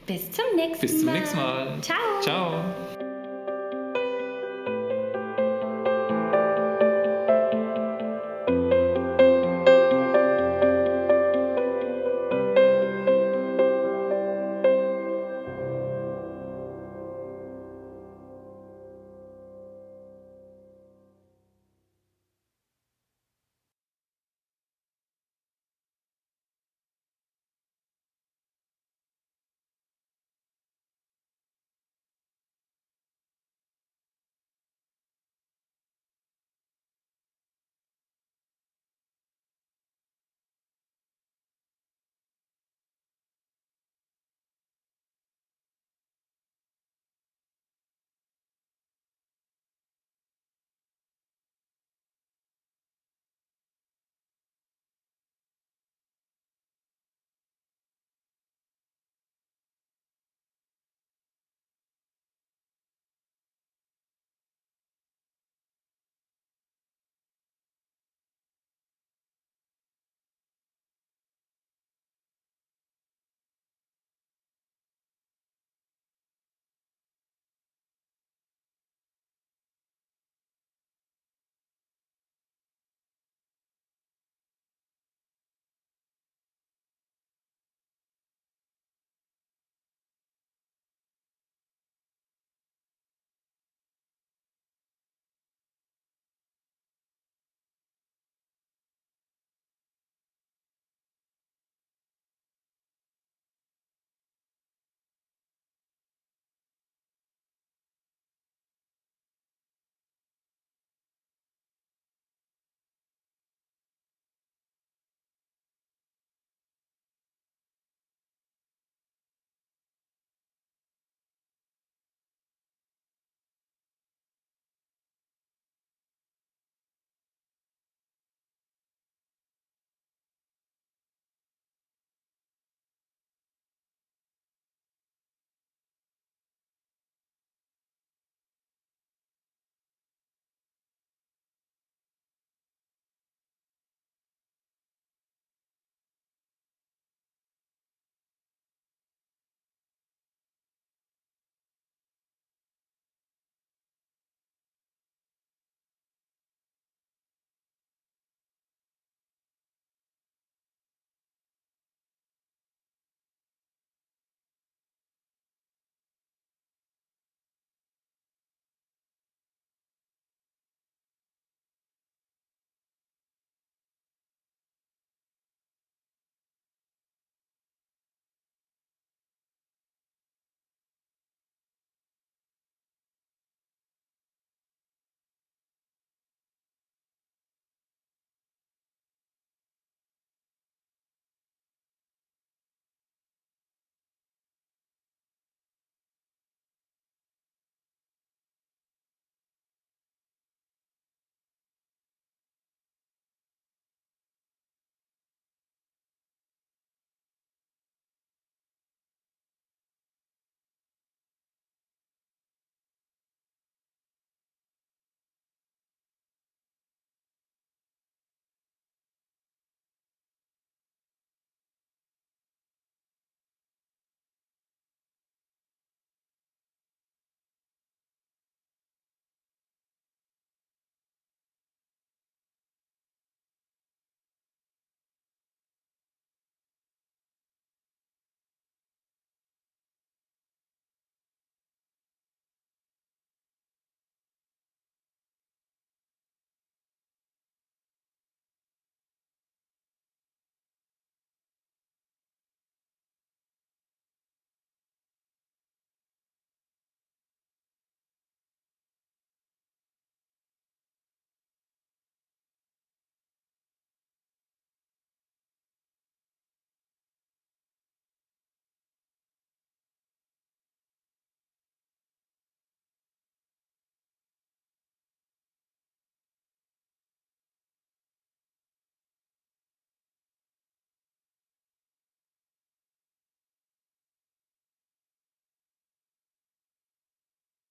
Bis 0.05 0.31
zum 0.31 0.43
nächsten 0.57 0.73
Mal. 0.73 0.81
Bis 0.81 0.99
zum 0.99 1.13
nächsten 1.13 1.37
Mal. 1.37 1.77
Ciao. 1.81 1.95
Ciao. 2.21 3.10